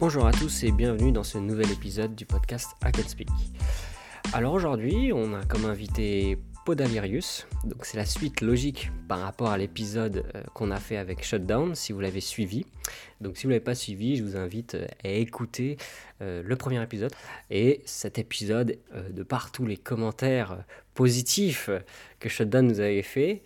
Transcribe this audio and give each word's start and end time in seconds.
Bonjour 0.00 0.28
à 0.28 0.30
tous 0.30 0.62
et 0.62 0.70
bienvenue 0.70 1.10
dans 1.10 1.24
ce 1.24 1.38
nouvel 1.38 1.72
épisode 1.72 2.14
du 2.14 2.24
podcast 2.24 2.70
Can 2.80 3.02
Speak. 3.04 3.28
Alors 4.32 4.52
aujourd'hui, 4.52 5.10
on 5.12 5.34
a 5.34 5.44
comme 5.44 5.64
invité 5.64 6.38
Podalirius, 6.64 7.48
donc 7.64 7.84
c'est 7.84 7.96
la 7.96 8.06
suite 8.06 8.40
logique 8.40 8.92
par 9.08 9.18
rapport 9.18 9.48
à 9.48 9.58
l'épisode 9.58 10.24
euh, 10.36 10.42
qu'on 10.54 10.70
a 10.70 10.78
fait 10.78 10.98
avec 10.98 11.24
Shutdown, 11.24 11.74
si 11.74 11.92
vous 11.92 11.98
l'avez 11.98 12.20
suivi. 12.20 12.64
Donc 13.20 13.36
si 13.36 13.42
vous 13.42 13.48
ne 13.48 13.54
l'avez 13.54 13.64
pas 13.64 13.74
suivi, 13.74 14.14
je 14.14 14.22
vous 14.22 14.36
invite 14.36 14.76
euh, 14.76 14.86
à 15.02 15.08
écouter 15.08 15.78
euh, 16.22 16.44
le 16.44 16.54
premier 16.54 16.80
épisode. 16.80 17.12
Et 17.50 17.82
cet 17.84 18.20
épisode, 18.20 18.78
de 19.10 19.22
par 19.24 19.50
tous 19.50 19.66
les 19.66 19.76
commentaires 19.76 20.58
positifs 20.94 21.70
que 22.20 22.28
Shutdown 22.28 22.68
nous 22.68 22.78
avait 22.78 23.02
fait, 23.02 23.42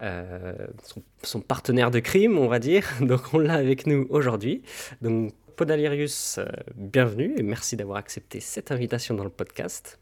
son, 0.00 1.02
son, 1.22 1.40
partenaire 1.40 1.90
de 1.90 2.00
crime, 2.00 2.38
on 2.38 2.48
va 2.48 2.58
dire, 2.58 2.86
donc 3.00 3.32
on 3.32 3.38
l'a 3.38 3.54
avec 3.54 3.86
nous 3.86 4.06
aujourd'hui. 4.10 4.62
Donc 5.00 5.32
Podalirius, 5.56 6.40
bienvenue 6.74 7.34
et 7.36 7.42
merci 7.42 7.76
d'avoir 7.76 7.98
accepté 7.98 8.40
cette 8.40 8.72
invitation 8.72 9.14
dans 9.14 9.22
le 9.22 9.30
podcast. 9.30 10.00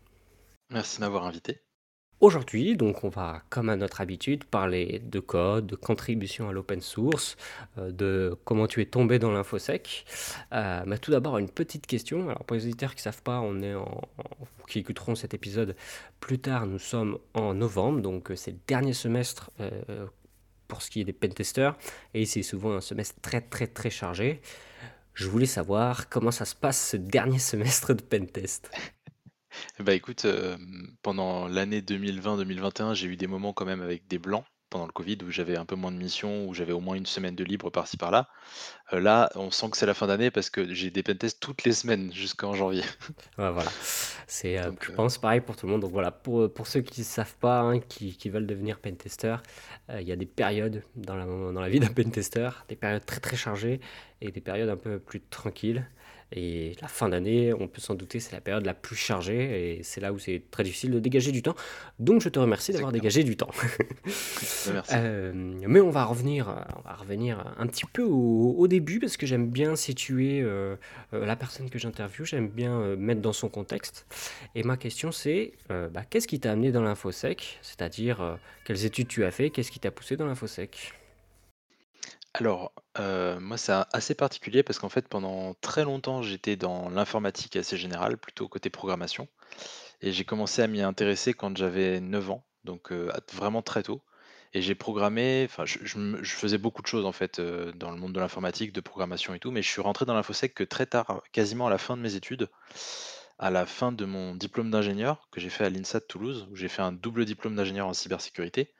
Merci 0.71 0.97
de 0.97 1.03
m'avoir 1.03 1.27
invité. 1.27 1.61
Aujourd'hui, 2.21 2.77
donc, 2.77 3.05
on 3.05 3.09
va, 3.09 3.43
comme 3.51 3.69
à 3.69 3.77
notre 3.77 4.01
habitude, 4.01 4.45
parler 4.45 5.01
de 5.05 5.21
code, 5.21 5.67
de 5.67 5.77
contribution 5.77 6.49
à 6.49 6.53
l'open 6.53 6.81
source, 6.81 7.37
euh, 7.77 7.91
de 7.91 8.39
comment 8.45 8.67
tu 8.67 8.81
es 8.81 8.87
tombé 8.87 9.19
dans 9.19 9.33
l'infosec. 9.33 10.07
Euh, 10.53 10.85
mais 10.87 10.97
tout 10.99 11.11
d'abord, 11.11 11.37
une 11.39 11.51
petite 11.51 11.87
question. 11.87 12.29
Alors, 12.31 12.45
pour 12.45 12.57
les 12.57 12.65
auditeurs 12.65 12.95
qui 12.95 13.01
ne 13.01 13.13
savent 13.13 13.23
pas, 13.23 13.41
on 13.41 13.61
est 13.61 13.75
en, 13.75 14.01
qui 14.69 14.79
écouteront 14.79 15.17
cet 15.17 15.35
épisode 15.35 15.77
plus 16.21 16.39
tard, 16.39 16.67
nous 16.67 16.79
sommes 16.79 17.19
en 17.35 17.55
novembre, 17.55 18.01
donc 18.01 18.31
euh, 18.31 18.37
c'est 18.37 18.53
le 18.53 18.61
dernier 18.67 18.95
semestre 18.95 19.51
pour 20.69 20.81
ce 20.81 20.91
qui 20.91 21.03
est 21.03 21.05
des 21.05 21.13
pentesters, 21.13 21.77
et 22.15 22.25
c'est 22.25 22.43
souvent 22.43 22.73
un 22.73 22.81
semestre 22.81 23.21
très 23.21 23.43
très 23.43 23.67
très 23.67 23.91
chargé. 23.91 24.41
Je 25.15 25.29
voulais 25.29 25.47
savoir 25.47 26.09
comment 26.09 26.31
ça 26.31 26.45
se 26.45 26.55
passe 26.55 26.91
ce 26.91 26.97
dernier 26.97 27.39
semestre 27.41 27.95
de 27.95 28.03
pentest. 28.03 28.71
Bah 29.79 29.93
écoute, 29.93 30.27
pendant 31.03 31.47
l'année 31.47 31.83
2020-2021, 31.83 32.95
j'ai 32.95 33.07
eu 33.09 33.17
des 33.17 33.27
moments 33.27 33.53
quand 33.53 33.67
même 33.67 33.83
avec 33.83 34.09
des 34.09 34.19
blancs 34.19 34.45
pendant 34.73 34.87
le 34.87 34.93
Covid 34.93 35.19
où 35.23 35.31
j'avais 35.31 35.57
un 35.57 35.67
peu 35.67 35.77
moins 35.77 35.93
de 35.93 35.99
missions, 35.99 36.49
où 36.49 36.55
j'avais 36.55 36.73
au 36.73 36.81
moins 36.81 36.97
une 36.97 37.07
semaine 37.07 37.37
de 37.37 37.45
libre 37.45 37.69
par-ci 37.69 37.99
par-là. 37.99 38.29
là, 38.91 39.31
on 39.35 39.51
sent 39.51 39.71
que 39.71 39.77
c'est 39.77 39.87
la 39.87 39.93
fin 39.93 40.07
d'année 40.07 40.31
parce 40.31 40.49
que 40.49 40.73
j'ai 40.73 40.91
des 40.91 41.03
pentests 41.03 41.41
toutes 41.41 41.65
les 41.65 41.73
semaines 41.73 42.11
jusqu'en 42.13 42.55
janvier. 42.55 42.83
voilà. 43.37 43.71
C'est, 44.27 44.57
je 44.81 44.93
pense, 44.93 45.19
pareil 45.19 45.43
pour 45.43 45.57
tout 45.57 45.67
le 45.67 45.73
monde. 45.73 45.83
Donc 45.83 45.93
voilà, 45.93 46.11
pour, 46.11 46.51
pour 46.53 46.67
ceux 46.67 46.81
qui 46.81 47.03
ne 47.03 47.05
savent 47.05 47.37
pas, 47.37 47.61
hein, 47.61 47.81
qui, 47.81 48.17
qui 48.17 48.31
veulent 48.31 48.47
devenir 48.47 48.81
pentester, 48.81 49.37
il 50.01 50.09
y 50.09 50.13
a 50.13 50.17
des 50.17 50.27
périodes 50.27 50.83
dans 50.97 51.17
la, 51.17 51.27
dans 51.27 51.61
la 51.61 51.69
vie 51.69 51.81
d'un 51.81 51.89
pentester, 51.89 52.49
des 52.69 52.77
périodes 52.77 53.05
très 53.05 53.21
très 53.21 53.37
chargées 53.37 53.81
et 54.21 54.31
des 54.31 54.41
périodes 54.41 54.69
un 54.69 54.77
peu 54.77 54.99
plus 54.99 55.21
tranquilles. 55.21 55.87
Et 56.35 56.75
la 56.81 56.89
fin 56.89 57.09
d'année, 57.09 57.53
on 57.53 57.69
peut 57.69 57.81
s'en 57.81 57.95
douter, 57.95 58.19
c'est 58.19 58.33
la 58.33 58.41
période 58.41 58.65
la 58.65 58.75
plus 58.75 58.97
chargée 58.97 59.77
et 59.77 59.83
c'est 59.83 60.01
là 60.01 60.13
où 60.13 60.19
c'est 60.19 60.43
très 60.51 60.63
difficile 60.63 60.91
de 60.91 60.99
dégager 60.99 61.31
du 61.31 61.43
temps. 61.43 61.55
Donc 61.99 62.23
je 62.23 62.29
te 62.29 62.39
remercie 62.39 62.73
d'avoir 62.73 62.93
dégagé 62.93 63.23
du 63.23 63.37
temps. 63.37 63.51
Merci. 64.07 64.95
Euh, 64.95 65.33
mais 65.35 65.81
on 65.81 65.91
va 65.91 66.05
revenir, 66.05 66.65
on 66.77 66.89
va 66.89 66.95
revenir 66.95 67.55
un 67.59 67.67
petit 67.67 67.85
peu 67.85 68.03
au, 68.03 68.67
début 68.67 69.01
parce 69.01 69.17
que 69.17 69.27
j'aime 69.27 69.51
bien 69.51 69.77
situer 69.77 70.41
euh, 70.41 70.77
euh, 71.13 71.27
la 71.27 71.37
personne 71.37 71.69
que 71.69 71.79
j'interviewe, 71.79 72.25
j'aime 72.25 72.49
bien 72.49 72.97
mettre 72.97 73.21
dans 73.21 73.33
son 73.35 73.49
contexte. 73.49 74.07
Et 74.55 74.63
ma 74.63 74.77
question 74.77 75.13
c'est, 75.13 75.53
bah, 75.69 76.03
qu'est-ce 76.09 76.29
qui 76.29 76.41
t'a 76.41 76.53
amené 76.53 76.73
dans 76.73 76.83
l'infosec? 76.83 77.59
C'est-à-dire 77.61 78.39
quelles 78.65 78.85
études 78.87 79.09
tu 79.09 79.25
as 79.25 79.31
fait, 79.31 79.51
qu'est-ce 79.51 79.71
qui 79.71 79.81
t'a 79.81 79.91
poussé 79.91 80.17
dans 80.17 80.27
l'infosec? 80.27 80.95
Alors, 82.35 82.73
moi, 82.99 83.57
c'est 83.57 83.73
assez 83.93 84.15
particulier 84.15 84.63
parce 84.63 84.79
qu'en 84.79 84.89
fait, 84.89 85.09
pendant 85.09 85.55
très 85.55 85.85
longtemps, 85.85 86.23
j'étais 86.23 86.57
dans 86.57 86.89
l'informatique 86.89 87.57
assez 87.57 87.77
générale, 87.77 88.17
plutôt 88.17 88.49
côté 88.49 88.71
programmation. 88.71 89.29
Et 90.01 90.13
j'ai 90.13 90.25
commencé 90.25 90.63
à 90.63 90.67
m'y 90.67 90.81
intéresser 90.81 91.35
quand 91.35 91.57
j'avais 91.57 92.01
9 92.01 92.31
ans, 92.31 92.45
donc 92.65 92.93
vraiment 93.33 93.63
très 93.63 93.83
tôt. 93.83 94.03
Et 94.55 94.61
j'ai 94.61 94.75
programmé 94.75 95.47
enfin, 95.49 95.65
je 95.65 96.35
faisais 96.35 96.59
beaucoup 96.59 96.83
de 96.83 96.87
choses, 96.87 97.07
en 97.07 97.13
fait, 97.13 97.41
dans 97.41 97.91
le 97.91 97.97
monde 97.97 98.13
de 98.13 98.21
l'informatique, 98.21 98.73
de 98.73 98.81
programmation 98.81 99.33
et 99.35 99.39
tout, 99.39 99.51
mais 99.51 99.63
je 99.63 99.69
suis 99.69 99.81
rentré 99.81 100.05
dans 100.05 100.15
l'infosec 100.15 100.55
que 100.55 100.65
très 100.65 100.87
tard, 100.87 101.23
quasiment 101.33 101.69
à 101.69 101.71
la 101.71 101.79
fin 101.79 101.97
de 101.97 102.03
mes 102.03 102.17
études, 102.17 102.49
à 103.39 103.51
la 103.51 103.65
fin 103.65 103.93
de 103.93 104.05
mon 104.05 104.35
diplôme 104.35 104.71
d'ingénieur 104.71 105.29
que 105.31 105.41
j'ai 105.41 105.49
fait 105.49 105.65
à 105.65 105.71
l'INSA 105.71 106.01
de 106.01 106.05
Toulouse, 106.05 106.49
où 106.51 106.57
j'ai 106.57 106.69
fait 106.69 106.83
un 106.83 106.93
double 106.93 107.25
diplôme 107.25 107.57
d'ingénieur 107.57 107.87
en 107.87 107.95
cybersécurité 107.95 108.73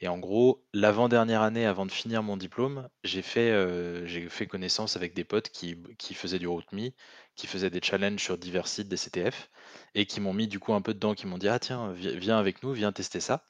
et 0.00 0.08
en 0.08 0.18
gros, 0.18 0.64
l'avant-dernière 0.72 1.42
année 1.42 1.66
avant 1.66 1.84
de 1.84 1.90
finir 1.90 2.22
mon 2.22 2.36
diplôme, 2.36 2.88
j'ai 3.02 3.22
fait, 3.22 3.50
euh, 3.50 4.28
fait 4.28 4.46
connaissance 4.46 4.96
avec 4.96 5.12
des 5.14 5.24
potes 5.24 5.48
qui, 5.48 5.76
qui 5.98 6.14
faisaient 6.14 6.38
du 6.38 6.46
RootMe, 6.46 6.90
qui 7.34 7.46
faisaient 7.48 7.70
des 7.70 7.80
challenges 7.82 8.22
sur 8.22 8.38
divers 8.38 8.68
sites 8.68 8.88
des 8.88 8.96
CTF, 8.96 9.50
et 9.94 10.06
qui 10.06 10.20
m'ont 10.20 10.32
mis 10.34 10.46
du 10.46 10.60
coup 10.60 10.72
un 10.72 10.82
peu 10.82 10.94
dedans, 10.94 11.14
qui 11.14 11.26
m'ont 11.26 11.38
dit, 11.38 11.48
ah 11.48 11.58
tiens, 11.58 11.92
viens 11.92 12.38
avec 12.38 12.62
nous, 12.62 12.72
viens 12.72 12.92
tester 12.92 13.18
ça. 13.20 13.44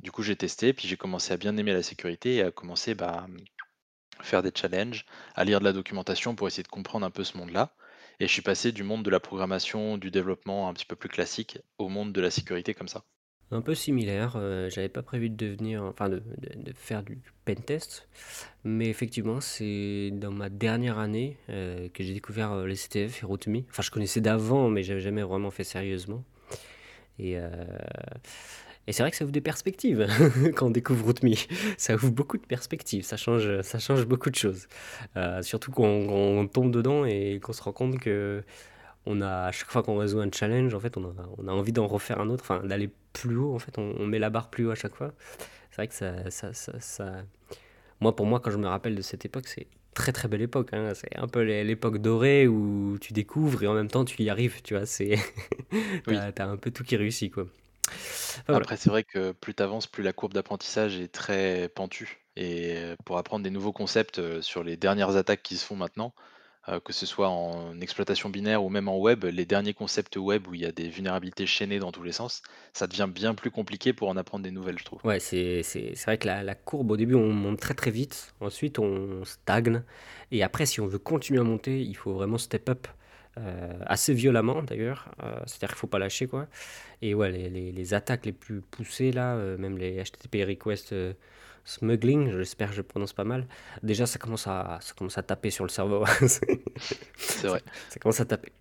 Du 0.00 0.10
coup, 0.10 0.22
j'ai 0.22 0.36
testé, 0.36 0.72
puis 0.72 0.88
j'ai 0.88 0.96
commencé 0.96 1.32
à 1.32 1.36
bien 1.36 1.56
aimer 1.58 1.72
la 1.74 1.82
sécurité 1.82 2.36
et 2.36 2.42
à 2.42 2.50
commencer 2.50 2.94
bah, 2.94 3.26
à 4.18 4.22
faire 4.22 4.42
des 4.42 4.52
challenges, 4.54 5.04
à 5.34 5.44
lire 5.44 5.60
de 5.60 5.64
la 5.64 5.72
documentation 5.72 6.34
pour 6.34 6.48
essayer 6.48 6.62
de 6.62 6.68
comprendre 6.68 7.06
un 7.06 7.10
peu 7.10 7.24
ce 7.24 7.36
monde-là. 7.36 7.74
Et 8.20 8.26
je 8.28 8.32
suis 8.32 8.42
passé 8.42 8.72
du 8.72 8.82
monde 8.82 9.04
de 9.04 9.10
la 9.10 9.20
programmation, 9.20 9.98
du 9.98 10.10
développement 10.10 10.68
un 10.68 10.74
petit 10.74 10.86
peu 10.86 10.96
plus 10.96 11.08
classique, 11.08 11.58
au 11.78 11.88
monde 11.88 12.12
de 12.12 12.20
la 12.20 12.30
sécurité 12.30 12.74
comme 12.74 12.88
ça. 12.88 13.04
Un 13.52 13.60
peu 13.60 13.74
similaire, 13.74 14.32
euh, 14.36 14.70
j'avais 14.70 14.88
pas 14.88 15.02
prévu 15.02 15.28
de 15.28 15.36
devenir, 15.36 15.82
enfin 15.82 16.08
de, 16.08 16.22
de, 16.56 16.72
faire 16.74 17.02
du 17.02 17.18
pentest, 17.44 18.08
mais 18.64 18.88
effectivement 18.88 19.42
c'est 19.42 20.10
dans 20.10 20.30
ma 20.30 20.48
dernière 20.48 20.98
année 20.98 21.36
euh, 21.50 21.88
que 21.92 22.02
j'ai 22.02 22.14
découvert 22.14 22.52
euh, 22.52 22.66
les 22.66 22.76
CTF 22.76 23.22
et 23.22 23.26
RootMe. 23.26 23.64
Enfin 23.68 23.82
je 23.82 23.90
connaissais 23.90 24.22
d'avant 24.22 24.70
mais 24.70 24.82
j'avais 24.82 25.02
jamais 25.02 25.22
vraiment 25.22 25.50
fait 25.50 25.64
sérieusement. 25.64 26.24
Et, 27.18 27.34
et 28.86 28.92
c'est 28.92 29.02
vrai 29.02 29.10
que 29.10 29.16
ça 29.18 29.24
ouvre 29.24 29.32
des 29.32 29.42
perspectives 29.42 30.08
quand 30.56 30.68
on 30.68 30.70
découvre 30.70 31.04
RootMe. 31.04 31.34
Ça 31.76 31.94
ouvre 31.94 32.10
beaucoup 32.10 32.38
de 32.38 32.46
perspectives, 32.46 33.04
ça 33.04 33.18
change, 33.18 33.60
ça 33.60 33.78
change 33.78 34.06
beaucoup 34.06 34.30
de 34.30 34.34
choses. 34.34 34.66
surtout 35.42 35.72
quand 35.72 35.84
on 35.84 36.48
tombe 36.48 36.72
dedans 36.72 37.04
et 37.04 37.38
qu'on 37.40 37.52
se 37.52 37.62
rend 37.62 37.72
compte 37.72 38.00
que 38.00 38.42
on 39.06 39.20
a, 39.20 39.46
à 39.46 39.52
chaque 39.52 39.70
fois 39.70 39.82
qu'on 39.82 39.96
résout 39.96 40.20
un 40.20 40.30
challenge, 40.30 40.74
en 40.74 40.80
fait, 40.80 40.96
on 40.96 41.04
a, 41.04 41.14
on 41.38 41.48
a 41.48 41.52
envie 41.52 41.72
d'en 41.72 41.86
refaire 41.86 42.20
un 42.20 42.28
autre, 42.30 42.44
enfin 42.44 42.64
d'aller 42.64 42.90
plus 43.12 43.36
haut, 43.36 43.54
en 43.54 43.58
fait, 43.58 43.78
on, 43.78 44.06
met 44.06 44.18
la 44.18 44.30
barre 44.30 44.50
plus 44.50 44.66
haut 44.66 44.70
à 44.70 44.74
chaque 44.74 44.94
fois. 44.94 45.12
C'est 45.70 45.76
vrai 45.76 45.88
que 45.88 45.94
ça, 45.94 46.30
ça, 46.30 46.52
ça, 46.52 47.12
Moi, 48.00 48.14
pour 48.14 48.26
moi, 48.26 48.40
quand 48.40 48.50
je 48.50 48.58
me 48.58 48.68
rappelle 48.68 48.94
de 48.94 49.02
cette 49.02 49.24
époque, 49.24 49.48
c'est 49.48 49.66
très 49.94 50.12
très 50.12 50.28
belle 50.28 50.42
époque. 50.42 50.70
Hein. 50.72 50.92
C'est 50.94 51.16
un 51.16 51.28
peu 51.28 51.42
l'époque 51.42 51.98
dorée 51.98 52.46
où 52.46 52.98
tu 53.00 53.12
découvres 53.12 53.62
et 53.62 53.66
en 53.66 53.74
même 53.74 53.88
temps 53.88 54.04
tu 54.04 54.22
y 54.22 54.30
arrives, 54.30 54.62
tu 54.62 54.74
vois. 54.74 54.86
C'est... 54.86 55.18
t'as, 56.34 56.46
un 56.46 56.56
peu 56.56 56.70
tout 56.70 56.84
qui 56.84 56.96
réussit, 56.96 57.32
quoi. 57.32 57.46
Après, 58.48 58.76
c'est 58.76 58.88
vrai 58.88 59.04
que 59.04 59.32
plus 59.32 59.54
tu 59.54 59.62
avances, 59.62 59.86
plus 59.86 60.02
la 60.02 60.12
courbe 60.12 60.32
d'apprentissage 60.32 60.98
est 60.98 61.08
très 61.08 61.68
pentue. 61.68 62.22
Et 62.36 62.76
pour 63.04 63.18
apprendre 63.18 63.44
des 63.44 63.50
nouveaux 63.50 63.72
concepts 63.72 64.18
euh, 64.18 64.40
sur 64.40 64.64
les 64.64 64.78
dernières 64.78 65.16
attaques 65.16 65.42
qui 65.42 65.58
se 65.58 65.66
font 65.66 65.76
maintenant, 65.76 66.14
euh, 66.68 66.78
que 66.78 66.92
ce 66.92 67.06
soit 67.06 67.28
en 67.28 67.80
exploitation 67.80 68.28
binaire 68.28 68.62
ou 68.62 68.68
même 68.68 68.88
en 68.88 68.96
web, 68.96 69.24
les 69.24 69.44
derniers 69.44 69.74
concepts 69.74 70.16
web 70.16 70.46
où 70.46 70.54
il 70.54 70.60
y 70.60 70.64
a 70.64 70.70
des 70.70 70.88
vulnérabilités 70.88 71.44
chaînées 71.44 71.80
dans 71.80 71.90
tous 71.90 72.04
les 72.04 72.12
sens, 72.12 72.42
ça 72.72 72.86
devient 72.86 73.08
bien 73.12 73.34
plus 73.34 73.50
compliqué 73.50 73.92
pour 73.92 74.08
en 74.08 74.16
apprendre 74.16 74.44
des 74.44 74.52
nouvelles, 74.52 74.78
je 74.78 74.84
trouve. 74.84 75.00
Ouais, 75.04 75.18
c'est 75.18 75.62
vrai 76.06 76.18
que 76.18 76.28
la, 76.28 76.54
courbe, 76.54 76.92
au 76.92 76.96
début, 76.96 77.14
on 77.14 77.32
monte 77.32 77.58
très 77.58 77.74
très 77.74 77.90
vite, 77.90 78.32
ensuite 78.40 78.78
on 78.78 79.24
stagne, 79.24 79.82
et 80.30 80.44
après, 80.44 80.66
si 80.66 80.80
on 80.80 80.86
veut 80.86 81.00
continuer 81.00 81.40
à 81.40 81.44
monter, 81.44 81.80
il 81.80 81.96
faut 81.96 82.12
vraiment 82.12 82.38
step 82.38 82.68
up. 82.68 82.86
Euh, 83.38 83.72
assez 83.86 84.12
violemment 84.12 84.62
d'ailleurs, 84.62 85.08
euh, 85.22 85.40
c'est-à-dire 85.46 85.68
qu'il 85.68 85.76
ne 85.76 85.80
faut 85.80 85.86
pas 85.86 85.98
lâcher 85.98 86.26
quoi. 86.26 86.48
Et 87.00 87.14
ouais, 87.14 87.32
les, 87.32 87.48
les, 87.48 87.72
les 87.72 87.94
attaques 87.94 88.26
les 88.26 88.32
plus 88.32 88.60
poussées 88.60 89.10
là, 89.10 89.36
même 89.56 89.78
les 89.78 90.04
HTTP 90.04 90.46
requests 90.46 90.94
smuggling, 91.64 92.30
j'espère 92.36 92.70
que 92.70 92.74
je 92.74 92.82
prononce 92.82 93.12
pas 93.12 93.24
mal. 93.24 93.46
Déjà, 93.82 94.06
ça 94.06 94.18
commence 94.18 94.46
à, 94.46 94.78
ça 94.80 94.94
commence 94.94 95.18
à 95.18 95.22
taper 95.22 95.50
sur 95.50 95.64
le 95.64 95.70
cerveau. 95.70 96.04
c'est 97.16 97.46
vrai. 97.46 97.62
Ça, 97.88 98.00
commence 98.00 98.20
à 98.20 98.24
taper. 98.24 98.52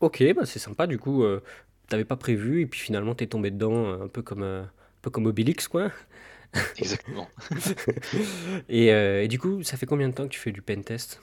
Ok, 0.00 0.22
bah 0.34 0.46
c'est 0.46 0.58
sympa. 0.58 0.86
Du 0.86 0.98
coup, 0.98 1.22
euh, 1.24 1.42
t'avais 1.88 2.04
pas 2.04 2.16
prévu 2.16 2.62
et 2.62 2.66
puis 2.66 2.80
finalement 2.80 3.14
t'es 3.14 3.26
tombé 3.26 3.50
dedans 3.50 3.86
euh, 3.86 4.04
un 4.04 4.08
peu 4.08 4.22
comme, 4.22 4.42
euh, 4.42 4.62
un 4.62 5.00
peu 5.02 5.10
comme 5.10 5.26
Obélix, 5.26 5.68
quoi. 5.68 5.90
Exactement. 6.78 7.28
et, 8.68 8.86
et, 8.86 9.28
du 9.28 9.38
coup, 9.38 9.62
ça 9.62 9.76
fait 9.76 9.86
combien 9.86 10.08
de 10.08 10.14
temps 10.14 10.24
que 10.24 10.32
tu 10.32 10.40
fais 10.40 10.52
du 10.52 10.62
pen 10.62 10.82
test? 10.84 11.20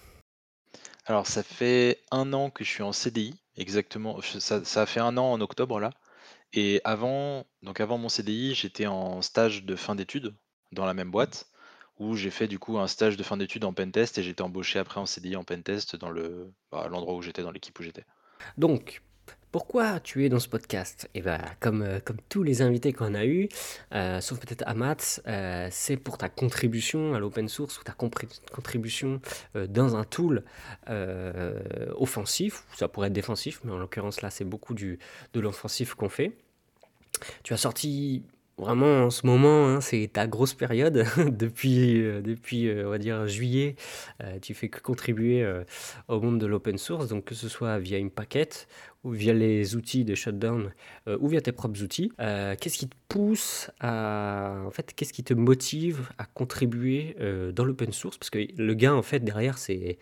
Alors, 1.06 1.27
ça 1.27 1.44
fait 1.44 2.00
un 2.12 2.33
an 2.33 2.50
que 2.50 2.63
je 2.63 2.69
suis 2.69 2.83
en 2.83 2.91
CDI, 2.91 3.33
exactement. 3.57 4.21
Ça, 4.21 4.63
ça 4.63 4.81
a 4.83 4.85
fait 4.85 5.00
un 5.00 5.18
an 5.18 5.31
en 5.31 5.41
octobre 5.41 5.79
là. 5.79 5.91
Et 6.53 6.81
avant, 6.83 7.45
donc 7.63 7.81
avant 7.81 7.97
mon 7.97 8.09
CDI, 8.09 8.53
j'étais 8.53 8.85
en 8.85 9.21
stage 9.23 9.63
de 9.63 9.75
fin 9.75 9.95
d'études 9.95 10.35
dans 10.73 10.85
la 10.85 10.93
même 10.93 11.11
boîte, 11.11 11.47
où 11.99 12.15
j'ai 12.15 12.31
fait 12.31 12.47
du 12.47 12.59
coup 12.59 12.77
un 12.79 12.87
stage 12.87 13.17
de 13.17 13.23
fin 13.23 13.37
d'études 13.37 13.65
en 13.65 13.73
pentest 13.73 14.17
et 14.17 14.23
j'ai 14.23 14.31
été 14.31 14.43
embauché 14.43 14.79
après 14.79 14.99
en 14.99 15.05
CDI 15.05 15.35
en 15.35 15.43
pentest 15.43 15.95
dans 15.95 16.09
le 16.09 16.51
bah, 16.71 16.87
l'endroit 16.89 17.15
où 17.15 17.21
j'étais, 17.21 17.43
dans 17.43 17.51
l'équipe 17.51 17.77
où 17.79 17.83
j'étais. 17.83 18.05
Donc, 18.57 19.01
Pourquoi 19.51 19.99
tu 19.99 20.25
es 20.25 20.29
dans 20.29 20.39
ce 20.39 20.49
podcast? 20.49 21.07
Eh 21.13 21.21
ben, 21.21 21.39
comme, 21.59 21.83
euh, 21.83 21.99
comme 22.03 22.17
tous 22.27 22.41
les 22.41 22.63
invités 22.63 22.91
qu'on 22.91 23.13
a 23.13 23.23
eus, 23.23 23.49
euh, 23.93 24.19
sauf 24.19 24.39
peut-être 24.39 24.63
Amat, 24.65 25.21
euh, 25.27 25.67
c'est 25.71 25.95
pour 25.95 26.17
ta 26.17 26.27
contribution 26.27 27.13
à 27.13 27.19
l'open 27.19 27.47
source 27.47 27.79
ou 27.79 27.83
ta 27.83 27.93
contribution 27.93 29.21
dans 29.69 29.95
un 29.95 30.05
tool 30.05 30.43
offensif, 31.95 32.63
ça 32.73 32.87
pourrait 32.87 33.09
être 33.09 33.13
défensif, 33.13 33.61
mais 33.63 33.71
en 33.71 33.77
l'occurrence 33.77 34.21
là 34.21 34.31
c'est 34.31 34.43
beaucoup 34.43 34.73
du, 34.73 34.97
de 35.33 35.39
l'offensif 35.39 35.93
qu'on 35.93 36.09
fait. 36.09 36.35
Tu 37.43 37.53
as 37.53 37.57
sorti 37.57 38.23
Vraiment, 38.59 39.05
en 39.05 39.09
ce 39.09 39.25
moment, 39.25 39.67
hein, 39.67 39.81
c'est 39.81 40.11
ta 40.13 40.27
grosse 40.27 40.53
période. 40.53 41.05
depuis, 41.27 42.01
euh, 42.03 42.21
depuis 42.21 42.67
euh, 42.67 42.85
on 42.85 42.91
va 42.91 43.00
dire, 43.00 43.27
juillet, 43.27 43.75
euh, 44.21 44.38
tu 44.39 44.53
fais 44.53 44.69
que 44.69 44.79
contribuer 44.79 45.44
au 46.07 46.21
monde 46.21 46.39
de 46.39 46.45
l'open 46.45 46.77
source, 46.77 47.07
donc 47.07 47.25
que 47.25 47.35
ce 47.35 47.50
soit 47.50 47.79
via 47.79 47.97
une 47.97 48.11
paquette 48.11 48.67
ou 49.03 49.11
via 49.11 49.33
les 49.33 49.75
outils 49.75 50.05
de 50.05 50.15
shutdown 50.15 50.71
ou 51.07 51.27
via 51.27 51.41
tes 51.41 51.51
propres 51.51 51.81
outils. 51.81 52.11
qu'est-ce 52.17 52.77
qui 52.77 52.88
te 52.88 52.95
pousse 53.09 53.71
à. 53.79 54.63
En 54.65 54.71
fait, 54.71 54.94
qu'est-ce 54.95 55.13
qui 55.13 55.23
te 55.23 55.33
motive 55.33 56.09
à 56.17 56.25
contribuer 56.25 57.15
dans 57.53 57.65
l'open 57.65 57.91
source? 57.91 58.17
Parce 58.17 58.29
que 58.29 58.39
le 58.56 58.73
gain, 58.73 58.94
en 58.94 59.01
fait, 59.01 59.19
derrière, 59.19 59.57
c'est. 59.57 59.97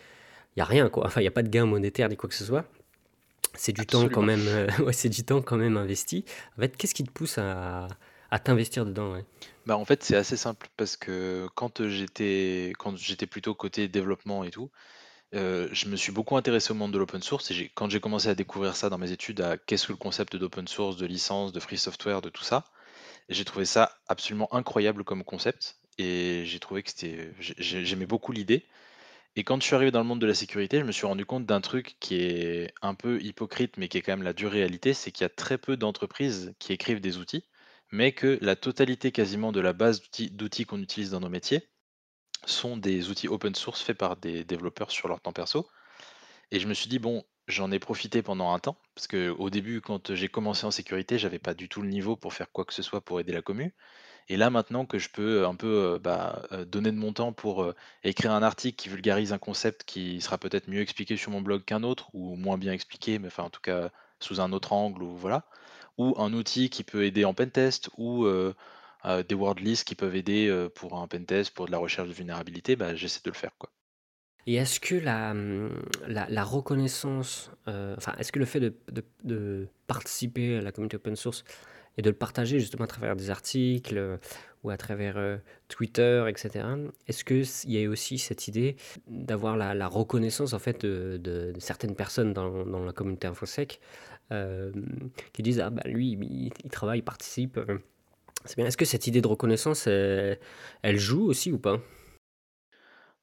Il 0.55 0.59
n'y 0.59 0.61
a 0.61 0.65
rien, 0.65 0.89
quoi. 0.89 1.05
Enfin, 1.05 1.21
il 1.21 1.23
n'y 1.23 1.29
a 1.29 1.31
pas 1.31 1.43
de 1.43 1.49
gain 1.49 1.65
monétaire 1.65 2.09
ni 2.09 2.17
quoi 2.17 2.29
que 2.29 2.35
ce 2.35 2.43
soit. 2.43 2.65
C'est 3.55 3.71
du 3.71 3.85
temps 3.85 4.09
quand 4.09 4.21
même, 4.21 4.41
ouais, 4.85 4.93
c'est 4.93 5.09
du 5.09 5.23
temps 5.23 5.41
quand 5.41 5.57
même 5.57 5.77
investi. 5.77 6.25
En 6.57 6.61
fait, 6.61 6.75
qu'est-ce 6.75 6.93
qui 6.93 7.03
te 7.03 7.11
pousse 7.11 7.37
à, 7.37 7.87
à 8.31 8.39
t'investir 8.39 8.85
dedans. 8.85 9.15
Bah, 9.65 9.77
en 9.77 9.85
fait, 9.85 10.03
c'est 10.03 10.15
assez 10.15 10.37
simple 10.37 10.67
parce 10.77 10.97
que 10.97 11.47
quand, 11.55 11.87
j'étais 11.87 12.73
quand 12.79 12.97
j'étais 12.97 13.27
plutôt 13.27 13.53
côté 13.53 13.87
développement 13.87 14.43
et 14.43 14.51
tout, 14.51 14.71
je 15.33 15.87
me 15.87 15.95
suis 15.95 16.11
beaucoup 16.11 16.37
intéressé 16.37 16.71
au 16.71 16.75
monde 16.75 16.91
de 16.91 16.97
l'open 16.97 17.21
source 17.21 17.51
quand 17.75 17.89
j'ai 17.89 17.99
commencé 17.99 18.29
à 18.29 18.35
découvrir 18.35 18.75
ça 18.75 18.89
dans 18.89 18.97
mes 18.97 19.11
études, 19.11 19.41
à 19.41 19.57
qu'est-ce 19.57 19.87
que 19.87 19.93
le 19.93 19.97
concept 19.97 20.35
d'open 20.35 20.67
source, 20.67 20.97
de 20.97 21.05
licence, 21.05 21.51
de 21.51 21.59
free 21.59 21.77
software, 21.77 22.21
de 22.21 22.29
tout 22.29 22.43
ça, 22.43 22.65
j'ai 23.29 23.45
trouvé 23.45 23.65
ça 23.65 23.97
absolument 24.07 24.53
incroyable 24.53 25.03
comme 25.03 25.23
concept 25.23 25.77
et 25.97 26.43
j'ai 26.45 26.59
trouvé 26.59 26.83
que 26.83 26.89
c'était 26.89 27.31
j'aimais 27.39 28.05
beaucoup 28.05 28.31
l'idée 28.31 28.65
et 29.35 29.43
quand 29.43 29.61
je 29.61 29.65
suis 29.65 29.75
arrivé 29.75 29.91
dans 29.91 29.99
le 29.99 30.05
monde 30.05 30.19
de 30.19 30.27
la 30.27 30.33
sécurité, 30.33 30.79
je 30.79 30.83
me 30.83 30.91
suis 30.91 31.05
rendu 31.05 31.25
compte 31.25 31.45
d'un 31.45 31.61
truc 31.61 31.95
qui 32.01 32.15
est 32.15 32.73
un 32.81 32.95
peu 32.95 33.21
hypocrite, 33.21 33.77
mais 33.77 33.87
qui 33.87 33.97
est 33.97 34.01
quand 34.01 34.11
même 34.11 34.23
la 34.23 34.33
dure 34.33 34.51
réalité, 34.51 34.93
c'est 34.93 35.11
qu'il 35.11 35.23
y 35.23 35.25
a 35.25 35.29
très 35.29 35.57
peu 35.57 35.77
d'entreprises 35.77 36.53
qui 36.59 36.73
écrivent 36.73 36.99
des 36.99 37.17
outils 37.17 37.45
mais 37.91 38.13
que 38.13 38.37
la 38.41 38.55
totalité 38.55 39.11
quasiment 39.11 39.51
de 39.51 39.59
la 39.59 39.73
base 39.73 40.01
d'outils 40.31 40.65
qu'on 40.65 40.81
utilise 40.81 41.11
dans 41.11 41.19
nos 41.19 41.29
métiers 41.29 41.67
sont 42.45 42.77
des 42.77 43.09
outils 43.09 43.27
open 43.27 43.55
source 43.55 43.81
faits 43.81 43.97
par 43.97 44.17
des 44.17 44.43
développeurs 44.43 44.91
sur 44.91 45.07
leur 45.07 45.21
temps 45.21 45.33
perso. 45.33 45.67
Et 46.51 46.59
je 46.59 46.67
me 46.67 46.73
suis 46.73 46.89
dit, 46.89 46.99
bon, 46.99 47.23
j'en 47.47 47.71
ai 47.71 47.79
profité 47.79 48.21
pendant 48.21 48.53
un 48.53 48.59
temps, 48.59 48.77
parce 48.95 49.07
qu'au 49.07 49.49
début, 49.49 49.81
quand 49.81 50.13
j'ai 50.15 50.27
commencé 50.27 50.65
en 50.65 50.71
sécurité, 50.71 51.17
j'avais 51.19 51.39
pas 51.39 51.53
du 51.53 51.69
tout 51.69 51.81
le 51.81 51.89
niveau 51.89 52.15
pour 52.15 52.33
faire 52.33 52.51
quoi 52.51 52.65
que 52.65 52.73
ce 52.73 52.81
soit 52.81 53.01
pour 53.01 53.19
aider 53.19 53.33
la 53.33 53.41
commu. 53.41 53.73
Et 54.27 54.37
là, 54.37 54.49
maintenant 54.49 54.85
que 54.85 54.99
je 54.99 55.09
peux 55.09 55.45
un 55.45 55.55
peu 55.55 55.95
euh, 55.95 55.99
bah, 55.99 56.43
euh, 56.51 56.63
donner 56.63 56.91
de 56.91 56.97
mon 56.97 57.11
temps 57.11 57.33
pour 57.33 57.63
euh, 57.63 57.75
écrire 58.03 58.31
un 58.31 58.43
article 58.43 58.77
qui 58.77 58.89
vulgarise 58.89 59.33
un 59.33 59.37
concept 59.37 59.83
qui 59.83 60.21
sera 60.21 60.37
peut-être 60.37 60.69
mieux 60.69 60.81
expliqué 60.81 61.17
sur 61.17 61.31
mon 61.31 61.41
blog 61.41 61.65
qu'un 61.65 61.83
autre, 61.83 62.09
ou 62.13 62.35
moins 62.35 62.57
bien 62.57 62.71
expliqué, 62.71 63.19
mais 63.19 63.27
enfin 63.27 63.43
en 63.43 63.49
tout 63.49 63.61
cas 63.61 63.91
sous 64.19 64.39
un 64.39 64.53
autre 64.53 64.73
angle, 64.73 65.03
ou 65.03 65.17
voilà, 65.17 65.45
ou 66.01 66.15
un 66.17 66.33
outil 66.33 66.69
qui 66.69 66.83
peut 66.83 67.05
aider 67.05 67.25
en 67.25 67.33
pentest, 67.35 67.89
ou 67.97 68.25
euh, 68.25 68.55
euh, 69.05 69.21
des 69.21 69.35
word 69.35 69.55
lists 69.55 69.87
qui 69.87 69.93
peuvent 69.93 70.15
aider 70.15 70.47
euh, 70.47 70.67
pour 70.67 70.99
un 70.99 71.07
pentest, 71.07 71.53
pour 71.53 71.67
de 71.67 71.71
la 71.71 71.77
recherche 71.77 72.07
de 72.07 72.13
vulnérabilité, 72.13 72.75
bah, 72.75 72.95
j'essaie 72.95 73.21
de 73.23 73.29
le 73.29 73.35
faire. 73.35 73.51
Quoi. 73.59 73.69
Et 74.47 74.55
est-ce 74.55 74.79
que 74.79 74.95
la, 74.95 75.31
hum, 75.31 75.71
la, 76.07 76.43
reconnaissance, 76.43 77.51
enfin, 77.67 78.13
est-ce 78.17 78.31
que 78.31 78.39
le 78.39 78.45
fait 78.45 78.59
de, 78.59 78.73
de, 79.23 79.67
participer 79.85 80.57
à 80.57 80.61
la 80.61 80.71
communauté 80.71 80.95
open 80.95 81.15
source 81.15 81.43
et 81.97 82.01
de 82.01 82.09
le 82.09 82.15
partager 82.15 82.59
justement 82.59 82.85
à 82.85 82.87
travers 82.87 83.15
des 83.15 83.29
articles 83.29 84.17
ou 84.63 84.71
à 84.71 84.77
travers 84.77 85.39
Twitter, 85.67 86.25
etc., 86.27 86.65
est-ce 87.07 87.23
qu'il 87.23 87.71
y 87.71 87.85
a 87.85 87.87
aussi 87.87 88.17
cette 88.17 88.47
idée 88.47 88.77
d'avoir 89.05 89.57
la, 89.57 89.87
reconnaissance 89.87 90.53
en 90.53 90.59
fait 90.59 90.83
de, 90.83 91.17
de 91.17 91.53
certaines 91.59 91.95
personnes 91.95 92.33
dans, 92.33 92.65
dans, 92.65 92.83
la 92.83 92.93
communauté 92.93 93.27
InfoSec 93.27 93.79
euh, 94.31 94.71
qui 95.33 95.43
disent 95.43 95.59
ah 95.59 95.69
bah 95.69 95.83
lui 95.85 96.11
il, 96.63 96.69
travaille, 96.69 96.99
il 96.99 97.03
participe. 97.03 97.59
C'est 98.45 98.55
bien. 98.55 98.65
Est-ce 98.65 98.77
que 98.77 98.85
cette 98.85 99.07
idée 99.07 99.21
de 99.21 99.27
reconnaissance, 99.27 99.87
elle, 99.87 100.37
joue 100.97 101.25
aussi 101.25 101.51
ou 101.51 101.59
pas? 101.59 101.79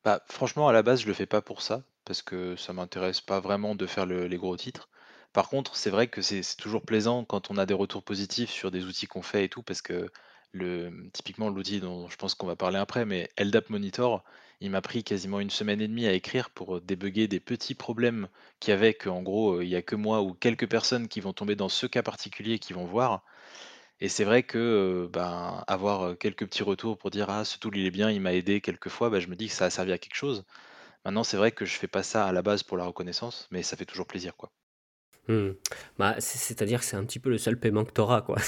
Bah, 0.04 0.22
franchement, 0.26 0.68
à 0.68 0.72
la 0.72 0.82
base, 0.82 1.02
je 1.02 1.06
le 1.06 1.12
fais 1.12 1.26
pas 1.26 1.42
pour 1.42 1.60
ça, 1.60 1.82
parce 2.04 2.22
que 2.22 2.54
ça 2.56 2.72
m'intéresse 2.72 3.20
pas 3.20 3.40
vraiment 3.40 3.74
de 3.74 3.86
faire 3.86 4.06
les 4.06 4.36
gros 4.36 4.56
titres. 4.56 4.88
Par 5.32 5.48
contre, 5.48 5.76
c'est 5.76 5.90
vrai 5.90 6.08
que 6.08 6.22
c'est 6.22 6.42
toujours 6.56 6.82
plaisant 6.82 7.24
quand 7.24 7.50
on 7.50 7.58
a 7.58 7.66
des 7.66 7.74
retours 7.74 8.02
positifs 8.02 8.50
sur 8.50 8.70
des 8.70 8.84
outils 8.84 9.06
qu'on 9.06 9.22
fait 9.22 9.44
et 9.44 9.48
tout, 9.48 9.62
parce 9.62 9.82
que 9.82 10.10
le, 10.52 11.10
typiquement 11.12 11.50
l'outil 11.50 11.80
dont 11.80 12.08
je 12.08 12.16
pense 12.16 12.34
qu'on 12.34 12.46
va 12.46 12.56
parler 12.56 12.78
après, 12.78 13.04
mais 13.04 13.30
LDAP 13.38 13.70
Monitor, 13.70 14.24
il 14.60 14.70
m'a 14.70 14.80
pris 14.80 15.02
quasiment 15.04 15.40
une 15.40 15.50
semaine 15.50 15.80
et 15.80 15.88
demie 15.88 16.06
à 16.06 16.12
écrire 16.12 16.50
pour 16.50 16.80
débugger 16.80 17.26
des 17.28 17.40
petits 17.40 17.74
problèmes 17.74 18.28
qu'il 18.60 18.70
y 18.72 18.74
avait, 18.74 18.94
qu'en 18.94 19.22
gros, 19.22 19.60
il 19.62 19.68
n'y 19.68 19.74
a 19.76 19.82
que 19.82 19.96
moi 19.96 20.22
ou 20.22 20.32
quelques 20.34 20.68
personnes 20.68 21.08
qui 21.08 21.20
vont 21.20 21.32
tomber 21.32 21.56
dans 21.56 21.68
ce 21.68 21.86
cas 21.86 22.02
particulier 22.02 22.58
qui 22.58 22.72
vont 22.72 22.84
voir. 22.86 23.24
Et 24.00 24.08
c'est 24.08 24.24
vrai 24.24 24.42
que 24.44 25.08
ben, 25.12 25.64
avoir 25.68 26.18
quelques 26.18 26.46
petits 26.46 26.62
retours 26.64 26.98
pour 26.98 27.10
dire 27.10 27.30
ah 27.30 27.44
ce 27.44 27.58
tool 27.58 27.76
il 27.76 27.86
est 27.86 27.90
bien, 27.92 28.10
il 28.10 28.20
m'a 28.20 28.34
aidé 28.34 28.60
quelques 28.60 28.88
fois, 28.90 29.10
ben, 29.10 29.20
je 29.20 29.28
me 29.28 29.36
dis 29.36 29.48
que 29.48 29.54
ça 29.54 29.66
a 29.66 29.70
servi 29.70 29.92
à 29.92 29.98
quelque 29.98 30.14
chose. 30.16 30.44
Maintenant 31.04 31.24
c'est 31.24 31.36
vrai 31.38 31.52
que 31.52 31.64
je 31.66 31.76
fais 31.78 31.88
pas 31.88 32.02
ça 32.04 32.26
à 32.26 32.32
la 32.32 32.42
base 32.42 32.62
pour 32.64 32.76
la 32.78 32.84
reconnaissance, 32.86 33.48
mais 33.52 33.62
ça 33.64 33.76
fait 33.76 33.86
toujours 33.86 34.06
plaisir 34.08 34.36
quoi. 34.36 34.52
Mmh. 35.28 35.50
Bah, 35.98 36.16
c'est-à-dire 36.18 36.80
que 36.80 36.86
c'est 36.86 36.96
un 36.96 37.04
petit 37.04 37.18
peu 37.18 37.28
le 37.28 37.36
seul 37.38 37.58
paiement 37.58 37.84
que 37.84 37.92
tu 37.92 38.00
auras, 38.00 38.22
quoi. 38.22 38.36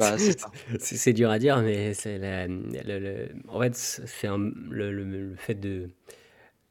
Bah, 0.00 0.16
c'est 0.78 1.12
dur 1.12 1.30
à 1.30 1.38
dire, 1.38 1.58
mais 1.62 1.94
c'est 1.94 2.18
le, 2.18 3.28
en 3.48 3.60
fait, 3.60 3.74
c'est 3.74 4.26
le, 4.26 4.90
le, 4.92 5.34
fait 5.36 5.54
de, 5.54 5.90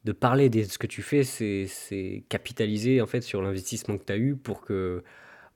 de 0.03 0.11
parler 0.11 0.49
de 0.49 0.63
ce 0.63 0.77
que 0.77 0.87
tu 0.87 1.01
fais, 1.01 1.23
c'est 1.23 2.23
capitaliser 2.29 3.01
en 3.01 3.07
fait 3.07 3.21
sur 3.21 3.41
l'investissement 3.41 3.97
que 3.97 4.03
tu 4.03 4.13
as 4.13 4.17
eu 4.17 4.35
pour 4.35 4.61
que 4.61 5.03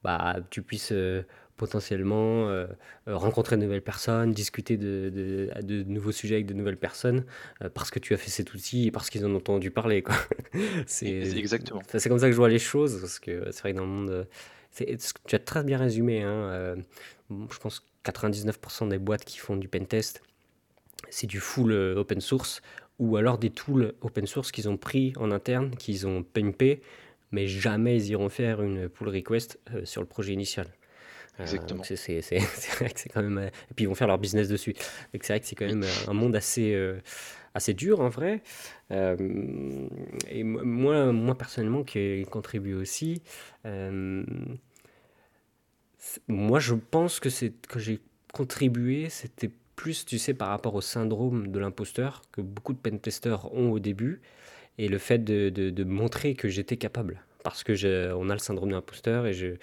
bah, 0.03 0.37
tu 0.49 0.61
puisses 0.61 0.93
euh, 0.93 1.23
potentiellement 1.59 2.47
euh, 2.47 2.67
euh, 3.07 3.17
rencontrer 3.17 3.57
de 3.57 3.61
nouvelles 3.61 3.83
personnes, 3.83 4.31
discuter 4.31 4.77
de, 4.77 5.11
de, 5.61 5.83
nouveaux 5.83 6.13
sujets 6.13 6.35
avec 6.35 6.47
de 6.47 6.53
nouvelles 6.53 6.77
personnes, 6.77 7.25
euh, 7.61 7.69
parce 7.69 7.91
que 7.91 7.99
tu 7.99 8.13
as 8.13 8.17
fait 8.17 8.31
cet 8.31 8.53
outil 8.53 8.87
et 8.87 8.91
parce 8.91 9.09
qu'ils 9.09 9.25
en 9.25 9.31
ont 9.31 9.35
entendu 9.35 9.69
parler. 9.69 10.03
C'est, 10.87 11.37
Exactement. 11.37 11.81
C'est 11.89 12.07
comme 12.07 12.17
ça 12.17 12.27
que 12.27 12.31
je 12.31 12.37
vois 12.37 12.49
les 12.49 12.59
choses, 12.59 12.99
parce 13.01 13.19
que 13.19 13.51
c'est 13.51 13.59
vrai 13.59 13.73
que 13.73 13.77
dans 13.77 13.83
le 13.83 13.89
monde... 13.89 14.27
tu 15.27 15.35
as 15.35 15.39
très 15.39 15.63
bien 15.63 15.77
résumé. 15.77 16.23
Hein, 16.23 16.75
je 17.29 17.59
pense 17.59 17.81
que 17.81 18.11
99% 18.11 18.87
des 18.87 18.97
boîtes 18.97 19.25
qui 19.25 19.37
font 19.37 19.57
du 19.57 19.67
pentest, 19.67 20.23
c'est 21.09 21.27
du 21.27 21.39
full 21.39 21.73
open 21.73 22.21
source, 22.21 22.61
ou 22.99 23.17
alors 23.17 23.37
des 23.37 23.49
tools 23.49 23.93
open 24.01 24.25
source 24.27 24.51
qu'ils 24.51 24.69
ont 24.69 24.77
pris 24.77 25.13
en 25.17 25.31
interne, 25.31 25.71
qu'ils 25.71 26.07
ont 26.07 26.23
pimpé, 26.23 26.81
mais 27.31 27.47
jamais 27.47 27.97
ils 27.97 28.11
iront 28.11 28.29
faire 28.29 28.61
une 28.61 28.87
pull 28.87 29.09
request 29.09 29.59
sur 29.83 30.01
le 30.01 30.07
projet 30.07 30.33
initial. 30.33 30.67
Euh, 31.39 31.43
Exactement. 31.43 31.83
c'est 31.95 32.21
vrai 32.79 32.89
que 32.89 32.99
c'est 32.99 33.09
quand 33.09 33.21
même. 33.21 33.37
Euh, 33.37 33.47
et 33.47 33.73
puis 33.75 33.85
ils 33.85 33.87
vont 33.87 33.95
faire 33.95 34.07
leur 34.07 34.17
business 34.17 34.47
dessus. 34.47 34.73
C'est 35.13 35.27
vrai 35.27 35.39
que 35.39 35.45
c'est 35.45 35.55
quand 35.55 35.67
même 35.67 35.83
euh, 35.83 36.09
un 36.09 36.13
monde 36.13 36.35
assez, 36.35 36.77
assez 37.53 37.73
dur 37.73 38.01
en 38.01 38.09
vrai. 38.09 38.41
et 38.91 40.43
moi, 40.43 41.11
moi 41.11 41.37
personnellement, 41.37 41.83
qui 41.83 42.25
contribue 42.29 42.73
aussi, 42.73 43.21
moi 46.27 46.59
je 46.59 46.75
pense 46.75 47.19
que, 47.19 47.29
que 47.67 47.79
j'ai 47.79 47.99
contribué, 48.33 49.09
c'était 49.09 49.51
plus, 49.75 50.05
tu 50.05 50.17
sais, 50.19 50.33
par 50.33 50.49
rapport 50.49 50.75
au 50.75 50.81
syndrome 50.81 51.47
de 51.47 51.59
l'imposteur 51.59 52.21
que 52.31 52.41
beaucoup 52.41 52.73
de 52.73 52.79
pentesters 52.79 53.53
ont 53.53 53.71
au 53.71 53.79
début 53.79 54.21
et 54.77 54.87
le 54.89 54.97
fait 54.97 55.19
de, 55.19 55.49
de, 55.49 55.69
de 55.69 55.83
montrer 55.83 56.35
que 56.35 56.49
j'étais 56.49 56.77
capable. 56.77 57.23
Parce 57.43 57.63
que 57.63 58.13
on 58.13 58.29
a 58.29 58.33
le 58.33 58.39
syndrome 58.39 58.69
de 58.69 58.75
l'imposteur 58.75 59.25
et 59.25 59.33
je 59.33 59.55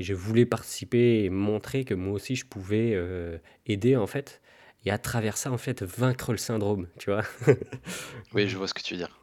et 0.00 0.02
je 0.02 0.14
voulais 0.14 0.46
participer 0.46 1.24
et 1.24 1.30
montrer 1.30 1.84
que 1.84 1.92
moi 1.92 2.14
aussi 2.14 2.34
je 2.34 2.46
pouvais 2.46 2.92
euh, 2.94 3.36
aider 3.66 3.96
en 3.96 4.06
fait. 4.06 4.40
Et 4.86 4.90
à 4.90 4.96
travers 4.96 5.36
ça, 5.36 5.52
en 5.52 5.58
fait, 5.58 5.82
vaincre 5.82 6.32
le 6.32 6.38
syndrome, 6.38 6.88
tu 6.98 7.10
vois. 7.10 7.22
oui, 8.34 8.48
je 8.48 8.56
vois 8.56 8.66
ce 8.66 8.72
que 8.72 8.80
tu 8.80 8.94
veux 8.94 8.98
dire. 8.98 9.20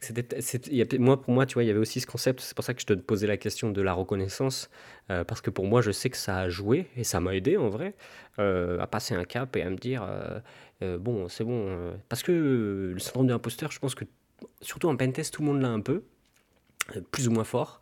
C'était, 0.00 0.98
moi, 0.98 1.18
pour 1.18 1.32
moi, 1.32 1.46
tu 1.46 1.54
vois, 1.54 1.64
il 1.64 1.66
y 1.66 1.70
avait 1.70 1.80
aussi 1.80 2.00
ce 2.00 2.06
concept. 2.06 2.42
C'est 2.42 2.54
pour 2.54 2.62
ça 2.62 2.74
que 2.74 2.82
je 2.82 2.84
te 2.84 2.92
posais 2.92 3.26
la 3.26 3.38
question 3.38 3.70
de 3.70 3.80
la 3.80 3.94
reconnaissance, 3.94 4.68
euh, 5.08 5.24
parce 5.24 5.40
que 5.40 5.48
pour 5.48 5.64
moi, 5.64 5.80
je 5.80 5.92
sais 5.92 6.10
que 6.10 6.18
ça 6.18 6.36
a 6.36 6.50
joué 6.50 6.88
et 6.94 7.04
ça 7.04 7.20
m'a 7.20 7.34
aidé 7.34 7.56
en 7.56 7.70
vrai 7.70 7.94
euh, 8.38 8.78
à 8.80 8.86
passer 8.86 9.14
un 9.14 9.24
cap 9.24 9.56
et 9.56 9.62
à 9.62 9.70
me 9.70 9.76
dire 9.76 10.06
bon, 10.82 11.26
c'est 11.28 11.42
bon. 11.42 11.94
parce 12.10 12.22
que 12.22 12.92
le 12.92 12.98
syndrome 12.98 13.28
de 13.28 13.32
l'imposteur, 13.32 13.72
je 13.72 13.78
pense 13.78 13.94
que 13.94 14.04
surtout 14.60 14.88
en 14.88 14.96
pentest, 14.96 15.32
tout 15.32 15.40
le 15.40 15.48
monde 15.48 15.62
l'a 15.62 15.70
un 15.70 15.80
peu, 15.80 16.04
plus 17.12 17.28
ou 17.28 17.30
moins 17.30 17.44
fort. 17.44 17.80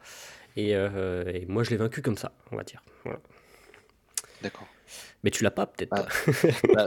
Euh, 0.59 1.25
et, 1.33 1.47
moi, 1.47 1.63
je 1.63 1.71
l'ai 1.71 1.77
vaincu 1.77 2.03
comme 2.03 2.17
ça, 2.17 2.33
on 2.53 2.57
va 2.57 2.65
dire. 2.65 2.83
D'accord. 4.43 4.67
Mais 5.25 5.31
tu 5.31 5.45
l'as 5.45 5.51
pas, 5.51 5.67
peut-être 5.67 5.91
bah, 5.91 6.07
pas. 6.07 6.75
bah, 6.75 6.87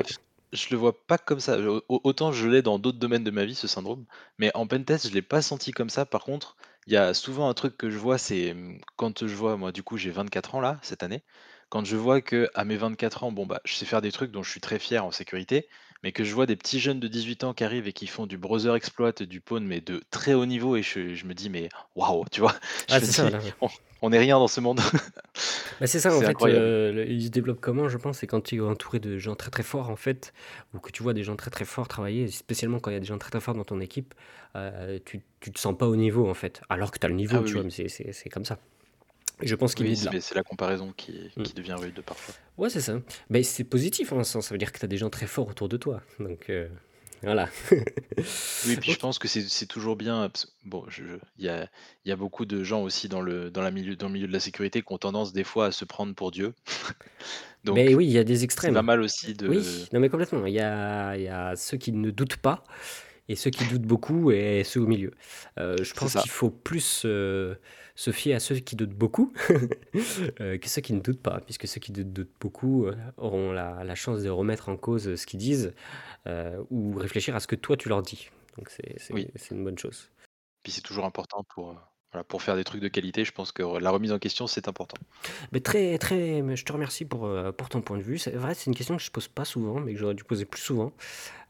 je 0.54 0.68
le 0.72 0.78
vois 0.78 1.06
pas 1.06 1.18
comme 1.18 1.40
ça. 1.40 1.58
Autant 1.90 2.32
je 2.32 2.48
l'ai 2.48 2.62
dans 2.62 2.80
d'autres 2.80 2.98
domaines 2.98 3.24
de 3.24 3.32
ma 3.32 3.46
vie, 3.46 3.56
ce 3.56 3.68
syndrome. 3.68 4.06
Mais 4.38 4.52
en 4.56 4.68
pentest, 4.68 5.08
je 5.08 5.14
l'ai 5.14 5.22
pas 5.22 5.42
senti 5.42 5.72
comme 5.72 5.90
ça. 5.90 6.06
Par 6.06 6.24
contre, 6.24 6.56
Il 6.88 6.94
y 6.94 6.98
a 6.98 7.14
souvent 7.14 7.50
un 7.50 7.54
truc 7.54 7.78
que 7.78 7.90
je 7.90 7.98
vois, 7.98 8.18
c'est, 8.18 8.54
mmh, 8.54 8.80
quand 8.96 9.28
je 9.28 9.36
vois 9.36 9.58
moi 9.58 9.72
du 9.72 9.84
coup 9.84 9.98
j'ai 9.98 10.10
24 10.10 10.56
ans 10.56 10.62
là, 10.62 10.80
cette 10.82 11.04
année, 11.04 11.24
quand 11.70 11.86
je 11.86 11.96
vois 11.98 12.22
que 12.22 12.50
à 12.56 12.66
mes 12.66 12.78
24 12.78 13.24
ans, 13.26 13.32
bon 13.32 13.46
bah, 13.46 13.62
je 13.66 13.74
sais 13.76 13.86
faire 13.86 14.02
des 14.02 14.12
trucs 14.12 14.32
dont 14.32 14.44
je 14.44 14.50
suis 14.50 14.62
très 14.62 14.80
fier 14.80 15.06
en 15.06 15.12
sécurité, 15.12 15.68
mais 16.03 16.12
que 16.12 16.24
je 16.24 16.34
vois 16.34 16.46
des 16.46 16.56
petits 16.56 16.79
jeunes 16.79 17.00
de 17.00 17.08
18 17.08 17.44
ans 17.44 17.53
qui 17.53 17.63
arrivent 17.63 17.88
et 17.88 17.94
qui 17.94 18.08
font 18.08 18.25
du 18.27 18.38
browser 18.38 18.74
exploit, 18.75 19.12
du 19.13 19.41
pawn, 19.41 19.65
mais 19.65 19.82
de 19.82 20.01
très 20.12 20.34
haut 20.34 20.46
niveau 20.46 20.75
et 20.75 20.82
je 20.84 21.13
je 21.15 21.25
me 21.25 21.34
dis: 21.34 21.50
«Mais 21.50 21.70
waouh!» 21.96 22.25
tu 22.32 22.41
vois? 22.41 22.56
Ah, 22.89 23.00
me 23.00 23.06
ça, 23.12 23.25
ouais. 23.29 23.53
«On 23.62 23.70
on 24.01 24.12
est 24.13 24.20
rien 24.20 24.39
dans 24.39 24.48
ce 24.48 24.62
monde». 24.62 24.79
Bah, 25.79 25.88
c'est 25.88 26.00
ça, 26.00 26.13
en 26.18 26.22
fait, 26.22 26.44
le 26.44 27.06
il 27.10 27.24
se 27.25 27.29
développe 27.29 27.60
comment, 27.62 27.88
je 27.89 27.98
pense? 27.98 28.20
C'est 28.20 28.27
quand 28.27 28.41
tu 28.41 28.58
es 28.58 28.60
entouré 28.60 29.00
de 29.00 29.18
gens 29.18 29.36
très, 29.36 29.50
très 29.51 29.63
forts, 29.63 29.89
en 29.89 29.96
fait, 29.96 30.34
ou 30.74 30.79
que 30.79 30.91
tu 30.91 31.03
vois 31.03 31.13
des 31.13 31.24
gens 31.24 31.36
très, 31.38 31.50
très 31.51 31.65
forts 31.65 31.88
travailler, 31.88 32.27
spécialement 32.29 32.79
quand 32.79 32.91
il 32.91 32.96
y 32.96 32.98
a 32.98 33.00
des 33.00 33.06
gens 33.06 33.18
très, 33.18 33.29
très 33.32 33.39
forts 33.41 33.56
dans 33.56 33.63
ton 33.63 33.79
équipe, 33.79 34.13
heu, 34.56 35.00
tu 35.06 35.22
tu 35.39 35.51
te 35.53 35.60
sens 35.60 35.77
pas 35.77 35.88
au 35.88 35.96
niveau, 35.96 36.29
en 36.29 36.34
fait, 36.34 36.62
alors 36.70 36.91
que 36.91 37.00
tu 37.00 37.06
as 37.06 37.10
le 37.10 37.15
Ah 37.29 37.39
niveau, 37.39 37.41
oui, 37.41 37.48
tu 37.48 37.53
vois? 37.53 37.63
oui. 37.63 37.65
Mais 37.65 37.72
c'est 37.72 38.29
comme 38.29 38.44
ça 38.46 38.60
je 39.41 39.55
pense 39.55 39.75
qu'il 39.75 39.88
Oui, 39.88 39.91
de 39.96 39.96
c'est 39.96 40.05
là. 40.05 40.12
mais 40.12 40.22
c'est 40.22 40.36
la 40.36 40.43
comparaison 40.43 40.93
qui 40.96 41.31
Mmh. 41.38 41.43
qui 41.43 41.53
devient 41.53 41.74
rude 41.74 42.01
parfois. 42.01 42.36
Ouais, 42.58 42.69
c'est 42.69 42.81
ça. 42.81 43.00
Beh, 43.29 43.43
c'est 43.43 43.63
positif 43.63 44.12
en 44.12 44.19
un 44.19 44.24
sens, 44.24 44.48
ça 44.48 44.53
veut 44.53 44.58
dire 44.58 44.72
que 44.72 44.79
tu 44.79 44.86
as 44.86 44.88
des 44.88 44.98
gens 44.98 45.10
très 45.10 45.27
forts 45.27 45.48
autour 45.50 45.69
de 45.69 45.77
toi, 45.77 46.01
donc 46.19 46.50
heu, 46.50 46.69
voilà. 47.24 47.50
Oui, 48.63 48.77
puis 48.77 48.91
je 48.91 48.98
pense 49.00 49.19
que 49.19 49.27
c'est 49.27 49.65
toujours 49.65 49.96
bien, 49.96 50.31
bon, 50.65 50.86
il 51.38 51.46
y 51.46 51.50
a 51.50 51.69
il 52.05 52.10
y 52.10 52.12
a 52.12 52.15
beaucoup 52.15 52.46
de 52.46 52.63
gens 52.63 52.81
aussi 52.84 53.08
dans 53.10 53.22
le 53.22 53.50
dans 53.51 53.62
la 53.62 53.72
milieu 53.72 53.96
dans 53.96 54.08
le 54.08 54.13
milieu 54.13 54.27
de 54.27 54.34
la 54.34 54.39
sécurité 54.41 54.81
qui 54.81 54.93
ont 54.93 54.98
tendance 54.98 55.34
des 55.34 55.43
fois 55.46 55.67
à 55.67 55.72
se 55.72 55.86
prendre 55.86 56.13
pour 56.15 56.31
Dieu. 56.31 56.53
Donc 57.63 57.77
oui, 57.77 58.05
il 58.05 58.12
y 58.12 58.17
a 58.17 58.24
des 58.24 58.43
c'est 58.62 58.72
pas 58.72 58.81
extrêmes. 58.81 58.81
mal 58.81 59.01
aussi 59.01 59.36
Oui, 59.46 59.60
de 59.60 59.88
non, 59.93 60.00
mais 60.00 60.10
complètement. 60.10 60.46
Il 60.46 60.53
y 60.53 60.60
a 60.62 61.15
il 61.17 61.24
y 61.24 61.27
a 61.27 61.55
ceux 61.55 61.77
qui 61.77 61.91
ne 61.91 62.12
doutent 62.12 62.38
pas 62.38 62.63
et 63.29 63.36
ceux 63.38 63.51
qui 63.51 63.65
doutent 63.65 63.83
beaucoup 63.83 64.31
et 64.31 64.63
ceux 64.65 64.81
au 64.81 64.88
milieu. 64.88 65.12
Heu, 65.59 65.83
je 65.83 65.93
pense 65.95 66.15
qu'il 66.15 66.29
faut 66.31 66.50
plus, 66.51 67.03
heu, 67.05 67.57
se 67.95 68.12
fier 68.12 68.33
à 68.36 68.39
ceux 68.41 68.55
qui 68.57 68.75
doutent 68.75 68.91
beaucoup, 68.95 69.33
heu, 70.41 70.57
que 70.57 70.69
ceux 70.69 70.81
qui 70.81 70.93
ne 70.93 71.00
doutent 71.01 71.21
pas, 71.21 71.39
puisque 71.41 71.67
ceux 71.67 71.79
qui 71.79 71.91
doutent 71.91 72.31
beaucoup, 72.41 72.88
auront 73.17 73.51
la 73.51 73.83
la 73.83 73.95
chance 73.95 74.24
de 74.24 74.29
remettre 74.29 74.69
en 74.69 74.77
cause, 74.77 75.15
ce 75.15 75.25
qu'ils 75.25 75.39
disent, 75.39 75.74
ou 76.71 76.93
réfléchir 76.95 77.36
à 77.36 77.39
ce 77.39 77.48
que 77.48 77.55
toi 77.55 77.77
tu 77.77 77.89
leur 77.89 78.01
dis. 78.03 78.29
Donc 78.57 78.69
c'est 78.69 78.98
Oui. 79.09 79.31
une 79.51 79.63
bonne 79.63 79.77
chose. 79.79 80.12
Puis 80.63 80.71
c'est 80.71 80.81
toujours 80.81 81.03
important 81.05 81.43
pour, 81.43 81.75
voilà, 82.12 82.24
pour 82.24 82.42
faire 82.42 82.56
des 82.56 82.63
trucs 82.63 82.82
de 82.82 82.88
qualité, 82.88 83.24
je 83.24 83.32
pense 83.32 83.51
que 83.51 83.62
la 83.62 83.92
remise 83.92 84.12
en 84.12 84.20
question, 84.20 84.48
c'est 84.48 84.68
important. 84.68 84.98
Mais 85.51 85.60
très 85.60 85.98
très 85.98 86.44
je 86.56 86.66
te 86.66 86.72
remercie 86.72 87.06
pour, 87.06 87.28
heu, 87.28 87.51
pour 87.51 87.70
ton 87.70 87.82
point 87.82 87.98
de 87.98 88.04
vue. 88.04 88.18
C'est 88.18 88.32
vrai, 88.32 88.54
c'est 88.56 88.66
une 88.66 88.75
question 88.75 88.98
que 88.98 89.04
je 89.04 89.12
pose 89.12 89.28
pas 89.28 89.46
souvent, 89.46 89.80
mais 89.80 89.94
que 89.94 90.00
j'aurais 90.00 90.16
dû 90.16 90.24
poser 90.24 90.46
plus 90.46 90.62
souvent, 90.62 90.92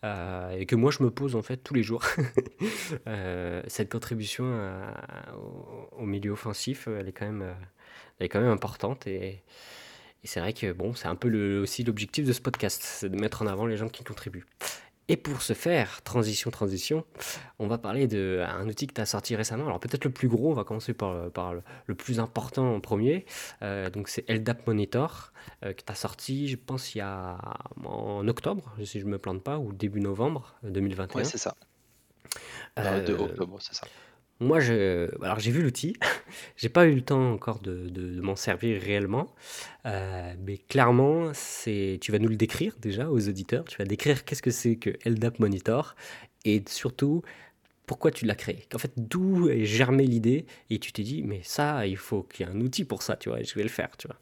heu, 0.04 0.58
et 0.58 0.66
que 0.66 0.76
moi 0.76 0.92
je 0.92 1.02
me 1.04 1.12
pose 1.12 1.36
en 1.36 1.42
fait 1.42 1.58
tous 1.58 1.74
les 1.74 1.84
jours. 1.84 2.04
Heu, 3.08 3.62
cette 3.68 3.92
contribution 3.92 4.46
au 5.98 6.06
milieu 6.06 6.32
offensif, 6.32 6.88
elle 6.88 7.08
est 7.08 7.14
quand 7.14 7.26
même, 7.26 7.56
elle 8.20 8.26
est 8.26 8.30
quand 8.30 8.42
même 8.42 8.52
importante 8.52 9.08
et 9.08 9.44
c'est 10.24 10.40
vrai 10.42 10.54
que 10.54 10.74
bon, 10.74 10.94
c'est 10.94 11.08
un 11.08 11.16
peu 11.16 11.60
aussi 11.60 11.84
l'objectif 11.84 12.26
de 12.26 12.34
ce 12.34 12.42
podcast, 12.42 12.82
c'est 12.84 13.10
de 13.10 13.16
mettre 13.16 13.42
en 13.42 13.48
avant 13.48 13.66
les 13.66 13.78
gens 13.78 13.88
qui 13.88 14.04
contribuent. 14.04 14.46
Et 15.12 15.18
pour 15.18 15.42
ce 15.42 15.54
faire, 15.54 16.02
transition, 16.04 16.52
transition, 16.52 17.04
on 17.58 17.66
va 17.68 17.78
parler 17.80 18.08
d'un 18.08 18.68
outil 18.70 18.86
que 18.88 18.94
tu 18.94 19.02
as 19.02 19.08
sorti 19.08 19.36
récemment. 19.36 19.66
Alors 19.66 19.80
peut-être 19.80 20.06
le 20.06 20.12
plus 20.12 20.28
gros, 20.28 20.52
on 20.52 20.54
va 20.54 20.64
commencer 20.64 20.94
par, 20.94 21.14
le- 21.16 21.30
par 21.32 21.54
le, 21.56 21.64
le 21.88 21.96
plus 21.96 22.20
important 22.20 22.76
en 22.76 22.80
premier. 22.80 23.26
Euh, 23.64 23.90
donc 23.90 24.08
c'est 24.08 24.24
LDAP 24.30 24.68
Monitor 24.68 25.34
euh, 25.66 25.74
que 25.74 25.82
tu 25.82 25.92
as 25.92 25.96
sorti, 25.96 26.48
je 26.48 26.56
pense, 26.58 26.94
il 26.94 27.00
y 27.00 27.02
a 27.02 27.38
en 27.84 28.28
octobre, 28.28 28.72
si 28.86 29.00
je 29.00 29.06
ne 29.06 29.10
me 29.12 29.18
plante 29.18 29.44
pas, 29.44 29.58
ou 29.58 29.74
début 29.74 30.00
novembre 30.00 30.56
euh, 30.64 30.68
Ouais, 30.68 30.74
2021. 30.74 31.24
c'est 31.24 31.40
ça. 31.40 31.56
De 32.78 32.84
Euh, 32.84 33.18
octobre, 33.26 33.58
c'est 33.60 33.74
ça. 33.76 33.88
Moi, 34.40 34.60
je, 34.60 35.10
alors 35.24 35.40
j'ai 35.40 35.52
vu 35.52 35.62
l'outil, 35.62 35.96
j'ai 36.58 36.70
pas 36.70 36.86
eu 36.88 36.96
le 36.96 37.02
temps 37.02 37.32
encore 37.34 37.60
de, 37.60 37.90
de- 37.90 38.22
m'en 38.22 38.36
servir 38.36 38.82
réellement, 38.82 39.34
euh, 39.86 40.34
mais 40.40 40.58
clairement, 40.58 41.32
c'est, 41.34 41.98
tu 42.02 42.12
vas 42.12 42.20
nous 42.20 42.30
le 42.30 42.38
décrire 42.38 42.76
déjà 42.80 43.10
aux 43.12 43.28
auditeurs, 43.30 43.66
tu 43.66 43.78
vas 43.78 43.86
décrire 43.86 44.26
qu'est-ce 44.26 44.42
que 44.42 44.52
c'est 44.52 44.78
que 44.78 44.92
LDAP 45.06 45.40
Monitor 45.40 45.96
et 46.46 46.64
surtout 46.68 47.22
pourquoi 47.88 48.12
tu 48.12 48.26
l'as 48.26 48.36
créé. 48.36 48.68
En 48.76 48.80
fait, 48.80 48.94
d'où 48.98 49.50
est 49.50 49.66
germée 49.66 50.06
l'idée 50.08 50.46
et 50.70 50.80
tu 50.80 50.94
t'es 50.94 51.04
dit, 51.04 51.24
mais 51.24 51.42
ça, 51.44 51.88
il 51.88 51.98
faut 51.98 52.24
qu'il 52.24 52.46
y 52.48 52.50
ait 52.50 52.54
un 52.54 52.62
outil 52.62 52.86
pour 52.86 53.04
ça, 53.04 53.18
tu 53.18 53.30
vois, 53.30 53.42
et 53.42 53.46
je 53.46 53.56
vais 53.56 53.64
le 53.64 53.70
faire, 53.70 53.98
tu 53.98 54.08
vois. 54.08 54.18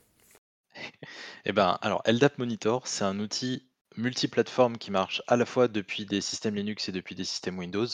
Et 1.46 1.52
ben, 1.52 1.80
alors 1.82 2.04
LDAP 2.06 2.38
Monitor, 2.38 2.88
c'est 2.88 3.04
un 3.04 3.20
outil 3.20 3.66
multiplateforme 3.96 4.78
qui 4.78 4.92
marche 4.92 5.24
à 5.28 5.36
la 5.36 5.46
fois 5.46 5.68
depuis 5.68 6.06
des 6.06 6.22
systèmes 6.22 6.54
Linux 6.56 6.90
et 6.90 6.92
depuis 6.92 7.16
des 7.16 7.24
systèmes 7.24 7.58
Windows, 7.58 7.88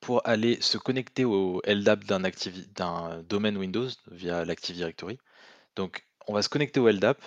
pour 0.00 0.26
aller 0.26 0.60
se 0.60 0.78
connecter 0.78 1.24
au 1.24 1.60
LDAP 1.66 2.04
d'un 2.04 3.22
domaine 3.22 3.56
Windows 3.56 3.88
via 4.10 4.44
l'Active 4.44 4.76
Directory. 4.76 5.18
Donc 5.76 6.04
on 6.28 6.34
va 6.34 6.42
se 6.42 6.48
connecter 6.48 6.80
au 6.80 6.88
LDAP 6.88 7.22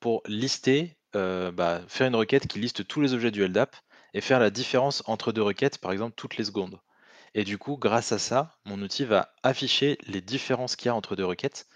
pour 0.00 0.22
lister, 0.26 0.96
heu, 1.16 1.50
bah, 1.52 1.82
faire 1.88 2.06
une 2.08 2.16
requête 2.16 2.46
qui 2.46 2.58
liste 2.60 2.86
tous 2.86 3.00
les 3.00 3.14
objets 3.14 3.30
du 3.30 3.42
LDAP 3.44 3.76
et 4.14 4.20
faire 4.20 4.40
la 4.40 4.50
différence 4.50 5.02
entre 5.06 5.32
2 5.32 5.42
requêtes, 5.42 5.78
par 5.78 5.92
exemple, 5.92 6.14
toutes 6.16 6.36
les 6.36 6.44
secondes. 6.44 6.80
Et 7.34 7.44
du 7.44 7.58
coup, 7.58 7.76
grâce 7.76 8.12
à 8.12 8.18
ça, 8.18 8.56
mon 8.64 8.80
outil 8.82 9.04
va 9.04 9.34
afficher 9.42 9.98
les 10.06 10.20
différences 10.20 10.76
qu'il 10.76 10.86
y 10.86 10.90
a 10.90 10.94
entre 10.94 11.16
2 11.16 11.24
requêtes 11.26 11.66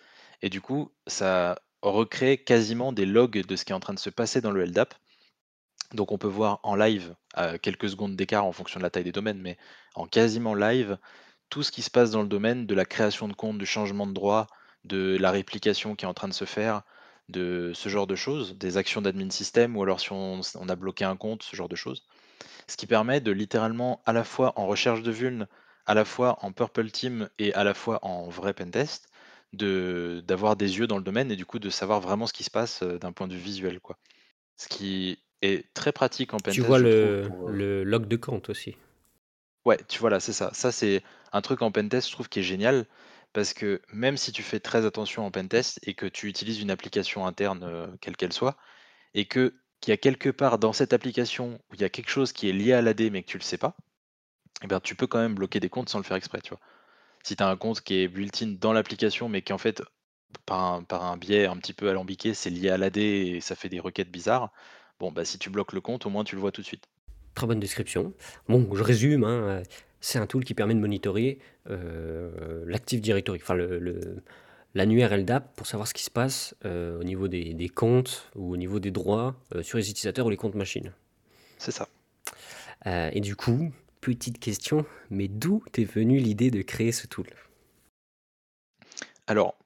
et 0.42 0.50
du 0.50 0.60
coup, 0.60 0.92
ça 1.06 1.58
recrée 1.82 2.38
quasiment 2.38 2.92
des 2.92 3.06
logs 3.06 3.44
de 3.46 3.56
ce 3.56 3.64
qui 3.64 3.72
est 3.72 3.76
en 3.76 3.80
train 3.80 3.94
de 3.94 3.98
se 4.00 4.10
passer 4.10 4.40
dans 4.40 4.50
le 4.52 4.64
LDAP. 4.64 4.94
Donc 5.94 6.12
on 6.12 6.18
peut 6.18 6.28
voir 6.28 6.60
en 6.62 6.76
live, 6.76 7.14
à 7.34 7.58
quelques 7.58 7.88
secondes 7.88 8.16
d'écart 8.16 8.44
en 8.44 8.52
fonction 8.52 8.78
de 8.78 8.82
la 8.82 8.90
taille 8.90 9.04
des 9.04 9.12
domaines, 9.12 9.40
mais 9.40 9.56
en 9.94 10.06
quasiment 10.06 10.54
live, 10.54 10.98
tout 11.48 11.62
ce 11.62 11.72
qui 11.72 11.82
se 11.82 11.90
passe 11.90 12.10
dans 12.10 12.22
le 12.22 12.28
domaine, 12.28 12.66
de 12.66 12.74
la 12.74 12.84
création 12.84 13.28
de 13.28 13.32
compte, 13.32 13.58
du 13.58 13.66
changement 13.66 14.06
de 14.06 14.12
droit, 14.12 14.46
de 14.84 15.16
la 15.18 15.30
réplication 15.30 15.94
qui 15.96 16.04
est 16.04 16.08
en 16.08 16.14
train 16.14 16.28
de 16.28 16.34
se 16.34 16.44
faire, 16.44 16.82
de 17.28 17.72
ce 17.74 17.88
genre 17.88 18.06
de 18.06 18.14
choses, 18.14 18.56
des 18.56 18.76
actions 18.76 19.02
d'admin 19.02 19.30
système 19.30 19.76
ou 19.76 19.82
alors 19.82 20.00
si 20.00 20.12
on, 20.12 20.40
a 20.68 20.76
bloqué 20.76 21.04
un 21.04 21.16
compte, 21.16 21.42
ce 21.42 21.56
genre 21.56 21.68
de 21.68 21.76
choses. 21.76 22.04
Ce 22.66 22.76
qui 22.76 22.86
permet 22.86 23.20
de 23.20 23.32
littéralement, 23.32 24.02
à 24.06 24.12
la 24.12 24.24
fois 24.24 24.52
en 24.56 24.66
recherche 24.66 25.02
de 25.02 25.10
vuln, 25.10 25.46
à 25.86 25.94
la 25.94 26.04
fois 26.04 26.38
en 26.42 26.52
purple 26.52 26.90
team 26.90 27.28
et 27.38 27.54
à 27.54 27.64
la 27.64 27.74
fois 27.74 27.98
en 28.02 28.28
vrai 28.28 28.52
pentest, 28.54 29.08
de 29.54 30.22
d'avoir 30.26 30.56
des 30.56 30.78
yeux 30.78 30.86
dans 30.86 30.98
le 30.98 31.02
domaine 31.02 31.30
et 31.32 31.36
du 31.36 31.46
coup 31.46 31.58
de 31.58 31.70
savoir 31.70 32.00
vraiment 32.00 32.26
ce 32.26 32.34
qui 32.34 32.44
se 32.44 32.50
passe 32.50 32.82
euh, 32.82 32.98
d'un 32.98 33.12
point 33.12 33.26
de 33.26 33.34
vue 33.34 33.40
visuel. 33.40 33.80
Ce 34.56 34.68
qui 34.68 35.18
est 35.42 35.72
très 35.74 35.92
pratique 35.92 36.34
en 36.34 36.40
Tu 36.48 36.60
pentest, 36.60 36.62
vois 36.62 36.78
je 36.78 36.84
trouve, 36.86 37.14
le, 37.14 37.20
pour, 37.20 37.48
heu 37.50 37.54
le 37.54 37.84
log 37.84 38.06
de 38.08 38.16
compte 38.16 38.48
aussi. 38.50 38.76
ouais, 39.64 39.78
tu 39.88 39.98
vois, 39.98 40.10
là, 40.10 40.20
c'est 40.20 40.32
ça. 40.32 40.50
Ça, 40.54 40.72
c'est 40.72 41.02
un 41.32 41.40
truc 41.42 41.62
en 41.62 41.70
pentest, 41.72 42.08
je 42.08 42.12
trouve, 42.12 42.28
qui 42.28 42.40
est 42.40 42.42
génial 42.42 42.86
parce 43.32 43.52
que 43.52 43.82
même 43.92 44.16
si 44.16 44.32
tu 44.32 44.42
fais 44.42 44.60
très 44.60 44.86
attention 44.86 45.24
en 45.26 45.30
pentest 45.30 45.78
et 45.82 45.94
que 45.94 46.06
tu 46.06 46.28
utilises 46.28 46.60
une 46.62 46.70
application 46.70 47.26
interne, 47.26 47.62
heu, 47.64 47.98
quelle 48.00 48.16
qu'elle 48.16 48.32
soit 48.32 48.56
et 49.14 49.26
que 49.26 49.54
qu'il 49.80 49.92
y 49.92 49.94
a 49.94 49.98
quelque 49.98 50.30
part 50.30 50.58
dans 50.58 50.72
cette 50.74 50.92
application 50.94 51.60
où 51.70 51.74
il 51.74 51.80
y 51.82 51.84
a 51.84 51.90
quelque 51.90 52.10
chose 52.10 52.32
qui 52.32 52.48
est 52.48 52.52
lié 52.52 52.72
à 52.74 52.82
l'AD 52.82 53.10
mais 53.10 53.22
que 53.24 53.28
tu 53.30 53.38
le 53.38 53.44
sais 53.44 53.58
pas, 53.58 53.76
et 54.62 54.66
ben, 54.66 54.80
tu 54.80 54.94
peux 54.96 55.06
quand 55.06 55.18
même 55.20 55.34
bloquer 55.34 55.60
des 55.60 55.68
comptes 55.68 55.88
sans 55.88 55.98
le 55.98 56.04
faire 56.04 56.16
exprès, 56.16 56.40
tu 56.40 56.50
vois? 56.50 56.60
Si 57.24 57.36
tu 57.36 57.42
as 57.44 57.48
un 57.48 57.56
compte 57.56 57.80
qui 57.82 57.96
est 58.00 58.08
built-in 58.08 58.56
dans 58.60 58.72
l'application 58.72 59.28
mais 59.28 59.42
qui 59.42 59.52
en 59.54 59.58
fait, 59.58 59.82
par 60.46 60.64
un 60.64 60.84
par 60.84 61.04
un 61.04 61.16
biais 61.18 61.46
un 61.46 61.56
petit 61.58 61.74
peu 61.74 61.88
alambiqué, 61.90 62.34
c'est 62.34 62.50
lié 62.50 62.70
à 62.70 62.78
l'AD 62.78 63.02
et 63.02 63.40
ça 63.40 63.56
fait 63.56 63.68
des 63.70 63.80
requêtes 63.80 64.10
bizarres, 64.10 64.52
bon, 65.00 65.12
bah, 65.12 65.24
si 65.24 65.38
tu 65.38 65.50
bloques 65.50 65.72
le 65.72 65.80
compte, 65.80 66.06
au 66.06 66.10
moins 66.10 66.24
tu 66.24 66.34
le 66.34 66.40
vois 66.40 66.52
tout 66.52 66.60
de 66.60 66.66
suite. 66.66 66.84
Très 67.34 67.46
bonne 67.46 67.60
description. 67.60 68.12
Bon, 68.48 68.68
je 68.74 68.82
résume, 68.82 69.24
hein, 69.24 69.62
c'est 70.00 70.18
un 70.18 70.26
tool 70.26 70.44
qui 70.44 70.54
permet 70.54 70.74
de 70.74 70.80
monitorer 70.80 71.38
euh, 71.70 72.64
l'Active 72.66 73.00
Directory, 73.00 73.38
enfin 73.40 73.54
le, 73.54 73.78
le- 73.78 74.22
l'annuaire 74.74 75.16
LDAP 75.16 75.54
pour 75.56 75.66
savoir 75.66 75.86
ce 75.88 75.94
qui 75.94 76.02
se 76.02 76.10
passe 76.10 76.54
euh, 76.64 76.98
au 77.00 77.04
niveau 77.04 77.28
des, 77.28 77.54
des 77.54 77.68
comptes 77.68 78.30
ou 78.34 78.52
au 78.52 78.56
niveau 78.56 78.80
des 78.80 78.90
droits 78.90 79.36
euh, 79.54 79.62
sur 79.62 79.78
les 79.78 79.90
utilisateurs 79.90 80.26
ou 80.26 80.30
les 80.30 80.36
comptes 80.36 80.54
machines. 80.54 80.92
C'est 81.58 81.72
ça. 81.72 81.88
Euh, 82.86 83.10
et 83.12 83.20
du 83.20 83.36
coup, 83.36 83.72
petite 84.00 84.38
question, 84.38 84.84
mais 85.10 85.28
d'où 85.28 85.62
t'es 85.72 85.84
venue 85.84 86.18
l'idée 86.18 86.50
de 86.50 86.62
créer 86.62 86.92
ce 86.92 87.06
tool? 87.06 87.26
Alors, 89.26 89.56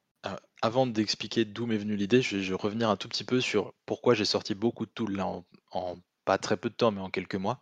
avant 0.62 0.86
d'expliquer 0.86 1.44
d'où 1.44 1.66
m'est 1.66 1.76
venue 1.76 1.96
l'idée, 1.96 2.22
je 2.22 2.36
vais 2.36 2.54
revenir 2.54 2.88
un 2.88 2.96
tout 2.96 3.08
petit 3.08 3.24
peu 3.24 3.40
sur 3.40 3.74
pourquoi 3.84 4.14
j'ai 4.14 4.24
sorti 4.24 4.54
beaucoup 4.54 4.86
de 4.86 4.90
tools 4.90 5.16
là 5.16 5.26
en 5.72 5.96
pas 6.24 6.38
très 6.38 6.56
peu 6.56 6.70
de 6.70 6.74
temps, 6.74 6.92
mais 6.92 7.00
en 7.00 7.10
quelques 7.10 7.34
mois. 7.34 7.60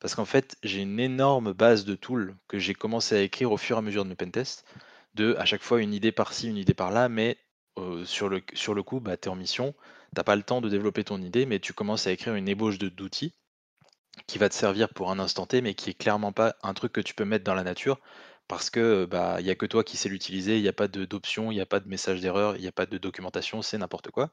Parce 0.00 0.14
qu'en 0.14 0.24
fait, 0.24 0.56
j'ai 0.62 0.82
une 0.82 1.00
énorme 1.00 1.52
base 1.52 1.84
de 1.84 1.94
tools 1.94 2.36
que 2.46 2.58
j'ai 2.58 2.74
commencé 2.74 3.16
à 3.16 3.22
écrire 3.22 3.50
au 3.50 3.56
fur 3.56 3.76
et 3.76 3.78
à 3.78 3.82
mesure 3.82 4.04
de 4.04 4.10
mes 4.10 4.14
pentests, 4.14 4.64
de 5.14 5.34
à 5.38 5.44
chaque 5.44 5.62
fois 5.62 5.80
une 5.80 5.94
idée 5.94 6.12
par-ci, 6.12 6.48
une 6.48 6.56
idée 6.56 6.74
par-là, 6.74 7.08
mais 7.08 7.38
heu, 7.78 8.04
sur 8.04 8.28
le 8.28 8.82
coup, 8.82 9.00
bah, 9.00 9.16
tu 9.16 9.28
es 9.28 9.32
en 9.32 9.36
mission, 9.36 9.74
tu 10.14 10.22
pas 10.22 10.36
le 10.36 10.42
temps 10.42 10.60
de 10.60 10.68
développer 10.68 11.04
ton 11.04 11.20
idée, 11.20 11.46
mais 11.46 11.58
tu 11.58 11.72
commences 11.72 12.06
à 12.06 12.12
écrire 12.12 12.34
une 12.34 12.48
ébauche 12.48 12.78
d'outils 12.78 13.34
qui 14.26 14.38
va 14.38 14.48
te 14.48 14.54
servir 14.54 14.88
pour 14.90 15.10
un 15.10 15.18
instant 15.18 15.46
T, 15.46 15.60
mais 15.60 15.74
qui 15.74 15.90
est 15.90 15.94
clairement 15.94 16.32
pas 16.32 16.56
un 16.62 16.74
truc 16.74 16.92
que 16.92 17.00
tu 17.00 17.14
peux 17.14 17.24
mettre 17.24 17.44
dans 17.44 17.54
la 17.54 17.64
nature 17.64 18.00
parce 18.48 18.70
que, 18.70 19.04
bah, 19.06 19.36
il 19.40 19.46
y 19.46 19.50
a 19.50 19.54
que 19.54 19.66
toi 19.66 19.84
qui 19.84 19.96
sais 19.96 20.08
l'utiliser, 20.08 20.56
il 20.58 20.64
y 20.64 20.68
a 20.68 20.72
pas 20.72 20.88
de 20.88 21.04
d'options, 21.04 21.52
il 21.52 21.56
y 21.56 21.60
a 21.60 21.66
pas 21.66 21.80
de 21.80 21.88
message 21.88 22.20
d'erreur, 22.20 22.56
il 22.56 22.62
y 22.62 22.68
a 22.68 22.72
pas 22.72 22.86
de 22.86 22.98
documentation, 22.98 23.62
c'est 23.62 23.78
n'importe 23.78 24.10
quoi. 24.10 24.30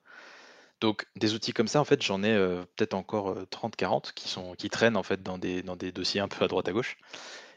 Donc 0.81 1.05
des 1.15 1.33
outils 1.33 1.53
comme 1.53 1.67
ça, 1.67 1.79
en 1.81 1.85
fait, 1.85 2.01
j'en 2.03 2.23
ai, 2.23 2.35
peut-être 2.75 2.93
encore, 2.95 3.31
heu, 3.31 3.47
30-40 3.49 4.13
qui 4.15 4.27
sont 4.29 4.55
qui 4.55 4.69
traînent, 4.69 4.97
en 4.97 5.03
fait, 5.03 5.23
dans 5.23 5.37
des 5.37 5.63
dans 5.63 5.75
des 5.75 5.91
dossiers 5.91 6.21
un 6.21 6.27
peu 6.27 6.43
à 6.45 6.47
droite 6.47 6.67
à 6.67 6.73
gauche 6.73 6.97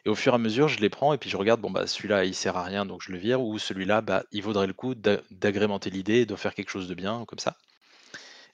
Et 0.06 0.10
au 0.10 0.14
fur 0.16 0.32
et 0.32 0.36
à 0.36 0.38
mesure, 0.38 0.68
je 0.68 0.80
les 0.80 0.90
prends 0.90 1.12
et 1.14 1.18
puis 1.18 1.30
je 1.30 1.36
regarde, 1.38 1.60
bon, 1.60 1.70
bah, 1.70 1.86
celui-là, 1.86 2.24
il 2.24 2.34
sert 2.34 2.56
à 2.56 2.64
rien, 2.64 2.86
donc 2.86 3.02
je 3.02 3.12
le 3.12 3.18
vire, 3.18 3.42
ou 3.42 3.58
celui-là, 3.58 4.02
bah, 4.02 4.24
il 4.32 4.42
vaudrait 4.42 4.66
le 4.68 4.74
coup 4.74 4.94
d'a- 4.96 5.22
d'agrémenter 5.30 5.90
l'idée, 5.90 6.26
de 6.26 6.36
faire 6.36 6.54
quelque 6.54 6.70
chose 6.70 6.88
de 6.88 6.94
bien, 6.94 7.24
comme 7.26 7.38
ça. 7.40 7.56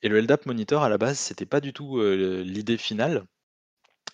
Et 0.02 0.08
le 0.11 0.18
LDAP 0.18 0.46
Monitor, 0.46 0.82
à 0.84 0.88
la 0.90 0.99
base, 0.99 1.18
c'était 1.18 1.46
pas 1.46 1.61
du 1.61 1.73
tout 1.73 2.00
l'idée 2.02 2.78
finale 2.78 3.25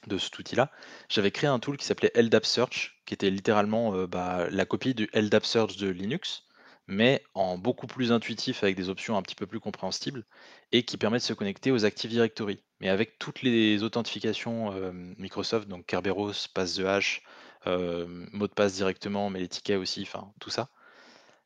de 0.07 0.19
cet 0.19 0.39
outil-là. 0.39 0.71
J'avais 1.09 1.31
créé 1.31 1.49
un 1.49 1.59
tool 1.59 1.77
qui 1.77 1.85
s'appelait 1.85 2.13
LDAP 2.15 2.45
Search, 2.45 3.01
qui 3.07 3.15
était 3.15 3.31
littéralement 3.31 3.95
euh, 3.95 4.07
bah, 4.07 4.49
la 4.51 4.65
copie 4.65 4.95
du 4.95 5.09
LDAP 5.15 5.45
Search 5.45 5.77
de 5.77 5.89
Linux, 5.89 6.45
mais 6.87 7.23
en 7.35 7.57
beaucoup 7.57 7.87
plus 7.87 8.13
intuitif 8.13 8.63
avec 8.63 8.77
des 8.77 8.89
options 8.89 9.17
un 9.17 9.23
petit 9.23 9.37
peu 9.37 9.47
plus 9.47 9.61
compréhensibles 9.61 10.25
et 10.73 10.83
qui 10.83 10.97
permet 10.97 11.19
de 11.19 11.23
se 11.23 11.33
connecter 11.33 11.71
aux 11.71 11.85
Active 11.85 12.11
Directory. 12.11 12.63
Mais 12.81 12.89
avec 12.89 13.19
toutes 13.19 13.43
les 13.43 13.83
authentifications 13.83 14.73
euh, 14.73 14.91
Microsoft, 15.19 15.69
donc 15.69 15.87
Kerberos, 15.87 16.33
passe 16.53 16.75
the 16.77 16.81
hash, 16.81 17.23
euh, 17.67 18.07
mot 18.33 18.49
de 18.49 18.53
passe 18.53 18.75
directement, 18.75 19.31
mais 19.31 19.39
les 19.39 19.49
tickets 19.49 19.79
aussi, 19.79 20.03
enfin 20.03 20.33
tout 20.41 20.51
ça. 20.51 20.69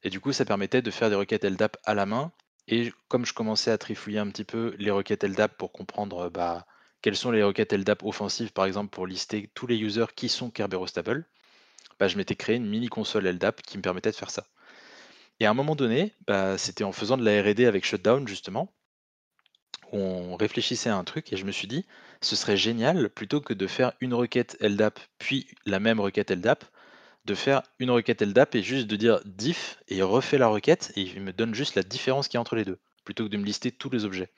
Et 0.02 0.11
du 0.11 0.20
coup, 0.20 0.32
ça 0.32 0.44
permettait 0.44 0.82
de 0.82 0.90
faire 0.90 1.11
des 1.11 1.16
requêtes 1.16 1.44
LDAP 1.44 1.76
à 1.84 1.94
la 1.94 2.06
main. 2.06 2.32
Et 2.68 2.92
comme 3.08 3.26
je 3.26 3.34
commençais 3.34 3.70
à 3.70 3.78
trifouiller 3.78 4.18
un 4.18 4.28
petit 4.28 4.44
peu 4.44 4.75
les 4.78 4.90
requêtes 4.90 5.25
LDAP 5.25 5.56
pour 5.58 5.73
comprendre 5.73 6.30
bah, 6.30 6.66
quelles 7.04 7.16
sont 7.16 7.32
les 7.32 7.42
requêtes 7.42 7.75
LDAP 7.75 8.02
offensives, 8.02 8.54
par 8.54 8.64
exemple, 8.64 8.88
pour 8.88 9.06
lister 9.06 9.50
tous 9.54 9.66
les 9.66 9.76
users 9.76 10.06
qui 10.16 10.30
sont 10.30 10.49
Kerberos 10.49 10.87
stable, 10.87 11.26
bah, 12.00 12.08
je 12.08 12.16
m'étais 12.16 12.34
créé 12.34 12.56
une 12.56 12.64
mini 12.64 12.88
console 12.88 13.28
LDAP 13.28 13.61
qui 13.61 13.76
me 13.76 13.82
permettait 13.82 14.11
de 14.11 14.16
faire 14.16 14.30
ça. 14.30 14.46
Et 15.38 15.44
à 15.44 15.50
un 15.50 15.54
moment 15.54 15.76
donné, 15.76 16.14
bah, 16.26 16.56
c'était 16.56 16.82
en 16.82 16.92
faisant 16.92 17.18
de 17.18 17.23
la 17.23 17.42
R&D 17.42 17.66
avec 17.66 17.84
Shutdown 17.84 18.26
justement, 18.26 18.73
où 19.92 19.99
on 19.99 20.34
réfléchissait 20.37 20.88
à 20.88 20.96
un 20.96 21.04
truc 21.04 21.30
et 21.30 21.37
je 21.37 21.44
me 21.44 21.52
suis 21.52 21.68
dit, 21.68 21.84
ce 22.23 22.37
serait 22.37 22.56
génial 22.56 23.11
plutôt 23.11 23.42
que 23.42 23.52
de 23.52 23.66
faire 23.66 23.92
une 24.00 24.14
requête 24.14 24.56
LDAP 24.62 24.99
puis 25.18 25.46
la 25.66 25.80
même 25.80 26.00
requête 26.00 26.30
LDAP, 26.30 26.64
de 27.26 27.34
faire 27.34 27.64
une 27.80 27.90
requête 27.90 28.23
LDAP 28.23 28.54
et 28.54 28.62
juste 28.62 28.87
de 28.87 28.96
dire 28.96 29.20
diff 29.26 29.78
et 29.88 30.00
refait 30.00 30.38
la 30.38 30.46
requête 30.46 30.90
et 30.96 31.02
il 31.02 31.20
me 31.20 31.34
donne 31.34 31.54
juste 31.54 31.75
la 31.75 31.82
différence 31.82 32.28
qu'il 32.28 32.37
y 32.37 32.38
a 32.38 32.40
entre 32.40 32.56
les 32.56 32.64
deux, 32.64 32.78
plutôt 33.04 33.25
que 33.25 33.28
de 33.28 33.37
me 33.37 33.44
lister 33.44 33.73
tous 33.73 33.90
les 33.90 34.06
objets. 34.06 34.32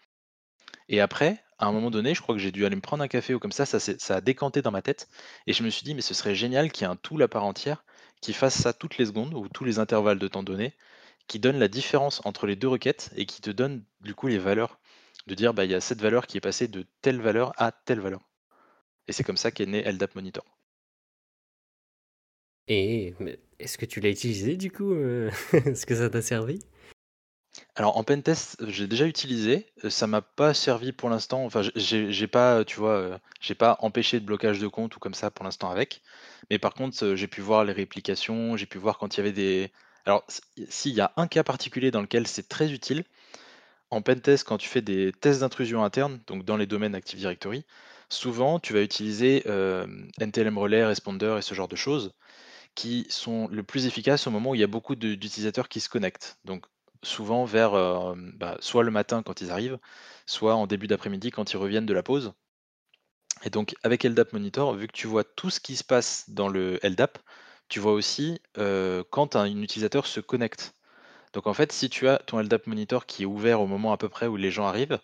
Et 0.88 1.00
après, 1.00 1.44
à 1.58 1.66
un 1.66 1.72
moment 1.72 1.90
donné, 1.90 2.14
je 2.14 2.20
crois 2.22 2.34
que 2.34 2.40
j'ai 2.40 2.52
dû 2.52 2.66
aller 2.66 2.76
me 2.76 2.80
prendre 2.80 3.02
un 3.02 3.08
café 3.08 3.34
ou 3.34 3.38
comme 3.38 3.52
ça, 3.52 3.66
ça, 3.66 4.14
a 4.14 4.20
décanté 4.20 4.62
dans 4.62 4.70
ma 4.70 4.82
tête. 4.82 5.08
Et 5.46 5.52
je 5.52 5.62
me 5.62 5.70
suis 5.70 5.84
dit, 5.84 5.94
mais 5.94 6.02
ce 6.02 6.14
serait 6.14 6.34
génial 6.34 6.70
qu'il 6.70 6.84
y 6.86 6.88
ait 6.88 6.92
un 6.92 6.96
tool 6.96 7.22
à 7.22 7.28
part 7.28 7.44
entière 7.44 7.84
qui 8.20 8.32
fasse 8.32 8.60
ça 8.60 8.72
toutes 8.72 8.98
les 8.98 9.06
secondes 9.06 9.34
ou 9.34 9.48
tous 9.48 9.64
les 9.64 9.78
intervalles 9.78 10.18
de 10.18 10.28
temps 10.28 10.42
donné, 10.42 10.75
qui 11.28 11.38
donne 11.38 11.58
la 11.58 11.68
différence 11.68 12.20
entre 12.25 12.46
les 12.46 12.56
deux 12.56 12.68
requêtes 12.68 13.10
et 13.16 13.26
qui 13.26 13.40
te 13.40 13.50
donne 13.50 13.84
du 14.00 14.14
coup 14.14 14.28
les 14.28 14.38
valeurs. 14.38 14.78
De 15.26 15.34
dire, 15.34 15.54
bah, 15.54 15.64
il 15.64 15.70
y 15.70 15.75
a 15.75 15.80
cette 15.80 16.00
valeur 16.00 16.26
qui 16.26 16.36
est 16.36 16.40
passée 16.40 16.68
de 16.68 16.86
telle 17.02 17.20
valeur 17.20 17.52
à 17.56 17.72
telle 17.72 18.00
valeur. 18.00 18.20
Et 19.08 19.12
c'est 19.12 19.25
comme 19.25 19.36
ça 19.36 19.50
qu'est 19.50 19.66
né 19.66 19.82
LDAP 19.82 20.14
Monitor. 20.14 20.44
Et 22.68 23.14
est-ce 23.58 23.78
que 23.78 23.86
tu 23.86 24.00
l'as 24.00 24.10
utilisé 24.10 24.56
du 24.56 24.70
coup 24.70 24.92
euh, 24.92 25.30
Est-ce 25.52 25.86
que 25.86 25.94
ça 25.94 26.10
t'a 26.10 26.22
servi? 26.22 26.60
Alors 27.75 27.96
en 27.96 28.04
pentest, 28.04 28.56
j'ai 28.68 28.86
déjà 28.86 29.06
utilisé, 29.06 29.66
heu, 29.84 29.90
ça 29.90 30.06
m'a 30.06 30.22
pas 30.22 30.54
servi 30.54 30.92
pour 30.92 31.08
l'instant, 31.10 31.44
enfin 31.44 31.62
j'ai 31.75 32.26
pas, 32.26 32.64
tu 32.64 32.76
vois, 32.76 33.20
j'ai 33.40 33.54
pas 33.54 33.76
empêché 33.80 34.20
de 34.20 34.25
blocage 34.26 34.58
de 34.58 34.66
compte 34.66 34.96
ou 34.96 34.98
comme 34.98 35.14
ça 35.14 35.30
pour 35.30 35.44
l'instant 35.44 35.70
avec. 35.70 36.02
Mais 36.50 36.58
par 36.58 36.75
contre, 36.75 37.14
j'ai 37.14 37.26
pu 37.28 37.40
voir 37.40 37.64
les 37.64 37.72
réplications, 37.72 38.56
j'ai 38.56 38.66
pu 38.66 38.78
voir 38.78 38.98
quand 38.98 39.14
il 39.14 39.18
y 39.18 39.20
avait 39.20 39.32
des 39.32 39.72
alors 40.04 40.25
s'il 40.68 40.94
y 40.94 41.00
a 41.00 41.12
un 41.16 41.26
cas 41.26 41.42
particulier 41.42 41.90
dans 41.90 42.00
lequel 42.00 42.26
c'est 42.26 42.48
très 42.48 42.72
utile, 42.72 43.04
en 43.90 44.02
pentest 44.02 44.44
quand 44.44 44.58
tu 44.58 44.68
fais 44.68 44.82
des 44.82 45.12
tests 45.12 45.40
d'intrusion 45.40 45.84
interne, 45.84 46.20
donc 46.26 46.44
dans 46.44 46.56
les 46.56 46.66
domaines 46.66 46.94
Active 46.94 47.18
Directory, 47.18 47.64
souvent 48.08 48.58
tu 48.60 48.72
vas 48.72 48.82
utiliser, 48.82 49.44
NTLM 50.20 50.58
Relay, 50.58 50.84
Responder 50.84 51.36
et 51.38 51.42
ce 51.42 51.54
genre 51.54 51.68
de 51.68 51.76
choses 51.76 52.12
qui 52.75 53.06
sont 53.10 53.48
le 53.48 53.62
plus 53.62 53.86
efficaces 53.86 54.26
au 54.26 54.30
moment 54.30 54.50
où 54.50 54.54
il 54.54 54.60
y 54.60 54.64
a 54.64 54.68
beaucoup 54.68 54.96
d'utilisateurs 54.96 55.68
qui 55.68 55.80
se 55.80 55.88
connectent. 55.88 56.38
Donc 56.44 56.66
souvent 57.03 57.45
vers, 57.45 57.73
bah, 58.35 58.57
soit 58.61 58.83
le 58.85 58.91
matin 58.91 59.23
quand 59.23 59.41
ils 59.41 59.50
arrivent, 59.50 59.79
soit 60.26 60.55
en 60.55 60.67
début 60.67 60.87
d'après-midi 60.87 61.31
quand 61.31 61.53
ils 61.53 61.57
reviennent 61.57 61.87
de 61.87 61.95
la 61.95 62.03
pause. 62.03 62.35
Et 63.45 63.50
donc 63.50 63.75
avec 63.83 64.05
LDAP 64.05 64.33
Monitor, 64.33 64.75
vu 64.75 64.87
que 64.88 64.93
tu 64.93 65.07
vois 65.07 65.25
tout 65.25 65.50
ce 65.50 65.61
qui 65.61 65.76
se 65.76 65.85
passe 65.85 66.31
dans 66.31 66.49
le 66.49 66.79
LDAP, 66.83 67.19
tu 67.69 67.80
vois 67.80 67.93
aussi, 67.93 68.41
quand 69.11 69.37
un 69.37 69.47
utilisateur 69.63 70.06
se 70.06 70.21
connecte. 70.21 70.75
Donc 71.32 71.47
en 71.47 71.54
fait, 71.54 71.73
si 71.73 71.91
tu 71.91 72.09
as 72.09 72.19
ton 72.19 72.41
LDAP 72.41 72.67
Monitor 72.67 73.06
qui 73.06 73.25
est 73.25 73.26
ouvert 73.26 73.61
au 73.61 73.67
moment 73.67 73.93
à 73.93 73.99
peu 73.99 74.09
près 74.09 74.26
où 74.26 74.37
les 74.37 74.50
gens 74.50 74.67
arrivent, 74.67 74.99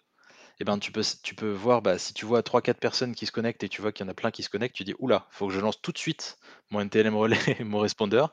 et 0.60 0.64
ben, 0.64 0.78
tu 0.78 0.92
peux 0.92 1.50
voir, 1.50 1.82
bah, 1.82 1.98
si 1.98 2.14
tu 2.14 2.24
vois 2.26 2.42
trois 2.42 2.62
quatre 2.62 2.78
personnes 2.78 3.14
qui 3.14 3.26
se 3.26 3.32
connectent 3.32 3.64
et 3.64 3.68
tu 3.68 3.82
vois 3.82 3.92
qu'il 3.92 4.06
y 4.06 4.08
en 4.08 4.12
a 4.12 4.14
plein 4.14 4.30
qui 4.30 4.42
se 4.42 4.50
connectent, 4.50 4.76
tu 4.76 4.84
dis: 4.84 4.94
«Ouh 4.98 5.10
faut 5.30 5.48
que 5.48 5.52
je 5.52 5.60
lance 5.60 5.80
tout 5.82 5.92
de 5.92 5.98
suite 5.98 6.38
mon 6.70 6.80
NTLM 6.80 7.16
Relay 7.16 7.38
et 7.58 7.64
mon 7.64 7.80
Responder» 7.80 8.24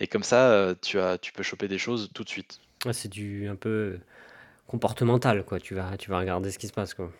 et 0.00 0.06
comme 0.08 0.24
ça, 0.24 0.74
tu 0.82 0.98
as 1.00 1.18
tu 1.18 1.32
peux 1.32 1.42
choper 1.42 1.68
des 1.68 1.78
choses 1.78 2.10
tout 2.14 2.24
de 2.24 2.28
suite. 2.28 2.60
C'est 2.92 3.08
du 3.08 3.48
un 3.48 3.56
peu 3.56 3.98
comportemental 4.66 5.44
quoi, 5.44 5.60
tu 5.60 5.74
vas 5.74 5.96
tu 5.96 6.10
vas 6.10 6.18
regarder 6.18 6.50
ce 6.50 6.58
qui 6.58 6.66
se 6.68 6.72
passe 6.72 6.94
quoi. 6.94 7.10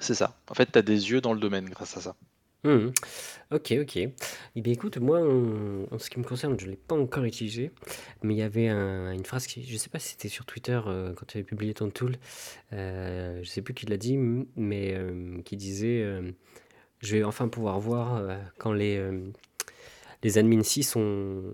C'est 0.00 0.14
ça. 0.14 0.36
En 0.50 0.54
fait, 0.54 0.72
tu 0.72 0.78
as 0.78 0.82
des 0.82 1.10
yeux 1.10 1.20
dans 1.20 1.32
le 1.32 1.40
domaine 1.40 1.68
grâce 1.68 1.96
à 1.96 2.00
ça. 2.00 2.16
Mmh 2.64 2.88
OK, 3.50 3.74
OK. 3.80 3.96
Et 3.96 4.12
bien 4.56 4.72
écoute, 4.72 4.96
moi, 4.96 5.20
en 5.20 5.84
en 5.94 5.98
ce 5.98 6.08
qui 6.08 6.18
me 6.18 6.24
concerne, 6.24 6.58
je 6.58 6.64
ne 6.64 6.70
l'ai 6.70 6.76
pas 6.76 6.96
encore 6.96 7.24
utilisé, 7.24 7.70
mais 8.22 8.34
il 8.34 8.38
y 8.38 8.42
avait 8.42 8.68
un 8.68 9.12
une 9.12 9.24
phrase 9.24 9.46
qui 9.46 9.62
je 9.64 9.76
sais 9.76 9.90
pas 9.90 9.98
si 9.98 10.10
c'était 10.10 10.28
sur 10.28 10.46
Twitter, 10.46 10.80
heu, 10.86 11.14
quand 11.16 11.26
tu 11.26 11.36
avais 11.36 11.44
publié 11.44 11.74
ton 11.74 11.90
tool, 11.90 12.16
heu, 12.72 13.40
je 13.42 13.48
sais 13.48 13.62
plus 13.62 13.74
qui 13.74 13.86
l'a 13.86 13.98
dit, 13.98 14.16
mais 14.56 14.96
qui 15.44 15.56
disait, 15.56 16.02
«Je 17.00 17.16
vais 17.16 17.22
enfin 17.24 17.48
pouvoir 17.48 17.78
voir, 17.80 18.22
quand 18.58 18.72
les, 18.72 18.98
les 20.24 20.38
admins 20.38 20.62
6 20.62 20.96
ont 20.96 21.52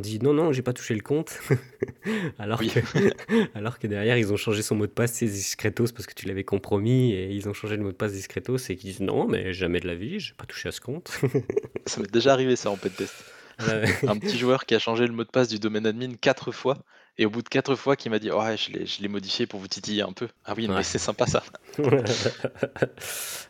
dit: 0.00 0.18
"Non, 0.18 0.32
non, 0.32 0.50
j'ai 0.50 0.62
pas 0.62 0.72
touché 0.72 0.94
le 0.94 1.02
compte"», 1.02 1.38
alors 2.38 2.58
Oui, 2.60 2.70
que 2.70 2.80
alors 3.54 3.78
que 3.78 3.86
derrière, 3.86 4.16
ils 4.16 4.32
ont 4.32 4.36
changé 4.36 4.62
son 4.62 4.74
mot 4.74 4.86
de 4.86 4.90
passe, 4.92 5.12
c'est 5.12 5.26
discretos 5.26 5.92
parce 5.92 6.06
que 6.06 6.14
tu 6.14 6.26
l'avais 6.26 6.42
compromis 6.44 7.12
et 7.12 7.30
ils 7.30 7.48
ont 7.48 7.52
changé 7.52 7.76
le 7.76 7.82
mot 7.84 7.92
de 7.92 7.96
passe 7.96 8.12
discretos 8.12 8.56
et 8.56 8.76
qu'ils 8.76 8.90
disent: 8.90 9.00
«Non, 9.00 9.28
mais 9.28 9.52
jamais 9.52 9.78
de 9.78 9.86
la 9.86 9.94
vie, 9.94 10.18
j'ai 10.18 10.34
pas 10.34 10.46
touché 10.46 10.68
à 10.70 10.72
ce 10.72 10.80
compte». 10.80 11.20
ça 11.86 12.00
m'est 12.00 12.10
déjà 12.10 12.32
arrivé 12.32 12.56
ça 12.56 12.70
en 12.70 12.76
pentest. 12.76 13.14
Ouais. 13.60 13.84
Un 14.06 14.18
petit 14.18 14.36
joueur 14.36 14.66
qui 14.66 14.74
a 14.74 14.78
changé 14.78 15.06
le 15.06 15.12
mot 15.12 15.24
de 15.24 15.30
passe 15.30 15.48
du 15.48 15.58
domaine 15.58 15.86
admin 15.86 16.14
4 16.14 16.52
fois 16.52 16.84
et 17.18 17.26
au 17.26 17.30
bout 17.30 17.42
de 17.42 17.48
4 17.48 17.74
fois 17.76 17.96
qui 17.96 18.10
m'a 18.10 18.18
dit: 18.18 18.30
«Ouais, 18.30 18.56
je 18.56 18.70
l'ai 18.72 18.86
je 18.86 19.02
l'ai 19.02 19.08
modifié 19.08 19.46
pour 19.46 19.60
vous 19.60 19.68
titiller 19.68 20.02
un 20.02 20.12
peu». 20.12 20.28
Ah 20.44 20.54
oui, 20.56 20.68
mais 20.68 20.82
c'est 20.82 20.98
sympa 20.98 21.26
ça. 21.26 21.42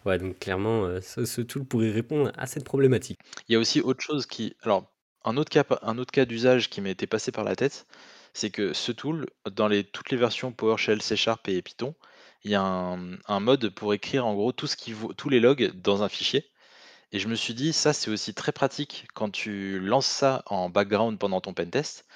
Ouais, 0.04 0.18
donc 0.18 0.38
clairement, 0.38 0.86
heu, 0.86 1.00
ce 1.00 1.24
ce 1.24 1.40
tool 1.40 1.64
pourrait 1.64 1.90
répondre 1.90 2.32
à 2.36 2.46
cette 2.46 2.64
problématique. 2.64 3.20
Il 3.48 3.52
y 3.52 3.56
a 3.56 3.58
aussi 3.58 3.80
autre 3.80 4.02
chose 4.02 4.26
qui 4.26 4.56
alors 4.62 4.92
un 5.24 5.36
autre 5.36 5.50
cas 5.50 5.64
un 5.82 5.98
autre 5.98 6.12
cas 6.12 6.24
d'usage 6.24 6.70
qui 6.70 6.80
m'a 6.80 6.90
été 6.90 7.06
passé 7.06 7.32
par 7.32 7.44
la 7.44 7.56
tête, 7.56 7.86
c'est 8.34 8.50
que 8.50 8.72
ce 8.72 8.92
tool, 8.92 9.26
dans 9.50 9.68
les 9.68 9.84
toutes 9.84 10.10
les 10.10 10.16
versions 10.16 10.52
PowerShell, 10.52 11.02
C# 11.02 11.16
et 11.48 11.62
Python, 11.62 11.94
il 12.44 12.50
y 12.50 12.54
a 12.54 12.62
un 12.62 13.16
un 13.26 13.40
mode 13.40 13.70
pour 13.70 13.94
écrire 13.94 14.26
en 14.26 14.34
gros 14.34 14.52
tout 14.52 14.66
ce 14.66 14.76
qui 14.76 14.92
vaut 14.92 15.12
tous 15.12 15.28
les 15.28 15.40
logs 15.40 15.72
dans 15.74 16.02
un 16.02 16.08
fichier 16.08 16.50
et 17.12 17.18
je 17.18 17.28
me 17.28 17.34
suis 17.34 17.54
dit: 17.54 17.72
«Ça, 17.72 17.92
c'est 17.92 18.10
aussi 18.10 18.34
très 18.34 18.52
pratique 18.52 19.06
quand 19.14 19.30
tu 19.30 19.80
lances 19.80 20.06
ça 20.06 20.42
en 20.46 20.70
background 20.70 21.18
pendant 21.18 21.40
ton 21.40 21.54
pentest 21.54 22.06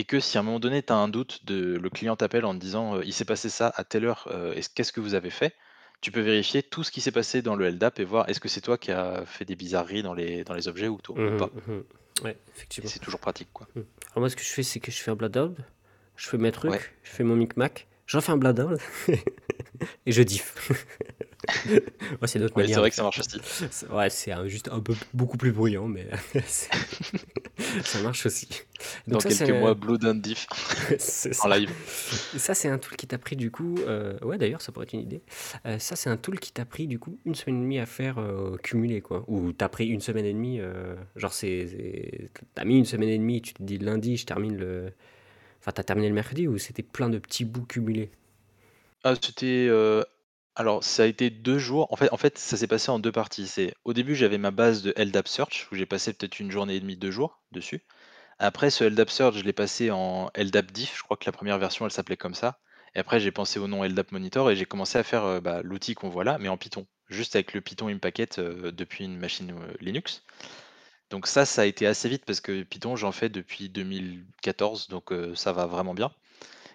et 0.00 0.04
que 0.04 0.18
si 0.18 0.38
à 0.38 0.40
un 0.40 0.44
moment 0.44 0.60
donné, 0.60 0.82
tu 0.82 0.92
as 0.92 0.96
un 0.96 1.08
doute 1.08 1.44
de 1.44 1.76
le 1.76 1.90
client 1.90 2.16
t'appelle 2.16 2.44
en 2.46 2.54
te 2.54 2.58
disant, 2.60 2.96
heu: 2.96 3.02
«Il 3.04 3.12
s'est 3.12 3.26
passé 3.26 3.48
ça 3.50 3.70
à 3.76 3.84
telle 3.84 4.06
heure, 4.06 4.28
heu, 4.32 4.56
est-ce 4.56 4.70
qu'est-ce 4.70 4.92
que 4.92 5.00
vous 5.00 5.14
avez 5.14 5.30
fait?» 5.30 5.54
tu 6.00 6.10
peux 6.10 6.20
vérifier 6.22 6.62
tout 6.62 6.82
ce 6.82 6.90
qui 6.90 7.02
s'est 7.02 7.12
passé 7.12 7.42
dans 7.42 7.54
le 7.56 7.66
LDAP 7.66 8.00
et 8.00 8.04
voir 8.04 8.26
est-ce 8.30 8.40
que 8.40 8.48
c'est 8.48 8.62
toi 8.62 8.78
qui 8.78 8.90
as 8.90 9.26
fait 9.26 9.44
des 9.44 9.54
bizarreries 9.56 10.02
dans 10.02 10.14
les 10.14 10.44
dans 10.44 10.54
les 10.54 10.66
objets 10.66 10.88
ou 10.88 10.98
to 10.98 11.12
ou 11.12 11.16
Mmh 11.20 11.36
pas? 11.36 11.50
mh, 11.54 11.72
mmh. 11.72 11.82
Ouais, 12.24 12.36
et 12.40 12.56
effectivement. 12.56 12.88
c'est 12.88 13.00
toujours 13.00 13.20
pratique, 13.20 13.50
quoi. 13.52 13.68
Mmh. 13.74 13.80
Alors 14.12 14.20
moi, 14.20 14.30
ce 14.30 14.36
que 14.36 14.42
je 14.42 14.48
fais, 14.48 14.62
c'est 14.62 14.80
que 14.80 14.90
je 14.90 14.98
fais 14.98 15.10
un 15.10 15.16
blotdown, 15.16 15.54
je 16.16 16.28
fais 16.28 16.38
mes 16.38 16.52
Ouais. 16.64 16.78
trucs, 16.78 16.96
je 17.02 17.10
fais 17.10 17.24
mon 17.24 17.36
micmac, 17.36 17.86
je 18.06 18.16
refais 18.16 18.32
un 18.32 18.38
blotdown 18.38 18.78
et 20.06 20.12
je 20.12 20.22
diff. 20.22 20.54
Ouais, 22.22 22.28
c'est 22.28 22.38
notre 22.38 22.56
Ouais, 22.56 22.62
manière 22.62 22.68
c'est 22.68 22.80
vrai 22.80 22.90
que 22.90 22.96
ça 22.96 23.02
marche 23.02 23.20
aussi. 23.20 23.40
C'est 23.70 23.88
ouais, 23.90 24.10
c'est 24.10 24.32
un 24.32 24.46
juste 24.48 24.68
un 24.72 24.80
peu 24.80 24.96
beaucoup 25.12 25.36
plus 25.36 25.52
bruyant, 25.52 25.86
mais 25.88 26.08
ça 27.84 28.00
marche 28.00 28.26
aussi. 28.26 28.48
Dans 29.06 29.20
Donc 29.20 29.30
ça, 29.30 29.46
quelques 29.46 29.50
mois, 29.50 29.74
Blue 29.74 29.98
Down 29.98 30.20
Diff 30.22 30.46
en 31.38 31.48
live. 31.48 31.70
Ça, 32.36 32.54
c'est 32.54 32.68
un 32.68 32.78
tool 32.78 32.96
qui 32.96 33.06
t'a 33.06 33.18
pris 33.18 33.36
du 33.36 33.50
coup, 33.50 33.82
heu, 33.86 34.18
ouais 34.24 34.38
d'ailleurs 34.38 34.60
ça 34.62 34.72
pourrait 34.72 34.84
être 34.86 34.92
une 34.92 35.00
idée. 35.00 35.22
Heu, 35.66 35.78
ça, 35.78 35.96
c'est 35.96 36.10
un 36.10 36.16
tool 36.16 36.38
qui 36.40 36.52
t'a 36.52 36.64
pris 36.64 36.86
du 36.86 36.98
coup 36.98 37.18
1 37.24 37.34
semaine 37.34 37.56
et 37.58 37.62
demie 37.62 37.78
à 37.78 37.86
faire, 37.86 38.18
heu, 38.20 38.56
cumulé 38.62 39.00
quoi? 39.00 39.24
Ou 39.28 39.52
tu 39.52 39.68
pris 39.68 39.88
une 39.88 40.00
semaine 40.00 40.24
et 40.24 40.32
demie, 40.32 40.60
heu, 40.60 40.96
genre 41.16 41.32
c'est 41.32 42.30
tu 42.56 42.64
mis 42.64 42.78
une 42.78 42.84
semaine 42.84 43.08
et 43.08 43.18
demie, 43.18 43.42
tu 43.42 43.54
te 43.54 43.62
dis: 43.62 43.78
«Lundi, 43.78 44.16
je 44.16 44.26
termine 44.26 44.56
le» 44.56 44.92
enfin 45.60 45.72
t'as 45.72 45.84
terminé 45.84 46.08
le 46.08 46.14
mercredi 46.14 46.48
ou 46.48 46.58
c'était 46.58 46.82
plein 46.84 47.08
de 47.10 47.18
petits 47.18 47.44
bouts 47.46 47.66
cumulés? 47.66 48.10
Ah, 49.04 49.14
c'était, 49.20 49.66
heu, 49.70 50.04
alors 50.56 50.84
ça 50.84 51.04
a 51.04 51.06
été 51.06 51.30
2 51.30 51.58
jours. 51.58 51.86
En 51.92 52.16
fait 52.16 52.38
ça 52.38 52.56
s'est 52.56 52.66
passé 52.66 52.90
en 52.90 52.98
2 52.98 53.12
parties. 53.12 53.46
C'est 53.46 53.74
au 53.84 53.92
début, 53.92 54.14
j'avais 54.14 54.38
ma 54.38 54.50
base 54.50 54.82
de 54.82 54.92
LDAP 54.96 55.28
Search 55.28 55.68
où 55.72 55.74
j'ai 55.76 55.86
passé 55.86 56.12
peut-être 56.12 56.38
une 56.40 56.50
journée 56.50 56.76
et 56.76 56.80
demie, 56.80 56.96
2 56.96 57.10
jours 57.10 57.40
dessus. 57.52 57.84
Après 58.38 58.70
ce 58.70 58.84
LDAP 58.84 59.10
Search, 59.10 59.36
je 59.38 59.44
l'ai 59.44 59.52
passé 59.54 59.90
en 59.92 60.30
LDAP 60.34 60.72
Diff. 60.72 60.96
Je 60.98 61.02
crois 61.04 61.16
que 61.18 61.26
la 61.26 61.32
première 61.32 61.58
version, 61.58 61.86
elle 61.86 61.92
s'appelait 61.92 62.16
comme 62.18 62.34
ça 62.34 62.60
et 62.96 63.00
après 63.00 63.20
j'ai 63.20 63.32
pensé 63.32 63.58
au 63.60 63.68
nom 63.68 63.84
LDAP 63.84 64.12
Monitor 64.12 64.50
et 64.50 64.56
j'ai 64.56 64.66
commencé 64.66 64.98
à 64.98 65.04
faire, 65.04 65.24
heu, 65.26 65.40
bah, 65.40 65.62
l'outil 65.64 65.94
qu'on 65.94 66.10
voit 66.10 66.24
là, 66.24 66.38
mais 66.40 66.48
en 66.48 66.58
Python. 66.58 66.86
Juste 67.08 67.36
avec 67.36 67.54
le 67.54 67.60
Python 67.62 67.88
Impacket, 67.88 68.38
heu, 68.40 68.72
depuis 68.72 69.04
une 69.06 69.18
machine, 69.18 69.52
heu, 69.52 69.76
Linux 69.80 70.24
Donc 71.10 71.26
ça, 71.26 71.44
ça 71.46 71.62
a 71.62 71.64
été 71.66 71.86
assez 71.86 72.08
vite 72.08 72.24
parce 72.24 72.40
que 72.40 72.62
Python, 72.62 72.96
j'en 72.96 73.12
fais 73.12 73.28
depuis 73.28 73.68
2014, 73.68 74.88
donc 74.88 75.12
ça 75.34 75.52
va 75.52 75.66
vraiment 75.66 75.94
bien. 75.94 76.12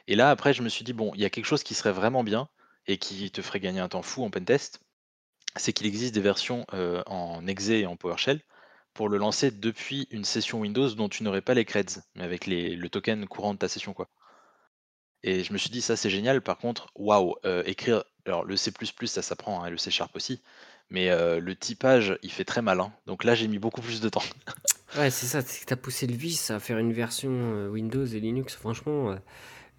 Et 0.07 0.15
là, 0.15 0.29
après, 0.31 0.53
je 0.53 0.63
me 0.63 0.69
suis 0.69 0.83
dit: 0.85 0.93
«Bon, 0.93 1.11
il 1.15 1.21
y 1.21 1.25
a 1.25 1.29
quelque 1.31 1.45
chose 1.45 1.63
qui 1.63 1.73
serait 1.75 1.91
vraiment 1.93 2.23
bien 2.23 2.49
et 2.87 2.97
qui 2.97 3.31
te 3.31 3.41
ferait 3.41 3.59
gagner 3.59 3.79
un 3.79 3.89
temps 3.89 4.01
fou 4.01 4.23
en 4.23 4.29
pentest», 4.29 4.79
c'est 5.55 5.73
qu'il 5.73 5.87
existe 5.87 6.13
des 6.13 6.21
versions, 6.21 6.65
en 7.05 7.47
exe 7.47 7.69
et 7.69 7.85
en 7.85 7.95
PowerShell 7.95 8.41
pour 8.93 9.09
le 9.09 9.17
lancer 9.17 9.51
depuis 9.51 10.07
une 10.11 10.25
session 10.25 10.59
Windows 10.59 10.89
dont 10.91 11.09
tu 11.09 11.23
n'aurais 11.23 11.41
pas 11.41 11.53
les 11.53 11.65
creds, 11.65 12.01
mais 12.15 12.23
avec 12.23 12.47
le 12.47 12.87
token 12.87 13.25
courant 13.27 13.53
de 13.53 13.59
ta 13.59 13.67
session, 13.67 13.93
quoi. 13.93 14.09
Et 15.23 15.43
je 15.43 15.53
me 15.53 15.57
suis 15.57 15.69
dit: 15.69 15.81
«Ça, 15.81 15.95
c'est 15.95 16.09
génial». 16.09 16.41
Par 16.41 16.57
contre, 16.57 16.91
waouh, 16.95 17.35
écrire 17.65 18.03
alors 18.25 18.43
le 18.43 18.55
C++, 18.55 18.71
ça 19.05 19.21
s'apprend, 19.21 19.63
hein, 19.63 19.67
et 19.67 19.71
le 19.71 19.77
C# 19.77 19.91
aussi, 20.13 20.41
mais 20.89 21.09
le 21.09 21.55
typage, 21.55 22.17
il 22.21 22.31
fait 22.31 22.45
très 22.45 22.61
mal, 22.61 22.79
hein. 22.79 22.93
Donc 23.05 23.23
là, 23.23 23.33
j'ai 23.33 23.47
mis 23.47 23.59
beaucoup 23.59 23.81
plus 23.81 24.01
de 24.01 24.09
temps. 24.09 24.23
Ouais, 24.97 25.09
c'est 25.09 25.25
ça, 25.25 25.41
c'est 25.41 25.65
que 25.65 25.73
tu 25.73 25.75
poussé 25.75 26.05
le 26.07 26.15
vice 26.15 26.51
à 26.51 26.59
faire 26.59 26.77
une 26.77 26.93
version, 26.93 27.67
Windows 27.69 28.05
et 28.05 28.19
Linux. 28.19 28.55
Franchement, 28.55 29.15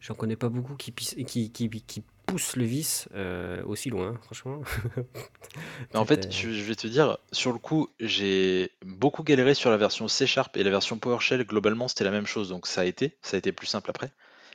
j'en 0.01 0.15
connais 0.15 0.37
pas 0.37 0.49
beaucoup 0.49 0.75
qui 0.75 0.93
qui 0.93 1.51
qui 1.51 1.71
qui 1.71 2.03
poussent 2.27 2.57
le 2.57 2.65
vice, 2.65 3.09
heu, 3.15 3.63
aussi 3.67 3.89
loin, 3.91 4.09
hein, 4.09 4.19
franchement. 4.23 4.63
Mais 5.93 5.99
en 5.99 6.05
fait, 6.05 6.29
je 6.31 6.51
je 6.51 6.63
vais 6.63 6.75
te 6.75 6.87
dire, 6.87 7.19
sur 7.33 7.53
le 7.53 7.59
coup, 7.59 7.89
j'ai 8.01 8.73
beaucoup 8.85 9.23
galéré 9.23 9.55
sur 9.55 9.71
la 9.71 9.77
version 9.77 10.09
C# 10.09 10.27
et 10.55 10.63
la 10.63 10.71
version 10.71 10.99
PowerShell, 10.99 11.45
globalement, 11.45 11.89
c'était 11.89 12.05
la 12.05 12.11
même 12.11 12.27
chose, 12.27 12.49
donc 12.49 12.67
ça 12.67 12.83
a 12.83 12.85
été, 12.85 13.17
ça 13.23 13.37
a 13.37 13.39
été 13.39 13.53
plus 13.53 13.67
simple 13.67 13.91
après. 13.91 14.11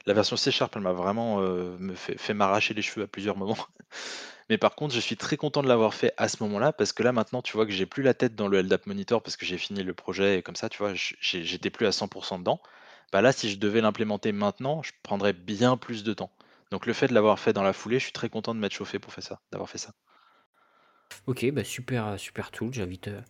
La 0.06 0.13
version 0.13 0.36
C# 0.36 0.51
elle 0.75 0.82
m'a 0.82 0.93
vraiment, 0.93 1.41
heu, 1.41 1.77
me 1.80 1.95
fait 1.95 2.17
fait 2.17 2.34
m'arracher 2.34 2.73
les 2.73 2.82
cheveux 2.82 3.06
à 3.06 3.08
plusieurs 3.08 3.38
moments. 3.38 3.58
Mais 4.49 4.58
par 4.58 4.75
contre, 4.75 4.93
je 4.93 4.99
suis 4.99 5.15
très 5.15 5.38
content 5.38 5.62
de 5.63 5.67
l'avoir 5.69 5.93
fait 5.93 6.13
à 6.17 6.27
ce 6.27 6.43
moment-là, 6.43 6.73
parce 6.73 6.91
que 6.91 7.04
là, 7.04 7.13
maintenant, 7.13 7.41
tu 7.41 7.54
vois 7.54 7.65
que 7.65 7.71
j'ai 7.71 7.86
plus 7.86 8.04
la 8.04 8.13
tête 8.13 8.36
dans 8.36 8.49
le 8.49 8.62
LDAP 8.62 8.86
Monitor 8.88 9.23
parce 9.23 9.38
que 9.38 9.45
j'ai 9.45 9.58
fini 9.58 9.82
le 9.82 9.93
projet 9.93 10.39
et 10.39 10.41
comme 10.41 10.58
ça, 10.58 10.67
tu 10.67 10.80
vois, 10.80 10.91
j'étais 10.93 11.69
plus 11.69 11.86
à 11.86 11.91
100% 11.91 12.39
dedans. 12.39 12.60
Bah, 13.12 13.21
là, 13.21 13.32
si 13.32 13.50
je 13.50 13.58
devais 13.58 13.82
l'implémenter 13.82 14.32
maintenant, 14.32 14.82
je 14.84 14.91
prendrais 15.04 15.34
bien 15.34 15.78
plus 15.78 16.04
de 16.04 16.13
temps. 16.13 16.32
Donc 16.71 16.86
le 16.86 16.93
fait 16.93 17.08
de 17.08 17.13
l'avoir 17.13 17.39
fait 17.39 17.54
dans 17.54 17.63
la 17.63 17.74
foulée, 17.74 18.00
je 18.00 18.06
suis 18.06 18.13
très 18.13 18.30
content 18.30 18.56
de 18.56 18.60
m'être 18.60 18.74
chauffé 18.74 19.00
pour 19.00 19.13
faire 19.13 19.24
ça, 19.24 19.41
d'avoir 19.52 19.69
fait 19.69 19.78
ça. 19.78 19.91
OK, 21.28 21.52
bah, 21.52 21.63
super, 21.63 22.19
super 22.19 22.52
tool. 22.52 22.74
J'invite, 22.74 23.08
heu, 23.08 23.21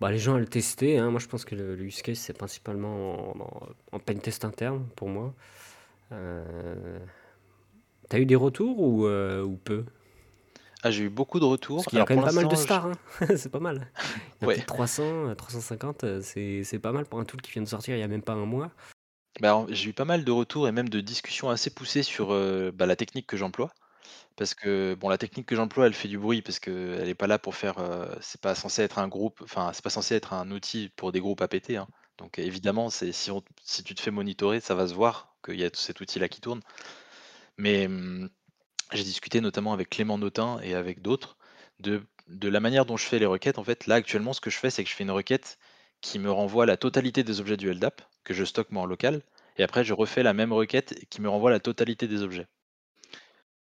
bah, 0.00 0.10
les 0.10 0.18
gens 0.18 0.34
à 0.34 0.38
le 0.38 0.46
tester, 0.46 0.98
hein. 0.98 1.10
Moi, 1.10 1.20
je 1.20 1.26
pense 1.26 1.44
que 1.44 1.54
le 1.54 1.76
le 1.76 1.84
use 1.84 2.02
case, 2.02 2.18
c'est 2.18 2.36
principalement 2.36 3.30
en 3.36 3.68
en 3.92 3.98
pentest 3.98 4.44
interne 4.44 4.86
pour 4.96 5.08
moi. 5.08 5.34
Heu, 6.12 7.00
tu 8.10 8.16
eu 8.16 8.26
des 8.26 8.36
retours 8.36 8.80
ou, 8.80 9.06
peu? 9.64 9.84
Ah, 10.82 10.90
j'ai 10.90 11.04
eu 11.04 11.10
beaucoup 11.10 11.40
de 11.40 11.44
retours. 11.44 11.76
Parce 11.76 11.88
qu'il 11.88 11.98
y 11.98 12.02
a 12.02 12.06
quand 12.06 12.14
même 12.14 12.24
pas 12.24 12.32
mal 12.32 12.48
de 12.48 12.54
je 12.56 12.60
stars, 12.62 12.86
hein. 12.86 12.92
C'est 13.36 13.50
pas 13.50 13.60
mal. 13.60 13.88
Il 14.40 14.42
y 14.42 14.44
a 14.44 14.48
ouais, 14.48 14.56
de 14.58 14.62
300, 14.62 15.34
350, 15.34 16.04
heu, 16.04 16.20
c'est 16.22 16.62
c'est 16.62 16.78
pas 16.78 16.92
mal 16.92 17.04
pour 17.04 17.18
un 17.18 17.24
tool 17.24 17.42
qui 17.42 17.50
vient 17.50 17.62
de 17.62 17.68
sortir 17.68 17.96
il 17.96 18.00
y 18.00 18.02
a 18.04 18.08
même 18.08 18.22
pas 18.22 18.34
un 18.34 18.46
mois. 18.46 18.70
Bah, 19.40 19.64
j'ai 19.70 19.90
eu 19.90 19.92
pas 19.94 20.04
mal 20.04 20.24
de 20.24 20.30
retours 20.32 20.68
et 20.68 20.72
même 20.72 20.88
de 20.88 21.00
discussions 21.00 21.48
assez 21.50 21.70
poussées 21.70 22.02
sur, 22.02 22.32
heu, 22.32 22.70
bah, 22.74 22.86
la 22.86 22.96
technique 22.96 23.26
que 23.26 23.36
j'emploie. 23.36 23.72
Parce 24.36 24.54
que, 24.54 24.94
bon, 24.94 25.08
la 25.10 25.18
technique 25.18 25.46
que 25.46 25.56
j'emploie, 25.56 25.86
elle 25.86 25.94
fait 25.94 26.08
du 26.08 26.18
bruit 26.18 26.42
parce 26.42 26.60
qu'elle 26.60 27.08
est 27.08 27.14
pas 27.16 27.26
là 27.28 27.38
pour 27.38 27.56
faire, 27.56 27.78
heu, 27.80 28.08
c'est 28.22 28.40
pas 28.40 28.54
censé 28.54 28.82
être 28.82 28.98
un 29.00 29.08
groupe 29.08 29.40
enfin, 29.44 29.72
c'est 29.74 29.84
pas 29.84 29.90
censé 29.90 30.14
être 30.16 30.32
un 30.34 30.50
outil 30.52 30.90
pour 30.96 31.12
des 31.12 31.20
groupes 31.20 31.42
APT, 31.42 31.76
hein. 31.76 31.88
Donc 32.18 32.38
évidemment, 32.38 32.90
si 32.90 33.12
tu 33.84 33.94
te 33.94 34.00
fais 34.02 34.10
monitorer, 34.12 34.60
ça 34.60 34.74
va 34.74 34.88
se 34.88 34.94
voir 34.94 35.36
qu'il 35.44 35.60
y 35.60 35.64
a 35.64 35.70
cet 35.74 36.00
outil-là 36.00 36.28
qui 36.28 36.40
tourne. 36.40 36.62
Mais, 37.56 37.88
mmh, 37.88 38.30
j'ai 38.92 39.04
discuté 39.04 39.40
notamment 39.40 39.72
avec 39.74 39.90
Clément 39.90 40.18
Notin 40.18 40.60
et 40.62 40.74
avec 40.74 41.02
d'autres 41.02 41.38
de 41.80 42.02
de 42.28 42.48
la 42.48 42.60
manière 42.60 42.86
dont 42.86 42.96
je 42.98 43.04
fais 43.06 43.18
les 43.18 43.26
requêtes. 43.26 43.58
En 43.58 43.64
fait, 43.64 43.86
là, 43.86 43.96
actuellement, 43.96 44.32
ce 44.34 44.40
que 44.40 44.50
je 44.50 44.58
fais, 44.58 44.70
c'est 44.70 44.84
que 44.84 44.90
je 44.90 44.94
fais 44.96 45.04
une 45.04 45.10
requête 45.12 45.58
qui 46.02 46.18
me 46.18 46.30
renvoie 46.30 46.66
la 46.66 46.76
totalité 46.78 47.24
des 47.24 47.40
objets 47.40 47.56
du 47.58 47.70
LDAP, 47.70 48.02
que 48.28 48.34
je 48.34 48.44
stocke 48.44 48.70
moi 48.70 48.82
en 48.82 48.86
local, 48.86 49.22
et 49.56 49.62
après 49.62 49.84
je 49.84 49.94
refais 49.94 50.22
la 50.22 50.34
même 50.34 50.52
requête 50.52 51.06
qui 51.08 51.22
me 51.22 51.30
renvoie 51.30 51.50
la 51.50 51.60
totalité 51.60 52.06
des 52.06 52.22
objets. 52.22 52.46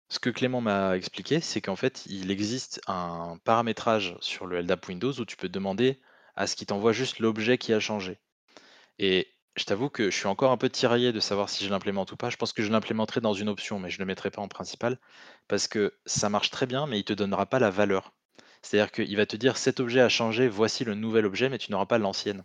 Ce 0.08 0.20
que 0.20 0.30
Clément 0.30 0.60
m'a 0.60 0.96
expliqué, 0.96 1.40
c'est 1.40 1.60
qu'en 1.60 1.74
fait, 1.74 2.06
il 2.06 2.30
existe 2.30 2.80
un 2.86 3.38
paramétrage 3.42 4.14
sur 4.20 4.46
le 4.46 4.60
LDAP 4.60 4.86
Windows 4.86 5.12
où 5.12 5.24
tu 5.24 5.36
peux 5.36 5.48
demander 5.48 5.98
à 6.36 6.46
ce 6.46 6.54
qu'il 6.54 6.68
t'envoie 6.68 6.92
juste 6.92 7.18
l'objet 7.18 7.58
qui 7.58 7.72
a 7.72 7.80
changé. 7.80 8.20
Et 9.00 9.26
je 9.56 9.64
t'avoue 9.64 9.88
que 9.88 10.10
je 10.10 10.16
suis 10.16 10.28
encore 10.28 10.52
un 10.52 10.56
peu 10.56 10.68
tiraillé 10.68 11.12
de 11.12 11.18
savoir 11.18 11.48
si 11.48 11.64
je 11.64 11.70
l'implémente 11.70 12.12
ou 12.12 12.16
pas. 12.16 12.30
Je 12.30 12.36
pense 12.36 12.52
que 12.52 12.62
je 12.62 12.70
l'implémenterai 12.70 13.20
dans 13.20 13.32
une 13.32 13.48
option, 13.48 13.80
mais 13.80 13.90
je 13.90 13.96
ne 13.96 14.04
le 14.04 14.06
mettrai 14.06 14.30
pas 14.30 14.42
en 14.42 14.48
principal, 14.48 14.98
parce 15.48 15.66
que 15.66 15.92
ça 16.06 16.28
marche 16.28 16.50
très 16.50 16.66
bien, 16.66 16.86
mais 16.86 16.98
il 16.98 17.00
ne 17.00 17.06
te 17.06 17.14
donnera 17.14 17.46
pas 17.46 17.58
la 17.58 17.70
valeur. 17.70 18.12
C'est-à-dire 18.60 18.92
qu'il 18.92 19.16
va 19.16 19.26
te 19.26 19.36
dire 19.36 19.56
cet 19.56 19.80
objet 19.80 20.00
a 20.00 20.08
changé, 20.08 20.46
voici 20.46 20.84
le 20.84 20.94
nouvel 20.94 21.26
objet, 21.26 21.48
mais 21.48 21.58
tu 21.58 21.72
n'auras 21.72 21.86
pas 21.86 21.98
l'ancienne. 21.98 22.44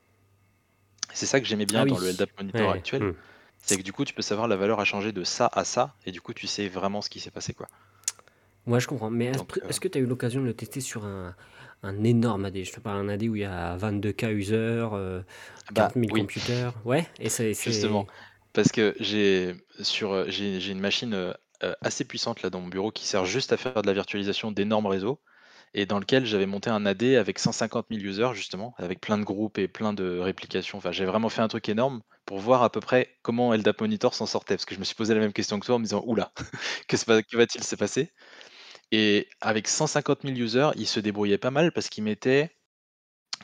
C'est 1.13 1.25
ça 1.25 1.39
que 1.41 1.45
j'aimais 1.45 1.65
Ah 1.75 1.83
bien 1.83 1.85
dans 1.85 1.97
le 1.97 2.09
LDAP 2.09 2.31
Monitor 2.37 2.71
ouais, 2.71 2.77
actuel, 2.77 3.01
mmh. 3.01 3.13
c'est 3.61 3.77
que 3.77 3.83
du 3.83 3.93
coup, 3.93 4.05
tu 4.05 4.13
peux 4.13 4.21
savoir 4.21 4.47
la 4.47 4.55
valeur 4.55 4.79
a 4.79 4.85
changé 4.85 5.11
de 5.11 5.23
ça 5.23 5.49
à 5.53 5.63
ça, 5.65 5.95
et 6.05 6.11
du 6.11 6.21
coup, 6.21 6.33
tu 6.33 6.47
sais 6.47 6.67
vraiment 6.69 7.01
ce 7.01 7.09
qui 7.09 7.19
s'est 7.19 7.31
passé, 7.31 7.53
quoi. 7.53 7.67
Ouais, 8.65 8.79
je 8.79 8.87
comprends. 8.87 9.09
Mais 9.09 9.25
est-ce 9.25 9.41
euh, 9.41 9.79
que 9.79 9.87
tu 9.87 9.97
as 9.97 10.01
eu 10.01 10.05
l'occasion 10.05 10.41
de 10.41 10.45
le 10.45 10.53
tester 10.53 10.81
sur 10.81 11.05
un 11.05 11.35
un 11.83 12.03
énorme 12.03 12.45
AD? 12.45 12.63
Je 12.63 12.71
te 12.71 12.79
parle 12.79 13.05
d'un 13.05 13.13
AD 13.13 13.23
où 13.29 13.35
il 13.35 13.41
y 13.41 13.45
a 13.45 13.77
22K 13.77 14.31
users, 14.31 14.89
heu, 14.93 15.23
bah 15.71 15.91
40 15.91 15.95
000 15.95 16.11
oui, 16.11 16.21
computers. 16.21 16.73
Ouais? 16.85 17.07
Et 17.19 17.29
c'est 17.29 17.53
Justement, 17.53 18.07
parce 18.53 18.71
que 18.71 18.95
j'ai 18.99 19.55
sur, 19.81 20.13
heu, 20.13 20.25
j'ai 20.27 20.59
j'ai 20.59 20.71
une 20.71 20.79
machine, 20.79 21.13
heu, 21.13 21.33
assez 21.81 22.03
puissante 22.05 22.41
là 22.41 22.49
dans 22.49 22.59
mon 22.61 22.67
bureau 22.67 22.91
qui 22.91 23.05
sert 23.05 23.25
juste 23.25 23.53
à 23.53 23.57
faire 23.57 23.81
de 23.81 23.87
la 23.87 23.93
virtualisation 23.93 24.51
d'énormes 24.51 24.87
réseaux 24.87 25.19
et 25.73 25.85
dans 25.85 25.99
lequel 25.99 26.25
j'avais 26.25 26.45
monté 26.45 26.69
un 26.69 26.85
AD 26.85 27.03
avec 27.17 27.39
150 27.39 27.89
000 27.89 28.03
users 28.03 28.29
justement, 28.33 28.73
avec 28.77 29.01
plein 29.01 29.17
de 29.17 29.23
groupes 29.23 29.57
et 29.57 29.67
plein 29.67 29.93
de 29.93 30.19
réplications. 30.19 30.77
Enfin, 30.79 30.91
j'ai 30.91 31.05
vraiment 31.05 31.29
fait 31.29 31.41
un 31.41 31.47
truc 31.47 31.69
énorme 31.69 32.01
pour 32.25 32.39
voir 32.39 32.63
à 32.63 32.71
peu 32.71 32.79
près 32.79 33.09
comment 33.23 33.53
LDAP 33.53 33.81
Monitor 33.81 34.13
s'en 34.15 34.25
sortait. 34.25 34.55
Parce 34.55 34.65
que 34.65 34.75
je 34.75 34.79
me 34.79 34.85
suis 34.85 34.95
posé 34.95 35.13
la 35.13 35.19
même 35.21 35.33
question 35.33 35.59
que 35.59 35.65
toi 35.65 35.75
en 35.75 35.79
me 35.79 35.83
disant: 35.85 36.03
«Ouh 36.05 36.15
là, 36.15 36.31
que 36.89 37.37
va-t-il 37.37 37.63
se 37.63 37.75
passer?» 37.75 38.11
et 38.91 39.29
avec 39.41 39.67
150 39.67 40.23
000 40.25 40.37
users, 40.39 40.71
il 40.77 40.87
se 40.87 40.99
débrouillait 41.01 41.37
pas 41.39 41.51
mal 41.51 41.71
parce 41.73 41.89
qu'il 41.89 42.03
mettait, 42.05 42.51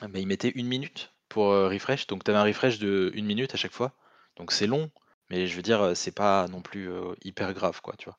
1 0.02 0.68
minute 0.68 1.14
pour, 1.30 1.52
heu, 1.54 1.68
refresh. 1.68 2.08
Donc 2.08 2.24
tu 2.24 2.32
avais 2.32 2.40
un 2.40 2.44
refresh 2.46 2.80
de 2.80 3.12
1 3.16 3.26
minute 3.26 3.54
à 3.54 3.58
chaque 3.58 3.74
fois. 3.74 3.94
Donc 4.38 4.52
c'est 4.54 4.68
long, 4.68 4.92
mais 5.30 5.48
je 5.48 5.56
veux 5.56 5.62
dire, 5.64 5.94
c'est 5.96 6.14
pas 6.16 6.48
non 6.50 6.62
plus, 6.62 6.90
heu, 6.90 7.16
hyper 7.24 7.54
grave 7.54 7.82
quoi, 7.82 7.96
tu 7.98 8.06
vois? 8.06 8.18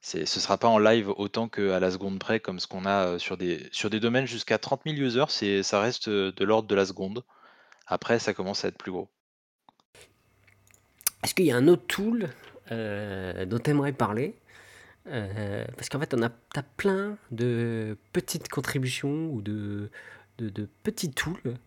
C'est 0.00 0.26
ce 0.26 0.40
sera 0.40 0.58
pas 0.58 0.68
en 0.68 0.78
live 0.78 1.10
autant 1.10 1.48
qu'à 1.48 1.80
la 1.80 1.90
seconde 1.90 2.18
près 2.18 2.40
comme 2.40 2.60
ce 2.60 2.66
qu'on 2.66 2.86
a, 2.86 3.18
sur 3.18 3.36
des 3.36 3.68
sur 3.72 3.90
des 3.90 4.00
domaines 4.00 4.26
jusqu'à 4.26 4.58
30 4.58 4.82
000 4.86 4.96
users, 4.96 5.62
ça 5.62 5.80
reste, 5.80 6.08
de 6.08 6.44
l'ordre 6.44 6.68
de 6.68 6.74
la 6.74 6.86
seconde. 6.86 7.24
Après 7.86 8.18
ça 8.18 8.32
commence 8.34 8.64
à 8.64 8.68
être 8.68 8.78
plus 8.78 8.92
gros. 8.92 9.08
est-ce 11.24 11.34
qu'il 11.34 11.46
y 11.46 11.50
a 11.50 11.56
un 11.56 11.68
autre 11.68 11.86
tool, 11.86 12.28
dont 12.70 13.58
tu 13.58 13.70
aimerais 13.70 13.92
parler? 13.92 14.34
Parce 15.04 15.88
qu'en 15.88 15.98
fait, 15.98 16.14
tu 16.14 16.60
plein 16.76 17.16
de 17.30 17.96
petites 18.12 18.48
contributions 18.48 19.26
ou 19.30 19.42
de 19.42 19.90
de 20.38 20.48
de 20.48 20.68
petits 20.82 21.10
tools. 21.12 21.58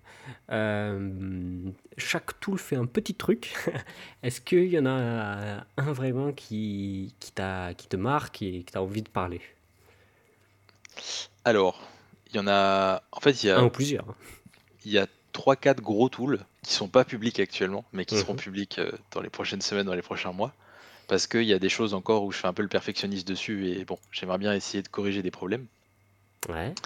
Hem, 0.50 1.74
chaque 1.98 2.40
tool 2.40 2.60
fait 2.60 2.76
un 2.78 2.86
petit 2.88 3.16
truc. 3.16 3.54
Est-ce 4.24 4.42
qu'il 4.42 4.68
y 4.68 4.80
en 4.80 4.86
a 4.88 5.66
un 5.78 5.94
vraiment 5.94 6.34
qui 6.34 7.16
qui 7.20 7.32
t'a 7.34 7.74
qui 7.76 7.88
te 7.88 7.98
marque 7.98 8.42
et 8.42 8.64
que 8.64 8.72
tu 8.74 8.78
as 8.78 8.84
envie 8.84 9.04
de 9.04 9.10
parler? 9.10 9.42
Alors, 11.46 11.82
il 12.30 12.36
y 12.36 12.40
en 12.40 12.48
a 12.48 13.04
en 13.12 13.20
fait, 13.20 13.44
il 13.44 13.48
y 13.48 13.50
Un 13.56 13.64
a 13.64 13.66
ou 13.66 13.70
plusieurs, 13.70 14.16
il 14.86 14.92
y 14.92 14.98
a 15.00 15.08
3-4 15.34 15.82
gros 15.82 16.10
tools 16.10 16.46
qui 16.64 16.74
sont 16.74 16.90
pas 16.90 17.06
publics 17.06 17.40
actuellement, 17.40 17.86
mais 17.94 18.06
qui 18.06 18.16
seront 18.18 18.36
Mmh 18.36 18.38
publics, 18.38 18.80
heu, 18.80 18.94
dans 19.12 19.22
les 19.22 19.30
prochaines 19.30 19.62
semaines, 19.62 19.86
dans 19.88 19.96
les 19.96 20.02
prochains 20.04 20.34
mois. 20.34 20.56
Parce 21.08 21.28
qu'il 21.28 21.44
y 21.44 21.54
a 21.54 21.60
des 21.60 21.70
choses 21.70 21.94
encore 21.96 22.24
où 22.26 22.32
je 22.32 22.38
fais 22.40 22.48
un 22.48 22.54
peu 22.54 22.64
le 22.64 22.70
perfectionniste 22.70 23.28
dessus 23.28 23.70
et 23.70 23.86
bon, 23.86 24.00
j'aimerais 24.12 24.38
bien 24.40 24.54
essayer 24.56 24.84
de 24.84 24.88
corriger 24.90 25.22
des 25.24 25.32
problèmes. 25.32 25.68
Ouais. 26.50 26.78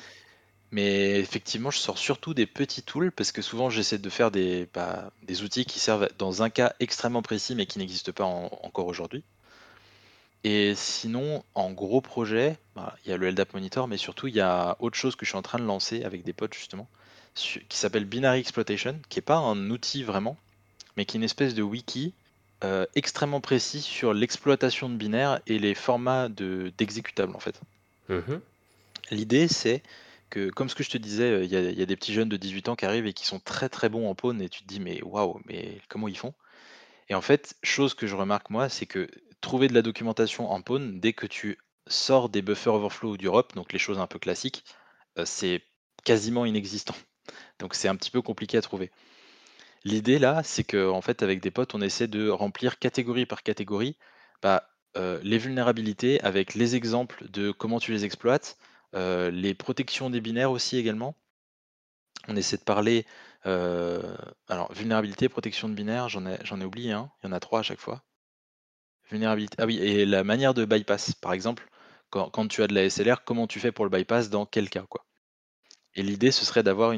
Mais 0.75 1.17
effectivement, 1.21 1.71
je 1.71 1.77
sors 1.77 1.97
surtout 1.97 2.33
des 2.33 2.45
petits 2.45 2.83
tools 2.83 3.09
parce 3.13 3.31
que 3.31 3.41
souvent 3.41 3.69
j'essaie 3.69 3.97
de 3.97 4.09
faire 4.09 4.29
des, 4.29 4.67
bah, 4.73 5.09
des 5.23 5.41
outils 5.41 5.63
qui 5.63 5.79
servent 5.79 6.09
dans 6.17 6.43
un 6.43 6.49
cas 6.49 6.73
extrêmement 6.81 7.21
précis 7.21 7.55
mais 7.55 7.65
qui 7.65 7.79
n'existent 7.79 8.11
pas 8.11 8.25
en- 8.25 8.51
encore 8.61 8.87
aujourd'hui. 8.87 9.23
Et 10.43 10.73
sinon, 10.75 11.45
en 11.55 11.71
gros 11.71 12.01
projet, 12.01 12.57
bah, 12.75 12.93
il 13.05 13.09
y 13.09 13.13
a 13.13 13.17
le 13.17 13.25
LDAP 13.31 13.53
Monitor, 13.53 13.87
mais 13.87 13.95
surtout 13.95 14.27
il 14.27 14.35
y 14.35 14.41
a 14.41 14.75
autre 14.81 14.97
chose 14.97 15.15
que 15.15 15.25
je 15.25 15.29
suis 15.29 15.37
en 15.37 15.41
train 15.41 15.59
de 15.59 15.63
lancer 15.63 16.03
avec 16.03 16.25
des 16.25 16.33
potes 16.33 16.53
justement, 16.53 16.89
qui 17.35 17.77
s'appelle 17.77 18.03
Binary 18.03 18.41
Exploitation, 18.41 18.99
qui 19.07 19.19
n'est 19.19 19.23
pas 19.23 19.37
un 19.37 19.69
outil 19.69 20.03
vraiment, 20.03 20.35
mais 20.97 21.05
qui 21.05 21.15
est 21.15 21.19
une 21.19 21.23
espèce 21.23 21.55
de 21.55 21.63
wiki 21.63 22.13
euh, 22.65 22.85
extrêmement 22.95 23.39
précis 23.39 23.81
sur 23.81 24.13
l'exploitation 24.13 24.89
de 24.89 24.95
binaires 24.95 25.39
et 25.47 25.57
les 25.57 25.73
formats 25.73 26.27
de, 26.27 26.73
d'exécutables 26.77 27.33
en 27.33 27.39
fait. 27.39 27.61
Mmh 28.09 28.39
L'idée, 29.11 29.47
c'est 29.47 29.81
que, 30.35 30.49
comme 30.49 30.67
ce 30.67 30.75
que 30.75 30.83
je 30.83 30.89
te 30.89 30.97
disais, 30.97 31.31
heu, 31.31 31.43
il 31.45 31.51
y 31.51 31.81
a 31.81 31.85
des 31.85 31.95
petits 31.95 32.13
jeunes 32.13 32.27
de 32.27 32.35
18 32.35 32.67
ans 32.67 32.75
qui 32.75 32.85
arrivent 32.85 33.05
et 33.07 33.13
qui 33.13 33.25
sont 33.25 33.39
très, 33.39 33.69
très 33.69 33.87
bons 33.87 34.09
en 34.09 34.15
Pawn 34.15 34.41
et 34.41 34.49
tu 34.49 34.63
te 34.63 34.67
dis: 34.67 34.81
«Mais 34.81 35.01
waouh, 35.01 35.39
mais 35.45 35.79
comment 35.87 36.09
ils 36.09 36.17
font?» 36.17 36.33
et 37.09 37.15
en 37.15 37.21
fait, 37.21 37.55
chose 37.63 37.93
que 37.93 38.07
je 38.07 38.15
remarque 38.15 38.49
moi, 38.49 38.69
c'est 38.69 38.85
que 38.87 39.09
trouver 39.41 39.67
de 39.67 39.73
la 39.73 39.81
documentation 39.83 40.51
en 40.51 40.61
Pawn, 40.61 40.99
dès 40.99 41.13
que 41.13 41.27
tu 41.27 41.59
sors 41.87 42.29
des 42.29 42.41
buffers 42.41 42.73
overflow 42.73 43.11
ou 43.11 43.17
du 43.17 43.27
donc 43.55 43.73
les 43.73 43.79
choses 43.79 43.99
un 43.99 44.07
peu 44.07 44.19
classiques, 44.19 44.65
heu, 45.19 45.25
c'est 45.25 45.63
quasiment 46.03 46.45
inexistant. 46.45 46.95
Donc 47.59 47.75
c'est 47.75 47.87
un 47.87 47.95
petit 47.95 48.11
peu 48.11 48.21
compliqué 48.21 48.57
à 48.57 48.61
trouver. 48.61 48.91
L'idée 49.85 50.19
là, 50.19 50.43
c'est 50.43 50.63
qu'en 50.65 51.01
fait, 51.01 51.23
avec 51.23 51.41
des 51.41 51.51
potes, 51.51 51.75
on 51.75 51.81
essaie 51.81 52.07
de 52.07 52.29
remplir 52.29 52.79
catégorie 52.79 53.25
par 53.25 53.43
catégorie, 53.43 53.97
bah, 54.41 54.69
heu, 54.97 55.19
les 55.23 55.37
vulnérabilités 55.37 56.19
avec 56.21 56.55
les 56.55 56.75
exemples 56.75 57.29
de 57.29 57.51
comment 57.51 57.79
tu 57.79 57.91
les 57.93 58.05
exploites, 58.05 58.57
heu, 58.95 59.29
les 59.29 59.53
protections 59.53 60.09
des 60.09 60.21
binaires 60.21 60.51
aussi 60.51 60.77
également. 60.77 61.15
On 62.27 62.35
essaie 62.35 62.57
de 62.57 62.63
parler, 62.63 63.05
heu, 63.47 63.99
alors 64.47 64.71
vulnérabilité, 64.73 65.27
protection 65.27 65.69
de 65.69 65.73
binaires, 65.73 66.07
j'en 66.09 66.25
ai 66.27 66.63
oublié 66.65 66.91
un, 66.91 67.11
il 67.23 67.27
y 67.27 67.29
en 67.29 67.31
a 67.33 67.39
3 67.39 67.59
à 67.59 67.63
chaque 67.63 67.79
fois. 67.79 68.03
Vulnérabilité 69.09 69.55
ah 69.59 69.65
oui 69.65 69.77
et 69.79 70.05
la 70.05 70.23
manière 70.23 70.53
de 70.53 70.63
bypass, 70.63 71.13
par 71.15 71.33
exemple, 71.33 71.67
quand 72.11 72.47
tu 72.47 72.61
as 72.61 72.67
de 72.67 72.75
la 72.75 72.83
SLR, 72.83 73.23
comment 73.23 73.47
tu 73.47 73.59
fais 73.59 73.71
pour 73.71 73.83
le 73.85 73.89
bypass, 73.89 74.29
dans 74.29 74.45
quel 74.45 74.69
cas? 74.69 74.85
Et 75.95 76.03
l'idée, 76.03 76.29
ce 76.31 76.45
serait 76.45 76.61
d'avoir 76.61 76.93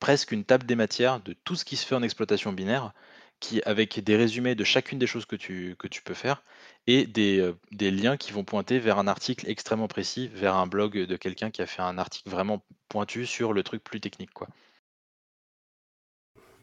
presque 0.00 0.32
une 0.32 0.44
table 0.44 0.66
des 0.66 0.74
matières 0.74 1.20
de 1.20 1.32
tout 1.44 1.54
ce 1.54 1.64
qui 1.64 1.76
se 1.76 1.86
fait 1.86 1.94
en 1.94 2.02
exploitation 2.02 2.52
binaire, 2.52 2.92
qui 3.40 3.62
avec 3.62 4.00
des 4.02 4.16
résumés 4.16 4.54
de 4.54 4.64
chacune 4.64 4.98
des 4.98 5.06
choses 5.06 5.26
que 5.26 5.36
tu 5.36 5.76
que 5.78 5.88
tu 5.88 6.02
peux 6.02 6.14
faire 6.14 6.42
et 6.86 7.06
des, 7.06 7.38
heu, 7.40 7.56
des 7.72 7.90
liens 7.90 8.16
qui 8.16 8.32
vont 8.32 8.44
pointer 8.44 8.78
vers 8.78 8.98
un 8.98 9.06
article 9.08 9.48
extrêmement 9.48 9.88
précis, 9.88 10.28
vers 10.34 10.54
un 10.56 10.66
blog, 10.66 10.98
de 10.98 11.16
quelqu'un 11.16 11.50
qui 11.50 11.62
a 11.62 11.66
fait 11.66 11.82
un 11.82 11.98
article 11.98 12.30
vraiment 12.30 12.64
pointu 12.88 13.26
sur 13.26 13.52
le 13.52 13.62
truc 13.62 13.82
plus 13.84 14.00
technique, 14.00 14.32
quoi. 14.32 14.48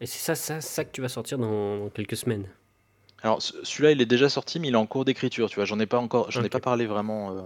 Et 0.01 0.05
c'est 0.05 0.19
ça 0.19 0.35
ça 0.35 0.61
ça 0.61 0.83
que 0.85 0.91
tu 0.91 1.01
vas 1.01 1.09
sortir 1.09 1.37
dans 1.37 1.77
dans 1.77 1.89
quelques 1.89 2.17
semaines? 2.17 2.47
Alors 3.23 3.41
ce 3.41 3.53
celui-là, 3.63 3.91
il 3.91 4.01
est 4.01 4.05
déjà 4.05 4.29
sorti, 4.29 4.59
mais 4.59 4.67
il 4.69 4.73
est 4.73 4.77
en 4.77 4.85
cours 4.85 5.05
d'écriture, 5.05 5.49
tu 5.49 5.55
vois? 5.55 5.65
J'en 5.65 5.79
ai 5.79 5.85
pas 5.85 5.99
encore 5.99 6.31
j'en 6.31 6.43
ai 6.43 6.49
pas 6.49 6.59
parlé 6.59 6.85
vraiment, 6.85 7.31
heu, 7.35 7.43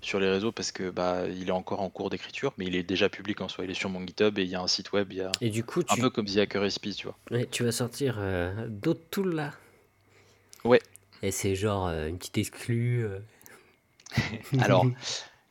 sur 0.00 0.20
les 0.20 0.28
réseaux 0.30 0.52
parce 0.52 0.72
que, 0.72 0.90
bah, 0.90 1.26
il 1.28 1.48
est 1.48 1.52
encore 1.52 1.80
en 1.80 1.90
cours 1.90 2.10
d'écriture, 2.10 2.52
mais 2.58 2.66
il 2.66 2.76
est 2.76 2.82
déjà 2.82 3.08
public 3.08 3.40
en 3.40 3.48
soi. 3.48 3.64
Il 3.64 3.70
est 3.70 3.74
sur 3.74 3.90
mon 3.90 4.04
GitHub 4.06 4.38
et 4.38 4.42
il 4.44 4.48
y 4.48 4.54
a 4.54 4.60
un 4.62 4.66
site 4.68 4.92
web, 4.92 5.12
il 5.12 5.18
y 5.18 5.22
a 5.22 5.38
Et 5.40 5.50
du 5.50 5.64
coup, 5.64 5.82
un 5.88 5.96
peu 5.96 6.10
comme 6.10 6.26
The 6.26 6.38
Hacker 6.38 6.62
Recipe, 6.62 6.94
tu 6.96 7.06
vois? 7.06 7.16
ouais, 7.30 7.46
tu 7.50 7.64
vas 7.64 7.72
sortir, 7.72 8.16
heu, 8.18 8.52
d'autres 8.68 9.08
tools 9.10 9.34
là? 9.34 9.52
Ouais. 10.64 10.80
Et 11.22 11.30
c'est 11.30 11.54
genre, 11.54 11.88
heu, 11.88 12.08
une 12.08 12.18
petite 12.18 12.38
exclue, 12.38 13.04
heu? 13.04 13.22
Alors, 14.58 14.86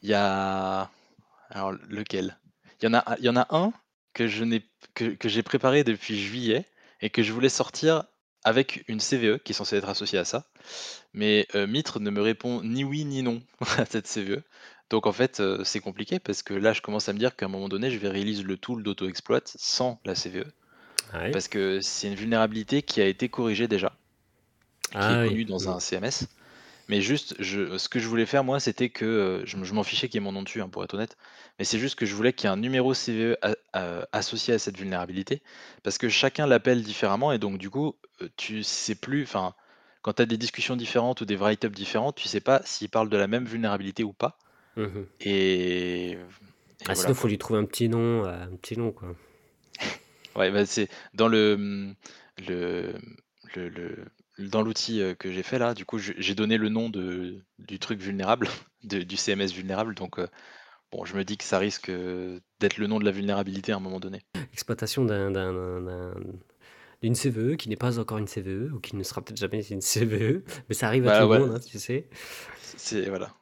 il 0.01 0.09
y 0.09 0.13
a 0.13 0.89
alors 1.49 1.73
lequel? 1.89 2.37
Il 2.81 2.85
y 2.85 2.87
en 2.89 2.93
a 2.93 3.17
y 3.19 3.29
en 3.29 3.35
a 3.35 3.47
un 3.55 3.73
que 4.13 4.27
je 4.27 4.43
n'ai 4.43 4.63
que 4.93 5.05
que 5.15 5.29
j'ai 5.29 5.43
préparé 5.43 5.83
depuis 5.83 6.19
juillet 6.19 6.65
et 7.01 7.09
que 7.09 7.23
je 7.23 7.31
voulais 7.33 7.49
sortir 7.49 8.03
avec 8.45 8.85
une 8.87 9.01
CVE 9.01 9.39
qui 9.39 9.51
est 9.53 9.55
censée 9.55 9.77
être 9.77 9.89
associée 9.89 10.19
à 10.19 10.25
ça. 10.25 10.47
Mais, 11.13 11.47
heu, 11.55 11.67
Mitre 11.67 11.99
ne 11.99 12.09
me 12.11 12.21
répond 12.21 12.61
ni 12.63 12.83
oui 12.85 13.05
ni 13.05 13.23
non 13.23 13.41
à 13.79 13.85
cette 13.85 14.07
CVE. 14.07 14.43
Donc 14.89 15.07
en 15.07 15.13
fait, 15.13 15.39
heu, 15.41 15.63
c'est 15.65 15.81
compliqué 15.81 16.19
parce 16.19 16.43
que 16.43 16.53
là, 16.53 16.73
je 16.73 16.81
commence 16.81 17.09
à 17.09 17.13
me 17.13 17.19
dire 17.19 17.35
qu'à 17.35 17.47
un 17.47 17.49
moment 17.49 17.69
donné, 17.69 17.91
je 17.91 17.97
vais 17.99 18.09
release 18.09 18.43
le 18.43 18.57
tool 18.57 18.83
d'auto-exploit 18.83 19.41
sans 19.45 19.99
la 20.05 20.15
CVE. 20.15 20.45
Ouais. 21.13 21.31
Parce 21.31 21.47
que 21.47 21.81
c'est 21.81 22.07
une 22.07 22.15
vulnérabilité 22.15 22.83
qui 22.83 23.01
a 23.01 23.07
été 23.07 23.29
corrigée 23.29 23.67
déjà, 23.67 23.97
qui 24.99 25.13
est 25.13 25.17
Ah 25.17 25.21
oui, 25.23 25.29
connue 25.29 25.45
dans 25.45 25.67
mmh. 25.67 25.67
un 25.69 25.79
CMS. 25.79 26.27
Mais 26.87 27.01
juste, 27.01 27.35
je 27.39 27.77
ce 27.77 27.89
que 27.89 27.99
je 27.99 28.07
voulais 28.07 28.25
faire 28.27 28.43
moi, 28.43 28.59
c'était 28.59 28.89
que, 28.89 29.05
heu, 29.05 29.43
je 29.45 29.57
je 29.63 29.73
m'en 29.73 29.83
fichais 29.83 30.07
qu'il 30.07 30.15
y 30.19 30.23
ait 30.23 30.25
mon 30.25 30.31
nom 30.33 30.43
dessus, 30.43 30.61
hein, 30.61 30.69
pour 30.69 30.83
être 30.83 30.93
honnête. 30.93 31.17
Mais 31.59 31.65
c'est 31.65 31.79
juste 31.79 31.95
que 31.95 32.05
je 32.05 32.13
voulais 32.15 32.33
qu'il 32.33 32.47
y 32.47 32.51
ait 32.51 32.53
un 32.53 32.57
numéro 32.57 32.93
CVE 32.93 33.37
a 33.41 33.55
a 33.73 34.07
associé 34.11 34.53
à 34.53 34.59
cette 34.59 34.77
vulnérabilité. 34.77 35.41
Parce 35.83 35.97
que 35.97 36.09
chacun 36.09 36.47
l'appelle 36.47 36.83
différemment 36.83 37.31
et 37.31 37.39
donc 37.39 37.57
du 37.57 37.69
coup, 37.69 37.95
heu, 38.21 38.29
tu 38.37 38.63
sais 38.63 38.95
plus 38.95 39.23
enfin, 39.23 39.53
quand 40.03 40.13
tu 40.13 40.21
as 40.21 40.25
des 40.27 40.37
discussions 40.37 40.75
différentes 40.75 41.21
ou 41.21 41.25
des 41.25 41.35
write-up 41.37 41.73
différentes, 41.73 42.15
tu 42.17 42.27
sais 42.27 42.41
pas 42.41 42.61
s'ils 42.65 42.89
parlent 42.89 43.09
de 43.09 43.17
la 43.17 43.27
même 43.27 43.45
vulnérabilité 43.45 44.03
ou 44.03 44.13
pas. 44.13 44.37
Mmh 44.77 44.83
mh. 44.83 45.05
Et 45.21 46.11
et 46.11 46.17
Ah 46.87 46.93
voilà 46.93 46.95
sinon, 46.95 47.13
faut 47.13 47.21
quoi. 47.21 47.29
lui 47.29 47.37
trouver 47.37 47.59
un 47.59 47.65
petit 47.65 47.89
nom, 47.89 48.25
heu, 48.25 48.29
un 48.29 48.55
petit 48.57 48.77
nom, 48.77 48.91
quoi. 48.91 49.15
Ouais, 50.35 50.51
bah, 50.51 50.65
c'est 50.65 50.89
dans 51.13 51.27
le, 51.27 51.55
mmh, 51.57 51.95
le, 52.47 52.93
le 53.55 53.69
le 53.69 54.05
dans 54.39 54.61
l'outil, 54.61 55.01
que 55.19 55.31
j'ai 55.31 55.43
fait 55.43 55.59
là, 55.59 55.73
du 55.73 55.85
coup, 55.85 55.97
je 55.97 56.13
j'ai 56.17 56.35
donné 56.35 56.57
le 56.57 56.69
nom 56.69 56.89
de 56.89 57.43
du 57.59 57.79
truc 57.79 57.99
vulnérable, 58.01 58.47
de 58.83 58.99
du 59.03 59.17
CMS 59.17 59.51
vulnérable 59.53 59.95
donc 59.95 60.19
bon, 60.91 61.05
je 61.05 61.15
me 61.15 61.23
dis 61.25 61.37
que 61.37 61.43
ça 61.43 61.59
risque, 61.59 61.91
d'être 62.59 62.77
le 62.77 62.87
nom 62.87 62.99
de 62.99 63.05
la 63.05 63.11
vulnérabilité 63.11 63.71
à 63.71 63.77
un 63.77 63.79
moment 63.79 63.99
donné. 63.99 64.25
Exploitation 64.53 65.05
d'un 65.05 65.31
d'un 65.31 65.53
d'un 65.53 65.81
d'un 65.81 66.13
d'une 67.01 67.15
CVE 67.15 67.57
qui 67.57 67.69
n'est 67.69 67.75
pas 67.75 67.99
encore 67.99 68.17
une 68.17 68.27
CVE 68.27 68.73
ou 68.73 68.79
qui 68.79 68.95
ne 68.95 69.03
sera 69.03 69.21
peut-être 69.23 69.37
jamais 69.39 69.61
une 69.67 69.81
CVE, 69.81 70.43
mais 70.69 70.75
ça 70.75 70.87
arrive 70.87 71.05
à 71.05 71.11
tout 71.11 71.23
Bah, 71.23 71.25
le 71.25 71.29
ouais, 71.29 71.39
monde, 71.39 71.51
hein, 71.51 71.59
tu 71.59 71.79
sais? 71.79 72.09
c'est 72.77 73.07
voilà. 73.09 73.33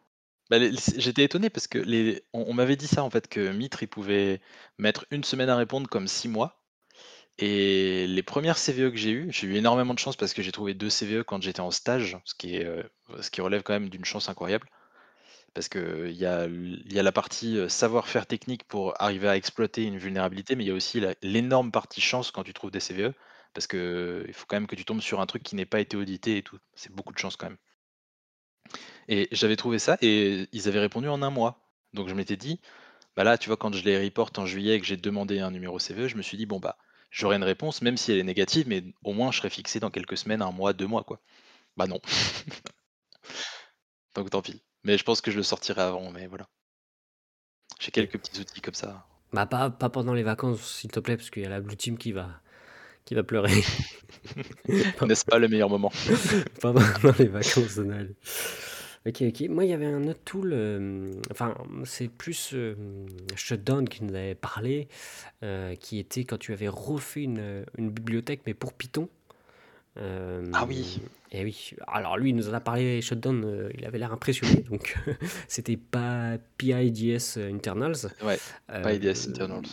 Bah, 0.49 0.59
les 0.59 0.71
j'étais 0.97 1.23
étonné 1.23 1.49
parce 1.49 1.67
que 1.67 1.77
les 1.79 2.23
on 2.33 2.45
on 2.49 2.53
m'avait 2.53 2.75
dit 2.75 2.87
ça 2.87 3.03
en 3.03 3.09
fait, 3.09 3.27
que 3.27 3.51
Mitre, 3.51 3.83
il 3.83 3.87
pouvait 3.87 4.41
mettre 4.77 5.05
une 5.11 5.23
semaine 5.23 5.49
à 5.49 5.55
répondre 5.55 5.87
comme 5.89 6.07
6 6.07 6.27
mois 6.29 6.62
et 7.37 8.07
les 8.07 8.23
premières 8.23 8.57
CVE 8.57 8.91
que 8.91 8.97
j'ai 8.97 9.11
eues, 9.11 9.31
j'ai 9.31 9.47
eu 9.47 9.55
énormément 9.55 9.93
de 9.93 9.99
chance 9.99 10.15
parce 10.15 10.33
que 10.33 10.41
j'ai 10.41 10.51
trouvé 10.51 10.73
2 10.73 10.89
CVE 10.89 11.23
quand 11.23 11.41
j'étais 11.41 11.59
en 11.61 11.71
stage, 11.71 12.17
ce 12.25 12.35
qui 12.35 12.55
est, 12.57 12.65
heu, 12.65 12.89
ce 13.21 13.29
qui 13.31 13.41
relève 13.41 13.63
quand 13.63 13.73
même 13.73 13.89
d'une 13.89 14.05
chance 14.05 14.29
incroyable. 14.29 14.67
Parce 15.53 15.69
qu'il 15.69 16.11
y 16.13 16.25
a 16.25 16.45
il 16.47 16.93
y 16.93 16.99
a 16.99 17.03
la 17.03 17.11
partie, 17.11 17.57
heu, 17.57 17.69
savoir-faire 17.69 18.27
technique 18.27 18.65
pour 18.65 19.01
arriver 19.01 19.27
à 19.29 19.37
exploiter 19.37 19.83
une 19.83 19.97
vulnérabilité, 19.97 20.55
mais 20.55 20.63
il 20.65 20.67
y 20.67 20.71
a 20.71 20.75
aussi 20.75 21.01
l'énorme 21.23 21.71
partie 21.71 22.01
chance 22.01 22.31
quand 22.31 22.43
tu 22.43 22.53
trouves 22.53 22.71
des 22.71 22.79
CVE, 22.81 23.13
parce 23.53 23.67
qu'il 23.67 24.33
faut 24.33 24.45
quand 24.47 24.57
même 24.57 24.67
que 24.67 24.75
tu 24.75 24.85
tombes 24.85 25.01
sur 25.01 25.21
un 25.21 25.25
truc 25.27 25.43
qui 25.43 25.55
n'ait 25.55 25.65
pas 25.65 25.79
été 25.81 25.97
audité 25.97 26.37
et 26.37 26.43
tout. 26.43 26.59
C'est 26.75 26.93
beaucoup 26.93 27.13
de 27.13 27.19
chance 27.19 27.35
quand 27.37 27.47
même. 27.49 27.57
Et 29.07 29.27
j'avais 29.31 29.55
trouvé 29.55 29.79
ça 29.79 29.97
et 30.01 30.47
ils 30.51 30.67
avaient 30.67 30.79
répondu 30.79 31.07
en 31.07 31.21
un 31.21 31.29
mois. 31.29 31.69
Donc 31.93 32.07
je 32.09 32.13
m'étais 32.15 32.37
dit: 32.37 32.59
«Bah, 33.17 33.23
là, 33.25 33.37
tu 33.39 33.49
vois, 33.49 33.57
quand 33.57 33.73
je 33.73 33.83
les 33.85 34.03
report 34.03 34.31
en 34.37 34.45
juillet 34.47 34.75
et 34.75 34.79
que 34.81 34.87
j'ai 34.87 34.97
demandé 34.97 35.39
un 35.39 35.51
numéro 35.51 35.79
CVE, 35.79 36.07
je 36.09 36.17
me 36.17 36.23
suis 36.23 36.37
dit: 36.37 36.45
"Bon, 36.47 36.59
bah, 36.59 36.77
j'aurai 37.13 37.37
une 37.37 37.43
réponse, 37.43 37.81
même 37.81 37.95
si 37.95 38.11
elle 38.11 38.19
est 38.19 38.23
négative, 38.23 38.67
mais 38.67 38.83
au 39.03 39.13
moins 39.13 39.31
je 39.31 39.37
serai 39.37 39.49
fixé 39.49 39.79
dans 39.79 39.91
quelques 39.91 40.17
semaines, 40.17 40.41
un 40.41 40.51
mois, 40.51 40.73
2 40.73 40.87
mois, 40.87 41.03
quoi"». 41.03 41.21
Bah, 41.77 41.87
non. 41.87 42.01
Donc 44.15 44.29
tant 44.29 44.41
pis. 44.41 44.61
Mais 44.83 44.97
je 44.97 45.03
pense 45.03 45.21
que 45.21 45.31
je 45.31 45.37
le 45.37 45.43
sortirai 45.43 45.81
avant, 45.81 46.11
mais 46.11 46.27
voilà. 46.27 46.47
J'ai 47.79 47.91
quelques 47.91 48.19
petits 48.19 48.41
outils 48.41 48.61
comme 48.61 48.73
ça. 48.73 49.05
Bah, 49.31 49.45
pas 49.45 49.69
pas 49.69 49.89
pendant 49.89 50.13
les 50.13 50.23
vacances, 50.23 50.79
s'il 50.79 50.91
te 50.91 50.99
plaît, 50.99 51.17
parce 51.17 51.29
qu'il 51.29 51.43
y 51.43 51.45
a 51.45 51.49
la 51.49 51.61
blue 51.61 51.77
team 51.77 51.97
qui 51.97 52.11
va 52.11 52.41
qui 53.05 53.15
va 53.15 53.23
pleurer. 53.23 53.53
N'est-ce 55.01 55.25
pas 55.25 55.39
le 55.39 55.47
meilleur 55.47 55.69
moment? 55.69 55.91
pas 56.61 56.73
pendant 56.73 57.15
les 57.19 57.27
vacances 57.27 57.75
de 57.75 57.83
Noël. 57.83 58.15
OK, 59.05 59.21
OK. 59.21 59.41
Moi, 59.49 59.65
il 59.65 59.69
y 59.71 59.73
avait 59.73 59.85
un 59.85 60.07
autre 60.07 60.21
tool, 60.23 60.53
hem, 60.53 61.11
enfin, 61.31 61.55
c'est 61.83 62.07
plus, 62.07 62.55
Shutdown 63.35 63.87
qui 63.89 64.03
nous 64.03 64.15
avait 64.15 64.35
parlé, 64.35 64.87
heu, 65.43 65.75
qui 65.79 65.99
était 65.99 66.23
quand 66.23 66.37
tu 66.37 66.53
avais 66.53 66.69
refait 66.69 67.23
une 67.23 67.65
bibliothèque, 67.77 68.41
mais 68.45 68.53
pour 68.53 68.73
Python. 68.73 69.09
Ah 69.95 70.65
oui! 70.67 71.01
Et 71.35 71.43
oui, 71.43 71.71
alors 71.87 72.17
lui, 72.17 72.29
il 72.29 72.35
nous 72.35 72.47
en 72.47 72.53
a 72.53 72.59
parlé 72.59 73.01
Shutdown, 73.01 73.43
heu, 73.43 73.71
il 73.75 73.83
avait 73.85 73.97
l'air 73.97 74.13
impressionné, 74.13 74.61
donc 74.69 74.95
c'était 75.47 75.77
pas 75.77 76.37
PIDS 76.59 77.37
internals. 77.51 77.95
Ouais, 78.23 78.37
PyDS 78.83 79.25
Hem, 79.25 79.31
internals. 79.31 79.63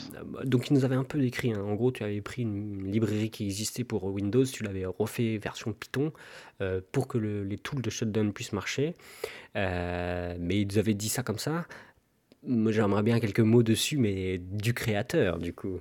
donc 0.45 0.71
il 0.71 0.73
nous 0.75 0.87
avait 0.87 0.95
un 0.95 1.05
peu 1.05 1.19
décrit, 1.19 1.53
hein. 1.53 1.61
En 1.63 1.75
gros, 1.75 1.93
tu 1.93 2.03
avais 2.03 2.23
pris 2.23 2.43
une 2.43 2.91
librairie 2.91 3.29
qui 3.29 3.45
existait 3.45 3.85
pour 3.85 4.05
Windows, 4.05 4.45
tu 4.45 4.63
l'avais 4.63 4.87
refait 4.87 5.37
version 5.37 5.75
Python, 5.75 6.13
pour 6.93 7.09
que 7.09 7.19
le 7.19 7.45
les 7.45 7.59
tools 7.59 7.83
de 7.83 7.91
Shutdown 7.91 8.33
puissent 8.33 8.55
marcher. 8.55 8.95
Mais 9.55 10.39
il 10.61 10.67
nous 10.67 10.79
avait 10.79 10.95
dit 10.95 11.11
ça 11.11 11.23
comme 11.23 11.39
ça. 11.39 11.67
J'aimerais 12.43 13.03
bien 13.03 13.21
quelques 13.21 13.41
mots 13.41 13.63
dessus, 13.63 13.99
mais 13.99 14.39
du 14.39 14.73
créateur, 14.73 15.39
du 15.39 15.53
coup. 15.53 15.81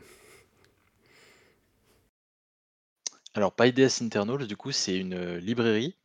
Alors 3.33 3.55
PyDS 3.55 4.01
internals, 4.01 4.47
du 4.47 4.57
coup, 4.57 4.71
c'est 4.71 4.97
une, 4.97 5.37
librairie 5.37 5.95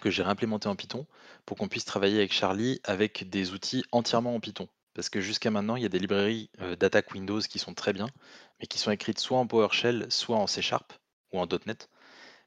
que 0.00 0.10
j'ai 0.10 0.22
réimplémentée 0.22 0.68
en 0.68 0.76
Python 0.76 1.06
pour 1.46 1.56
qu'on 1.56 1.68
puisse 1.68 1.84
travailler 1.84 2.18
avec 2.18 2.32
Charlie 2.32 2.80
avec 2.84 3.28
des 3.28 3.52
outils 3.52 3.84
entièrement 3.92 4.34
en 4.34 4.40
Python. 4.40 4.68
Parce 4.94 5.08
que 5.08 5.20
jusqu'à 5.20 5.50
maintenant, 5.50 5.76
il 5.76 5.82
y 5.82 5.86
a 5.86 5.88
des 5.88 5.98
librairies, 5.98 6.50
d'attaque 6.78 7.12
Windows 7.12 7.40
qui 7.40 7.58
sont 7.58 7.74
très 7.74 7.92
bien, 7.92 8.08
mais 8.60 8.66
qui 8.66 8.78
sont 8.78 8.90
écrites 8.90 9.18
soit 9.18 9.38
en 9.38 9.46
PowerShell, 9.46 10.06
soit 10.10 10.36
en 10.36 10.46
C# 10.46 10.60
ou 11.32 11.40
en 11.40 11.46
.NET, 11.66 11.88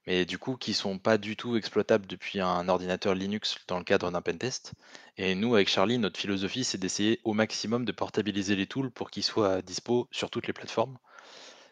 mais 0.08 0.26
du 0.26 0.38
coup 0.38 0.58
qui 0.58 0.74
sont 0.74 0.98
pas 0.98 1.18
du 1.18 1.36
tout 1.36 1.56
exploitables 1.56 2.08
depuis 2.08 2.40
un 2.40 2.68
ordinateur 2.70 3.14
Linux 3.16 3.58
dans 3.68 3.78
le 3.78 3.84
cadre 3.84 4.10
d'un 4.12 4.22
pentest. 4.22 4.74
Et 5.18 5.36
nous, 5.36 5.56
avec 5.56 5.70
Charlie, 5.70 5.98
notre 6.00 6.20
philosophie, 6.20 6.64
c'est 6.64 6.78
d'essayer 6.78 7.20
au 7.24 7.34
maximum 7.34 7.86
de 7.86 7.92
portabiliser 7.92 8.56
les 8.56 8.68
tools 8.68 8.92
pour 8.92 9.12
qu'ils 9.12 9.24
soient 9.24 9.62
dispo 9.62 10.08
sur 10.12 10.30
toutes 10.30 10.48
les 10.48 10.54
plateformes 10.54 10.98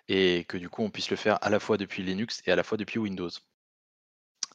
et 0.09 0.45
que 0.45 0.57
du 0.57 0.69
coup, 0.69 0.83
on 0.83 0.91
puisse 0.91 1.11
le 1.11 1.17
faire 1.17 1.39
à 1.41 1.49
la 1.49 1.61
fois 1.61 1.77
depuis 1.77 2.03
Linux 2.03 2.41
et 2.47 2.51
à 2.51 2.57
la 2.57 2.63
fois 2.63 2.77
depuis 2.77 2.99
Windows. 2.99 3.29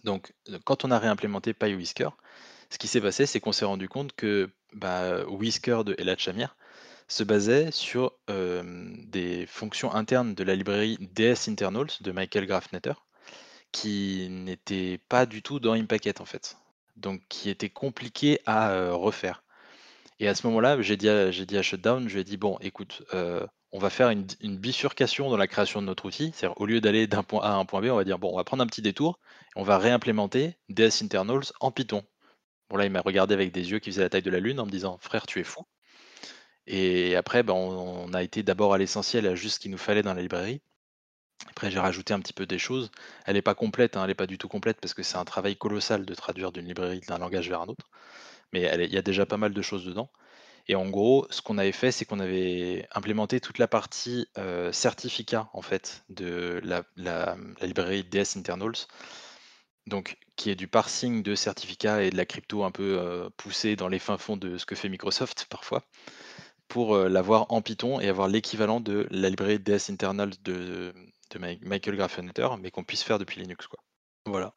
Donc, 0.04 0.34
heu, 0.48 0.58
quand 0.64 0.84
on 0.84 0.90
a 0.90 0.98
réimplémenté 0.98 1.54
PyWhisker, 1.54 2.10
ce 2.70 2.78
qui 2.78 2.88
s'est 2.88 3.00
passé, 3.00 3.26
c'est 3.26 3.40
qu'on 3.40 3.52
s'est 3.52 3.64
rendu 3.64 3.88
compte 3.88 4.14
que, 4.14 4.50
bah, 4.72 5.24
Whisker 5.26 5.82
de 5.86 5.94
Elad 5.98 6.18
Shamir 6.18 6.56
se 7.08 7.24
basait 7.24 7.70
sur, 7.72 8.12
hem, 8.28 8.96
des 9.08 9.46
fonctions 9.46 9.94
internes 9.94 10.34
de 10.34 10.44
la 10.44 10.56
librairie 10.56 10.98
ds-internals 11.00 11.88
de 12.00 12.12
Michael 12.12 12.46
Grafnetter, 12.46 12.94
qui 13.72 14.28
n'étaient 14.30 15.00
pas 15.10 15.26
du 15.26 15.42
tout 15.42 15.60
dans 15.60 15.74
Impacket, 15.74 16.20
en 16.20 16.26
fait. 16.26 16.58
Donc 16.96 17.22
qui 17.28 17.50
étaient 17.50 17.70
compliquées 17.70 18.40
à, 18.46 18.74
heu, 18.76 18.94
refaire. 18.94 19.44
Et 20.20 20.28
à 20.28 20.34
ce 20.34 20.46
moment-là, 20.48 20.80
j'ai 20.82 20.96
dit 20.96 21.08
à 21.08 21.30
dit 21.30 21.58
à 21.58 21.62
Shutdown, 21.62 22.08
je 22.08 22.14
lui 22.14 22.20
ai 22.22 22.24
dit: 22.24 22.36
«Bon, 22.38 22.58
écoute, 22.60 23.02
on 23.74 23.78
va 23.78 23.90
faire 23.90 24.08
une, 24.10 24.24
bifurcation 24.56 25.28
dans 25.30 25.36
la 25.36 25.48
création 25.48 25.82
de 25.82 25.86
notre 25.86 26.04
outil. 26.06 26.30
C'est-à-dire, 26.32 26.60
au 26.60 26.64
lieu 26.64 26.80
d'aller 26.80 27.08
d'un 27.08 27.24
point 27.24 27.42
A 27.42 27.48
à 27.48 27.54
un 27.54 27.64
point 27.64 27.82
B, 27.82 27.86
on 27.86 27.96
va 27.96 28.04
dire, 28.04 28.20
bon, 28.20 28.30
on 28.32 28.36
va 28.36 28.44
prendre 28.44 28.62
un 28.62 28.68
petit 28.68 28.82
détour, 28.82 29.18
on 29.56 29.64
va 29.64 29.78
réimplémenter 29.78 30.56
DS 30.68 31.02
internals 31.02 31.42
en 31.58 31.72
Python. 31.72 32.04
Bon, 32.70 32.76
là, 32.76 32.84
il 32.84 32.92
m'a 32.92 33.00
regardé 33.00 33.34
avec 33.34 33.50
des 33.50 33.72
yeux 33.72 33.80
qui 33.80 33.90
faisaient 33.90 34.02
la 34.02 34.10
taille 34.10 34.22
de 34.22 34.30
la 34.30 34.38
Lune 34.38 34.60
en 34.60 34.66
me 34.66 34.70
disant, 34.70 34.96
frère, 34.98 35.26
tu 35.26 35.40
es 35.40 35.44
fou. 35.44 35.66
Et 36.68 37.16
après, 37.16 37.42
ben, 37.42 37.52
on, 37.54 38.14
a 38.14 38.22
été 38.22 38.44
d'abord 38.44 38.74
à 38.74 38.78
l'essentiel, 38.78 39.26
à 39.26 39.34
juste 39.34 39.56
ce 39.56 39.60
qu'il 39.60 39.72
nous 39.72 39.78
fallait 39.78 40.02
dans 40.02 40.14
la 40.14 40.22
librairie. 40.22 40.62
Après, 41.50 41.68
j'ai 41.72 41.80
rajouté 41.80 42.14
un 42.14 42.20
petit 42.20 42.32
peu 42.32 42.46
des 42.46 42.60
choses. 42.60 42.92
Elle 43.26 43.34
n'est 43.34 43.42
pas 43.42 43.56
complète, 43.56 43.96
hein, 43.96 44.02
elle 44.02 44.08
n'est 44.08 44.14
pas 44.14 44.28
du 44.28 44.38
tout 44.38 44.48
complète 44.48 44.80
parce 44.80 44.94
que 44.94 45.02
c'est 45.02 45.16
un 45.18 45.24
travail 45.24 45.56
colossal 45.56 46.06
de 46.06 46.14
traduire 46.14 46.52
d'une 46.52 46.66
librairie 46.66 47.00
d'un 47.08 47.18
langage 47.18 47.48
vers 47.48 47.60
un 47.60 47.66
autre. 47.66 47.90
Mais 48.52 48.70
il 48.84 48.94
y 48.94 48.98
a 48.98 49.02
déjà 49.02 49.26
pas 49.26 49.36
mal 49.36 49.52
de 49.52 49.62
choses 49.62 49.84
dedans. 49.84 50.10
Et 50.66 50.74
en 50.76 50.88
gros, 50.88 51.26
ce 51.30 51.42
qu'on 51.42 51.58
avait 51.58 51.72
fait, 51.72 51.92
c'est 51.92 52.04
qu'on 52.06 52.20
avait 52.20 52.86
implémenté 52.92 53.40
toute 53.40 53.58
la 53.58 53.68
partie 53.68 54.26
euh, 54.38 54.72
certificat 54.72 55.48
en 55.52 55.60
fait 55.62 56.04
de 56.08 56.60
la, 56.64 56.84
la- 56.96 57.36
la 57.60 57.66
librairie 57.66 58.02
DS 58.04 58.36
Internals, 58.36 58.72
donc 59.86 60.16
qui 60.36 60.50
est 60.50 60.54
du 60.54 60.66
parsing 60.66 61.22
de 61.22 61.34
certificats 61.34 62.02
et 62.02 62.10
de 62.10 62.16
la 62.16 62.24
crypto 62.24 62.64
un 62.64 62.70
peu 62.70 62.98
euh, 62.98 63.28
poussée 63.36 63.76
dans 63.76 63.88
les 63.88 63.98
fins 63.98 64.16
fonds 64.18 64.36
de 64.38 64.56
ce 64.56 64.64
que 64.64 64.74
fait 64.74 64.88
Microsoft 64.88 65.46
parfois, 65.50 65.82
pour 66.68 66.94
euh, 66.94 67.08
l'avoir 67.08 67.52
en 67.52 67.60
Python 67.60 68.00
et 68.00 68.08
avoir 68.08 68.28
l'équivalent 68.28 68.80
de 68.80 69.06
la 69.10 69.28
librairie 69.28 69.58
DS 69.58 69.90
Internals 69.90 70.32
de, 70.42 70.94
de 71.30 71.38
Michael 71.38 71.96
Grafenhutter, 71.96 72.48
mais 72.58 72.70
qu'on 72.70 72.84
puisse 72.84 73.02
faire 73.02 73.18
depuis 73.18 73.40
Linux, 73.40 73.66
quoi. 73.66 73.80
Voilà. 74.26 74.54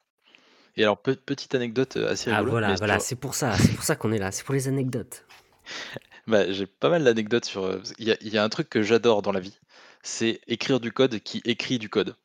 Et 0.76 0.84
alors, 0.84 0.98
petite 1.02 1.54
anecdote 1.54 1.96
assez 1.96 2.30
Ah 2.30 2.36
rigolote, 2.36 2.52
voilà, 2.52 2.76
voilà, 2.76 2.98
c'est 3.00 3.16
pour 3.16 3.34
ça, 3.34 3.56
c'est 3.58 3.74
pour 3.74 3.84
ça 3.84 3.96
qu'on 3.96 4.12
est 4.12 4.18
là, 4.18 4.30
c'est 4.32 4.44
pour 4.44 4.54
les 4.54 4.68
anecdotes. 4.68 5.24
Bah, 6.28 6.52
j'ai 6.52 6.66
pas 6.66 6.90
mal 6.90 7.04
d'anecdotes 7.04 7.46
sur, 7.46 7.64
euh, 7.64 7.82
il 7.98 8.06
y 8.20 8.38
a 8.38 8.44
un 8.44 8.48
truc 8.50 8.68
que 8.68 8.82
j'adore 8.82 9.22
dans 9.22 9.32
la 9.32 9.40
vie, 9.40 9.58
c'est 10.02 10.42
écrire 10.46 10.78
du 10.78 10.92
code 10.92 11.20
qui 11.20 11.40
écrit 11.46 11.78
du 11.78 11.88
code. 11.88 12.16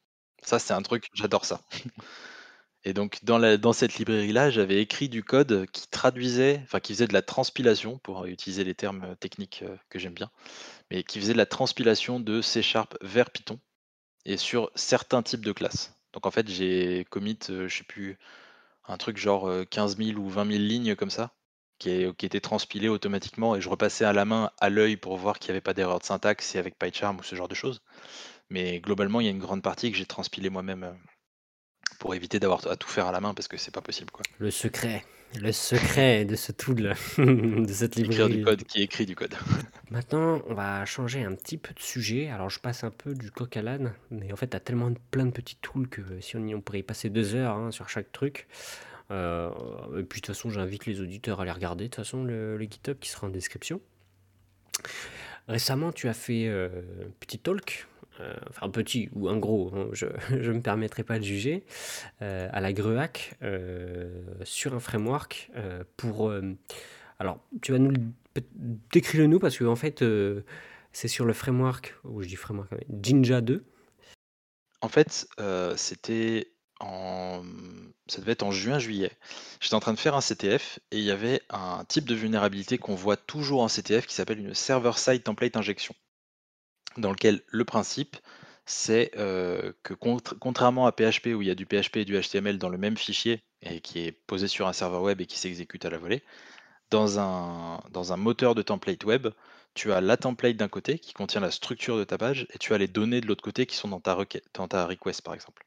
Ça, 0.42 0.60
c'est 0.60 0.74
un 0.74 0.82
truc, 0.82 1.10
j'adore 1.14 1.46
ça. 1.46 1.62
Et 2.86 2.94
donc 2.94 3.20
dans 3.24 3.74
cette 3.74 3.96
librairie-là, 3.96 4.50
j'avais 4.50 4.82
écrit 4.82 5.08
du 5.08 5.24
code 5.24 5.66
qui 5.72 5.88
traduisait, 5.88 6.60
enfin 6.64 6.82
qui 6.82 6.94
faisait 6.94 7.08
de 7.08 7.14
la 7.14 7.22
transpilation, 7.22 7.98
pour 8.00 8.26
utiliser 8.26 8.66
les 8.66 8.76
termes, 8.76 9.04
euh, 9.06 9.16
techniques, 9.16 9.64
euh, 9.64 9.78
que 9.90 10.00
j'aime 10.00 10.14
bien, 10.14 10.30
mais 10.92 11.04
qui 11.04 11.20
faisait 11.20 11.34
de 11.34 11.38
la 11.38 11.46
transpilation 11.46 12.20
de 12.20 12.42
C# 12.42 12.62
vers 13.02 13.32
Python 13.32 13.60
et 14.26 14.38
sur 14.38 14.72
certains 14.76 15.24
types 15.24 15.46
de 15.46 15.54
classes. 15.54 15.94
Donc 16.14 16.26
en 16.26 16.32
fait, 16.32 16.50
j'ai 16.50 17.06
commit, 17.10 17.40
je 17.48 17.70
sais 17.70 17.84
plus, 17.86 18.18
un 18.88 18.98
truc 18.98 19.18
genre, 19.18 19.50
15 19.70 19.98
000 19.98 20.20
ou 20.20 20.30
20 20.30 20.46
000 20.46 20.60
lignes 20.60 20.96
comme 20.96 21.10
ça 21.12 21.34
qui, 21.80 22.26
était 22.26 22.40
transpilé 22.40 22.88
automatiquement 22.90 23.56
et 23.56 23.62
je 23.62 23.70
repassais 23.70 24.06
à 24.06 24.14
la 24.14 24.26
main, 24.26 24.52
à 24.60 24.70
l'œil 24.70 24.98
pour 24.98 25.18
voir 25.18 25.40
qu'il 25.40 25.50
n'y 25.50 25.52
avait 25.52 25.62
pas 25.62 25.74
d'erreur 25.74 26.00
de 26.00 26.06
syntaxe 26.06 26.56
et 26.56 26.60
avec 26.60 26.78
PyCharm 26.78 27.20
ou 27.20 27.24
ce 27.24 27.36
genre 27.36 27.48
de 27.48 27.56
choses. 27.56 27.82
Mais 28.50 28.80
globalement, 28.80 29.20
il 29.20 29.26
y 29.26 29.28
a 29.28 29.32
une 29.32 29.40
grande 29.40 29.62
partie 29.62 29.92
que 29.92 29.98
j'ai 29.98 30.06
transpilé 30.06 30.50
moi-même 30.50 30.84
euh, 30.84 30.92
pour 32.00 32.16
éviter 32.16 32.40
d'avoir 32.40 32.66
à 32.68 32.76
tout 32.76 32.90
faire 32.90 33.08
à 33.08 33.12
la 33.12 33.20
main 33.20 33.34
parce 33.34 33.48
que 33.48 33.58
c'est 33.58 33.74
pas 33.74 33.82
possible. 33.82 34.12
Quoi. 34.12 34.24
Le 34.38 34.52
secret, 34.52 35.04
le 35.40 35.52
secret 35.52 36.26
de 36.26 36.36
ce 36.36 36.52
tool, 36.52 36.94
de 37.18 37.74
cette 37.74 37.96
librairie. 37.96 38.24
Écrire 38.24 38.30
du 38.30 38.44
code 38.44 38.64
qui 38.64 38.82
écrit 38.82 39.06
du 39.06 39.16
code. 39.16 39.34
Maintenant, 39.90 40.42
on 40.48 40.54
va 40.54 40.86
changer 40.86 41.24
un 41.24 41.34
petit 41.34 41.58
peu 41.58 41.74
de 41.74 41.80
sujet. 41.80 42.30
Alors, 42.30 42.50
je 42.50 42.60
passe 42.60 42.84
un 42.84 42.92
peu 42.92 43.14
du 43.14 43.32
coq 43.32 43.56
à 43.58 43.62
l'âne, 43.62 43.94
mais 44.12 44.32
en 44.32 44.36
fait, 44.36 44.50
tu 44.50 44.58
as 44.58 44.60
tellement 44.60 44.92
plein 45.12 45.26
de 45.26 45.32
petits 45.32 45.58
tools 45.62 45.88
que 45.88 46.02
si 46.22 46.36
on, 46.36 46.46
y, 46.46 46.54
on 46.54 46.62
pourrait 46.62 46.80
y 46.80 46.84
passer 46.84 47.10
deux 47.10 47.36
heures 47.36 47.56
hein, 47.56 47.72
sur 47.72 47.90
chaque 47.90 48.12
truc. 48.12 48.48
Euh, 49.12 49.50
et 49.98 50.04
puis 50.04 50.22
de 50.22 50.26
toute 50.26 50.28
façon, 50.28 50.50
j'invite 50.50 50.86
les 50.86 51.02
auditeurs 51.02 51.40
à 51.40 51.44
aller 51.44 51.52
regarder 51.52 51.86
de 51.86 51.90
toute 51.90 52.04
façon 52.04 52.24
le, 52.24 52.60
GitHub 52.60 52.98
qui 53.00 53.10
sera 53.10 53.28
en 53.28 53.30
description. 53.30 53.82
Récemment, 55.48 55.92
tu 55.92 56.08
as 56.08 56.14
fait 56.14 56.48
euh, 56.48 56.70
un 57.06 57.12
petit 57.20 57.38
talk, 57.38 57.88
euh, 58.20 58.34
enfin 58.50 58.70
petit 58.70 59.10
ou 59.14 59.28
un 59.28 59.38
gros, 59.38 59.72
hein, 59.76 59.90
je 59.92 60.06
ne 60.32 60.54
me 60.54 60.62
permettrai 60.62 61.04
pas 61.04 61.20
de 61.20 61.24
juger, 61.24 61.66
à 62.22 62.62
la 62.62 62.74
Greac 62.74 63.36
sur 64.44 64.74
un 64.74 64.80
framework 64.80 65.52
pour... 65.98 66.32
alors, 67.20 67.40
tu 67.62 67.72
vas 67.72 67.80
nous 67.80 67.94
décrire 68.92 69.22
le 69.22 69.28
nous 69.28 69.40
parce 69.40 69.58
que 69.58 69.66
en 69.66 69.76
fait, 69.76 70.04
c'est 70.92 71.08
sur 71.08 71.26
le 71.26 71.34
framework, 71.34 71.96
ou 72.06 72.22
je 72.22 72.28
dis 72.28 72.36
framework, 72.36 72.70
Jinja 73.02 73.42
2. 73.42 73.66
En 74.82 74.90
fait, 74.90 75.28
c'était 75.76 76.53
ça 76.80 78.20
devait 78.20 78.34
être 78.34 78.44
en 78.44 78.52
juin-juillet. 78.52 79.12
J'étais 79.62 79.76
en 79.76 79.80
train 79.80 79.94
de 79.94 80.00
faire 80.00 80.16
un 80.16 80.22
CTF 80.22 80.80
et 80.92 81.00
il 81.00 81.04
y 81.04 81.12
avait 81.12 81.42
un 81.50 81.86
type 81.86 82.06
de 82.06 82.16
vulnérabilité 82.16 82.78
qu'on 82.78 82.96
voit 82.96 83.18
toujours 83.18 83.62
en 83.62 83.68
CTF 83.68 84.06
qui 84.06 84.16
s'appelle 84.16 84.40
une 84.40 84.54
server-side 84.54 85.24
template 85.24 85.56
injection, 85.56 85.96
dans 86.98 87.12
lequel 87.12 87.42
le 87.48 87.66
principe 87.66 88.18
c'est 88.66 89.12
euh, 89.18 89.74
que 89.84 89.94
contrairement 89.94 90.88
à 90.88 90.92
PHP 90.92 91.28
où 91.36 91.42
il 91.42 91.48
y 91.48 91.52
a 91.52 91.56
du 91.56 91.66
PHP 91.66 91.98
et 91.98 92.06
du 92.06 92.20
HTML 92.20 92.58
dans 92.58 92.70
le 92.70 92.78
même 92.78 92.98
fichier 92.98 93.44
et 93.62 93.82
qui 93.82 94.00
est 94.00 94.12
posé 94.12 94.48
sur 94.48 94.68
un 94.68 94.74
serveur 94.74 95.02
web 95.02 95.20
et 95.22 95.26
qui 95.26 95.38
s'exécute 95.38 95.86
à 95.86 95.90
la 95.90 95.98
volée, 95.98 96.24
dans 96.90 97.20
un, 97.20 97.82
dans 97.92 98.14
un 98.14 98.18
moteur 98.18 98.56
de 98.56 98.62
template 98.62 99.04
web, 99.04 99.28
tu 99.74 99.92
as 99.92 100.02
la 100.02 100.18
template 100.18 100.56
d'un 100.56 100.68
côté 100.68 101.00
qui 101.00 101.14
contient 101.14 101.42
la 101.42 101.52
structure 101.52 101.98
de 101.98 102.04
ta 102.04 102.18
page 102.18 102.48
et 102.54 102.58
tu 102.58 102.74
as 102.74 102.78
les 102.78 102.88
données 102.88 103.22
de 103.22 103.28
l'autre 103.28 103.44
côté 103.44 103.66
qui 103.66 103.76
sont 103.76 103.88
dans 103.88 104.00
ta, 104.00 104.18
dans 104.54 104.68
ta 104.68 104.86
request 104.86 105.22
par 105.22 105.34
exemple. 105.34 105.66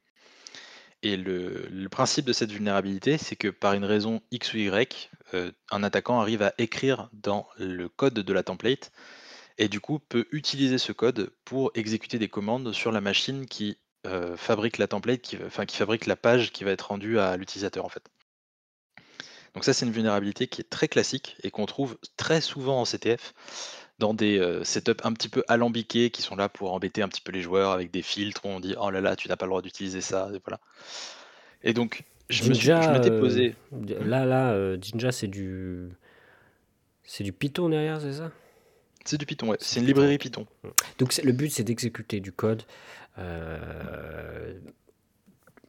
Et 1.02 1.16
le, 1.16 1.88
principe 1.90 2.24
de 2.24 2.32
cette 2.32 2.50
vulnérabilité, 2.50 3.18
c'est 3.18 3.36
que 3.36 3.48
par 3.48 3.74
une 3.74 3.84
raison 3.84 4.22
X 4.30 4.54
ou 4.54 4.58
Y, 4.58 5.10
euh, 5.34 5.52
un 5.70 5.82
attaquant 5.82 6.20
arrive 6.20 6.42
à 6.42 6.54
écrire 6.58 7.10
dans 7.12 7.46
le 7.58 7.88
code 7.88 8.14
de 8.14 8.32
la 8.32 8.42
template 8.42 8.92
et 9.58 9.68
du 9.68 9.80
coup 9.80 9.98
peut 9.98 10.26
utiliser 10.32 10.78
ce 10.78 10.92
code 10.92 11.32
pour 11.44 11.70
exécuter 11.74 12.18
des 12.18 12.28
commandes 12.28 12.72
sur 12.72 12.92
la 12.92 13.00
machine 13.00 13.46
qui 13.46 13.78
euh, 14.06 14.36
fabrique 14.36 14.78
la 14.78 14.86
template, 14.86 15.36
enfin, 15.46 15.64
qui 15.66 15.76
fabrique 15.76 16.06
la 16.06 16.16
page 16.16 16.52
qui 16.52 16.64
va 16.64 16.70
être 16.70 16.88
rendue 16.88 17.18
à 17.18 17.36
l'utilisateur 17.36 17.84
en 17.84 17.88
fait. 17.88 18.10
Donc 19.54 19.64
ça 19.64 19.72
c'est 19.72 19.86
une 19.86 19.92
vulnérabilité 19.92 20.48
qui 20.48 20.60
est 20.60 20.68
très 20.68 20.86
classique 20.86 21.36
et 21.42 21.50
qu'on 21.50 21.66
trouve 21.66 21.98
très 22.16 22.40
souvent 22.40 22.80
en 22.80 22.84
CTF 22.84 23.32
dans 23.98 24.14
des 24.14 24.38
euh, 24.38 24.62
setups 24.64 25.02
un 25.04 25.12
petit 25.12 25.28
peu 25.28 25.42
alambiqués 25.48 26.10
qui 26.10 26.22
sont 26.22 26.36
là 26.36 26.48
pour 26.48 26.72
embêter 26.72 27.02
un 27.02 27.08
petit 27.08 27.20
peu 27.20 27.32
les 27.32 27.40
joueurs 27.40 27.70
avec 27.70 27.90
des 27.90 28.02
filtres 28.02 28.44
où 28.44 28.48
on 28.48 28.60
dit 28.60 28.74
oh 28.78 28.90
là 28.90 29.00
là 29.00 29.16
tu 29.16 29.28
n'as 29.28 29.36
pas 29.36 29.46
le 29.46 29.50
droit 29.50 29.62
d'utiliser 29.62 30.00
ça 30.00 30.28
et 30.34 30.40
voilà. 30.44 30.60
Et 31.62 31.72
donc 31.72 32.04
je 32.28 32.48
m'étais 32.48 33.10
euh, 33.10 33.20
posé. 33.20 33.54
là 34.04 34.24
là 34.24 34.52
euh, 34.52 34.76
Jinja 34.80 35.12
c'est 35.12 35.28
du 35.28 35.88
c'est 37.04 37.24
du 37.24 37.32
Python 37.32 37.68
derrière 37.68 38.00
c'est 38.00 38.14
ça? 38.14 38.30
C'est 39.04 39.18
du 39.18 39.26
Python 39.26 39.48
ouais. 39.48 39.56
C'est 39.60 39.80
une 39.80 39.86
librairie 39.86 40.18
Python. 40.18 40.46
Donc 40.98 41.16
le 41.16 41.32
but 41.32 41.50
c'est 41.50 41.64
d'exécuter 41.64 42.20
du 42.20 42.32
code 42.32 42.64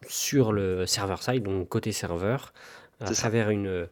sur 0.08 0.52
le 0.52 0.86
server 0.86 1.16
side 1.22 1.44
donc 1.44 1.70
côté 1.70 1.92
serveur 1.92 2.54
à 3.00 3.12
travers 3.12 3.52
une 3.52 3.88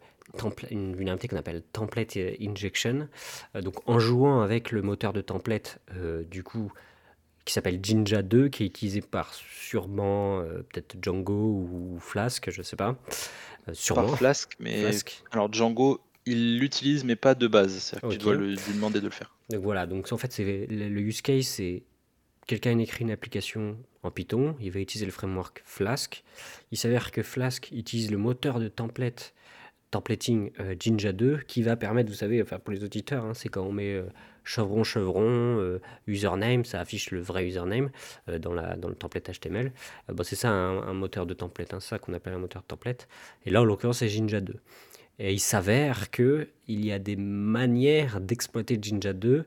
une 0.72 0.96
vulnérabilité 0.96 1.28
qu'on 1.28 1.38
appelle 1.38 1.62
template 1.72 2.18
injection. 2.42 3.08
Euh, 3.56 3.62
donc 3.62 3.88
en 3.88 4.00
jouant 4.00 4.42
avec 4.42 4.72
le 4.72 4.82
moteur 4.82 5.14
de 5.14 5.22
template, 5.22 5.80
euh, 5.96 6.24
du 6.24 6.44
coup, 6.44 6.72
qui 7.46 7.54
s'appelle 7.54 7.80
Jinja 7.82 8.22
2, 8.22 8.50
qui 8.50 8.64
est 8.64 8.68
utilisé 8.68 9.02
par 9.02 9.34
sûrement 9.34 10.40
euh, 10.40 10.64
peut-être 10.72 10.98
Django 11.02 11.34
ou 11.34 11.98
Flask, 12.00 12.50
je 12.50 12.62
sais 12.62 12.76
pas. 12.76 12.98
sûrement. 13.74 14.08
Par 14.08 14.18
Flask, 14.18 14.54
mais 14.60 14.86
alors 15.32 15.52
Django, 15.52 16.02
il 16.26 16.60
l'utilise, 16.60 17.04
mais 17.04 17.16
pas 17.16 17.36
de 17.36 17.48
base. 17.48 17.96
Tu 18.10 18.18
dois 18.18 18.36
lui 18.36 18.58
demander 18.74 19.00
de 19.00 19.06
le 19.06 19.12
faire. 19.12 19.36
Donc 19.50 19.62
voilà, 19.62 19.86
donc 19.86 20.12
en 20.12 20.18
fait, 20.18 20.32
c'est 20.32 20.66
le 20.68 21.02
use 21.02 21.22
case, 21.22 21.46
c'est 21.46 21.84
quelqu'un 22.48 22.78
écrit 22.80 23.04
une 23.04 23.12
application 23.12 23.78
en 24.04 24.12
Python, 24.12 24.56
il 24.60 24.72
va 24.72 24.80
utiliser 24.80 25.06
le 25.06 25.12
framework 25.12 25.62
Flask. 25.66 26.24
Il 26.72 26.78
s'avère 26.78 27.12
que 27.12 27.24
Flask 27.24 27.70
utilise 27.72 28.12
le 28.12 28.18
moteur 28.18 28.60
de 28.60 28.68
template 28.68 29.34
templating 29.96 30.52
euh, 30.60 30.76
Jinja 30.78 31.14
2 31.14 31.40
qui 31.48 31.62
va 31.62 31.78
permettre, 31.78 32.10
vous 32.10 32.18
savez, 32.18 32.42
enfin 32.42 32.60
pour 32.60 32.74
les 32.74 32.84
auditeurs, 32.84 33.24
hein, 33.24 33.34
c'est 33.34 33.48
quand 33.48 33.64
on 33.64 33.72
met 33.72 33.94
euh, 33.94 34.04
chevron, 34.44 34.84
chevron, 34.84 35.24
euh, 35.24 35.80
username, 36.06 36.66
ça 36.66 36.82
affiche 36.82 37.12
le 37.12 37.22
vrai 37.22 37.48
username 37.48 37.90
dans, 38.28 38.54
la, 38.54 38.76
dans 38.76 38.90
le 38.90 38.96
template 38.96 39.32
HTML. 39.40 39.72
Bon, 40.10 40.24
c'est 40.24 40.36
ça 40.36 40.50
un, 40.50 40.94
moteur 40.94 41.26
de 41.26 41.34
template, 41.34 41.74
hein, 41.74 41.80
ça 41.80 41.98
qu'on 41.98 42.14
appelle 42.14 42.34
un 42.34 42.40
moteur 42.40 42.62
de 42.62 42.68
template. 42.68 43.08
Et 43.46 43.52
là, 43.52 43.62
en 43.62 43.66
l'occurrence, 43.66 44.00
c'est 44.00 44.10
Jinja 44.10 44.42
2. 44.42 44.56
Et 45.20 45.34
il 45.34 45.40
s'avère 45.40 46.12
qu'il 46.12 46.48
y 46.68 46.92
a 46.92 47.00
des 47.00 47.16
manières 47.16 48.20
d'exploiter 48.20 48.78
Jinja 48.82 49.14
2 49.14 49.46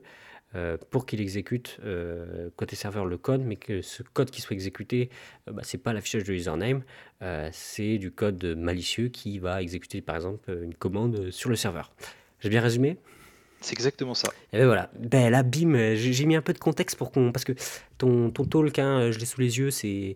euh, 0.55 0.77
pour 0.89 1.05
qu'il 1.05 1.21
exécute 1.21 1.77
euh, 1.83 2.49
côté 2.55 2.75
serveur 2.75 3.05
le 3.05 3.17
code, 3.17 3.41
mais 3.41 3.55
que 3.55 3.83
ce 3.83 4.01
code 4.01 4.31
qui 4.31 4.41
soit 4.41 4.55
exécuté, 4.55 5.11
euh, 5.47 5.51
bah, 5.51 5.61
c'est 5.63 5.77
pas 5.77 5.93
l'affichage 5.93 6.23
de 6.23 6.33
username, 6.33 6.81
c'est 7.51 7.97
du 7.97 8.11
code 8.11 8.43
malicieux 8.57 9.09
qui 9.09 9.39
va 9.39 9.61
exécuter 9.61 10.01
par 10.01 10.15
exemple 10.15 10.57
une 10.63 10.73
commande 10.73 11.31
sur 11.31 11.49
le 11.49 11.55
serveur. 11.55 11.91
J'ai 12.39 12.49
bien 12.49 12.61
résumé? 12.61 12.97
C'est 13.59 13.73
exactement 13.73 14.13
ça. 14.13 14.29
Et 14.53 14.57
ben 14.57 14.65
voilà, 14.65 14.89
ben 14.97 15.29
là 15.29 15.43
bim, 15.43 15.95
j'ai 15.95 16.25
mis 16.25 16.37
un 16.37 16.41
peu 16.41 16.53
de 16.53 16.59
contexte 16.59 16.97
pour 16.97 17.11
qu'on, 17.11 17.33
parce 17.33 17.43
que 17.43 17.51
ton, 17.97 18.31
ton 18.31 18.45
talk, 18.45 18.79
hein, 18.79 19.11
je 19.11 19.19
l'ai 19.19 19.25
sous 19.25 19.41
les 19.41 19.57
yeux, 19.59 19.69
c'est 19.69 20.15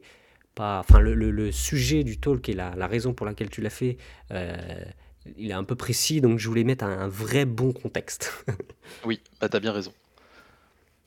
pas, 0.56 0.80
enfin 0.80 1.00
le, 1.00 1.14
le, 1.14 1.52
sujet 1.52 2.06
du 2.06 2.18
talk 2.18 2.48
et 2.48 2.54
la, 2.54 2.74
la 2.76 2.88
raison 2.88 3.14
pour 3.14 3.26
laquelle 3.26 3.50
tu 3.50 3.62
l'as 3.62 3.70
fait 3.70 3.98
il 5.38 5.52
est 5.52 5.54
un 5.54 5.64
peu 5.64 5.76
précis, 5.76 6.22
donc 6.22 6.40
je 6.40 6.48
voulais 6.48 6.64
mettre 6.64 6.84
un, 6.84 7.00
un 7.00 7.08
vrai 7.08 7.46
bon 7.46 7.72
contexte. 7.72 8.46
oui, 9.06 9.22
bah 9.40 9.50
t'as 9.50 9.60
bien 9.60 9.72
raison. 9.72 9.94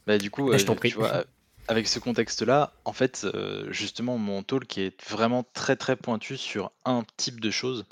Bah, 0.07 0.19
du 0.19 0.31
coup, 0.31 0.51
Bah, 0.51 0.59
je 0.59 0.65
tu 0.65 0.75
prie. 0.75 0.97
vois, 0.97 1.25
avec 1.69 1.89
ce 1.89 1.99
contexte-là, 1.99 2.81
en 2.85 2.93
fait, 2.93 3.25
heu, 3.25 3.67
justement, 3.73 4.19
mon 4.19 4.43
talk 4.43 4.79
est 4.79 5.03
vraiment 5.11 5.43
très, 5.43 5.77
très 5.77 5.97
pointu 5.97 6.37
sur 6.37 6.73
un 6.85 7.03
type 7.17 7.41
de 7.41 7.51
choses. 7.51 7.87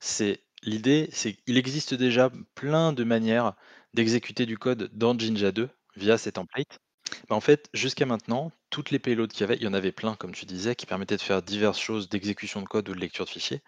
C'est 0.00 0.42
l'idée, 0.62 1.08
c'est 1.12 1.34
qu'il 1.34 1.56
existe 1.58 1.94
déjà 1.94 2.30
plein 2.54 2.92
de 2.92 3.04
manières 3.04 3.54
d'exécuter 3.94 4.46
du 4.46 4.58
code 4.58 4.90
dans 4.92 5.16
Jinja 5.18 5.52
2 5.52 5.70
via 5.96 6.18
ces 6.18 6.32
templates. 6.32 6.80
Bah, 7.28 7.36
en 7.36 7.40
fait, 7.40 7.68
jusqu'à 7.74 8.04
maintenant, 8.06 8.52
toutes 8.70 8.90
les 8.90 8.98
payloads 8.98 9.28
qu'il 9.28 9.40
y 9.40 9.44
avait, 9.44 9.56
il 9.56 9.62
y 9.62 9.66
en 9.66 9.72
avait 9.74 9.92
plein, 9.92 10.14
comme 10.16 10.32
tu 10.34 10.44
disais, 10.46 10.74
qui 10.74 10.86
permettaient 10.86 11.16
de 11.16 11.22
faire 11.22 11.42
diverses 11.42 11.78
choses 11.80 12.08
d'exécution 12.08 12.60
de 12.62 12.66
code 12.68 12.88
ou 12.88 12.94
de 12.94 13.00
lecture 13.00 13.24
de 13.24 13.30
fichiers, 13.30 13.62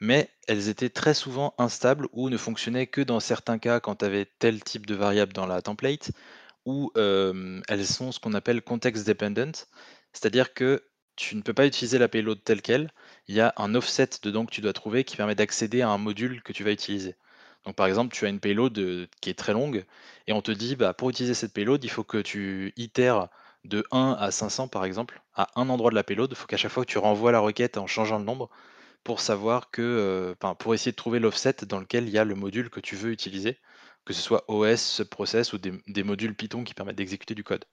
mais 0.00 0.30
elles 0.48 0.68
étaient 0.68 0.90
très 0.90 1.14
souvent 1.14 1.54
instables 1.58 2.08
ou 2.12 2.30
ne 2.30 2.38
fonctionnaient 2.38 2.88
que 2.88 3.00
dans 3.02 3.20
certains 3.20 3.58
cas 3.60 3.80
quand 3.80 3.96
tu 3.96 4.06
avais 4.06 4.26
tel 4.40 4.62
type 4.64 4.86
de 4.86 4.94
variable 4.96 5.32
dans 5.34 5.46
la 5.46 5.62
template, 5.62 6.12
hem, 6.96 7.62
elles 7.68 7.86
sont 7.86 8.12
ce 8.12 8.20
qu'on 8.20 8.34
appelle 8.34 8.62
context 8.62 9.06
dependent, 9.06 9.54
c'est-à-dire 10.12 10.54
que 10.54 10.82
tu 11.16 11.36
ne 11.36 11.42
peux 11.42 11.54
pas 11.54 11.66
utiliser 11.66 11.98
la 11.98 12.08
payload 12.08 12.42
telle 12.44 12.62
quelle. 12.62 12.90
Il 13.28 13.34
y 13.34 13.40
a 13.40 13.52
un 13.56 13.74
offset 13.74 14.08
dedans 14.22 14.46
que 14.46 14.50
tu 14.52 14.60
dois 14.60 14.72
trouver 14.72 15.04
qui 15.04 15.16
permet 15.16 15.34
d'accéder 15.34 15.82
à 15.82 15.88
un 15.90 15.98
module 15.98 16.42
que 16.42 16.52
tu 16.52 16.64
vas 16.64 16.72
utiliser. 16.72 17.16
Donc 17.64 17.76
par 17.76 17.86
exemple, 17.86 18.14
tu 18.14 18.26
as 18.26 18.28
une 18.28 18.40
payload, 18.40 19.08
qui 19.20 19.30
est 19.30 19.34
très 19.38 19.52
longue 19.52 19.84
et 20.26 20.32
on 20.32 20.42
te 20.42 20.50
dit: 20.52 20.76
«Bah, 20.76 20.94
pour 20.94 21.10
utiliser 21.10 21.34
cette 21.34 21.52
payload, 21.54 21.82
il 21.84 21.90
faut 21.90 22.04
que 22.04 22.18
tu 22.18 22.72
itères 22.76 23.28
de 23.64 23.84
1 23.92 24.16
à 24.18 24.30
500 24.30 24.68
par 24.68 24.84
exemple, 24.84 25.22
à 25.34 25.48
un 25.60 25.68
endroit 25.68 25.90
de 25.90 25.94
la 25.96 26.04
payload. 26.04 26.30
Il 26.32 26.36
faut 26.36 26.46
qu'à 26.46 26.56
chaque 26.58 26.72
fois 26.72 26.84
que 26.84 26.90
tu 26.90 26.98
renvoies 26.98 27.32
la 27.32 27.40
requête 27.40 27.78
en 27.78 27.86
changeant 27.86 28.18
le 28.18 28.24
nombre 28.24 28.50
pour 29.04 29.20
savoir 29.20 29.70
que, 29.70 30.34
pour 30.58 30.74
essayer 30.74 30.92
de 30.92 30.96
trouver 30.96 31.20
l'offset 31.20 31.56
dans 31.68 31.80
lequel 31.80 32.04
il 32.08 32.10
y 32.14 32.18
a 32.18 32.24
le 32.24 32.34
module 32.36 32.70
que 32.70 32.80
tu 32.80 32.96
veux 32.96 33.12
utiliser, 33.12 33.58
que 34.04 34.12
ce 34.12 34.20
soit 34.20 34.44
OS, 34.48 34.80
subprocess 34.80 35.52
ou 35.52 35.58
des 35.58 36.02
modules 36.02 36.34
Python 36.34 36.64
qui 36.64 36.74
permettent 36.74 36.96
d'exécuter 36.96 37.34
du 37.34 37.44
code. 37.44 37.64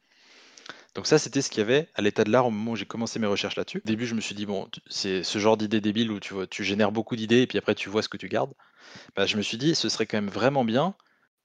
Donc 0.94 1.08
ça, 1.08 1.18
c'était 1.18 1.42
ce 1.42 1.50
qu'il 1.50 1.60
y 1.60 1.64
avait 1.64 1.88
à 1.96 2.02
l'état 2.02 2.24
de 2.24 2.32
l'art 2.32 2.48
au 2.48 2.52
moment 2.52 2.72
où 2.72 2.76
j'ai 2.76 2.86
commencé 2.86 3.18
mes 3.18 3.28
recherches 3.28 3.56
là-dessus. 3.56 3.78
Au 3.78 3.88
début, 3.88 4.06
je 4.06 4.14
me 4.14 4.22
suis 4.22 4.36
dit: 4.36 4.46
«Bon, 4.46 4.70
c'est 4.90 5.24
ce 5.24 5.40
genre 5.40 5.56
d'idée 5.56 5.80
débile 5.80 6.12
où 6.12 6.20
tu 6.20 6.64
génères 6.64 6.92
beaucoup 6.92 7.16
d'idées 7.16 7.42
et 7.42 7.48
puis 7.48 7.58
après 7.58 7.76
tu 7.76 7.90
vois 7.90 8.02
ce 8.02 8.10
que 8.10 8.18
tu 8.18 8.28
gardes». 8.28 8.54
Bah, 9.16 9.26
je 9.26 9.38
me 9.38 9.42
suis 9.42 9.58
dit: 9.58 9.74
«Ce 9.74 9.88
serait 9.88 10.06
quand 10.06 10.18
même 10.18 10.30
vraiment 10.30 10.66
bien 10.66 10.96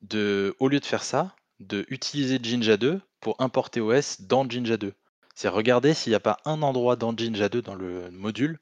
de, 0.03 0.57
au 0.59 0.69
lieu 0.69 0.81
de 0.81 0.85
faire 0.85 1.05
ça, 1.05 1.35
de 1.61 1.87
utiliser 1.89 2.41
Jinja 2.43 2.77
2 2.77 3.01
pour 3.21 3.37
importer 3.41 3.81
OS 3.81 4.21
dans 4.23 4.49
Jinja 4.49 4.77
2». 4.77 4.93
C'est 5.37 5.49
regarder 5.49 5.95
s'il 5.95 6.11
n'y 6.11 6.17
a 6.17 6.21
pas 6.21 6.39
un 6.45 6.63
endroit 6.63 6.97
dans 6.97 7.17
Jinja 7.17 7.49
2, 7.49 7.63
dans 7.63 7.75
le 7.75 8.11
module, 8.11 8.59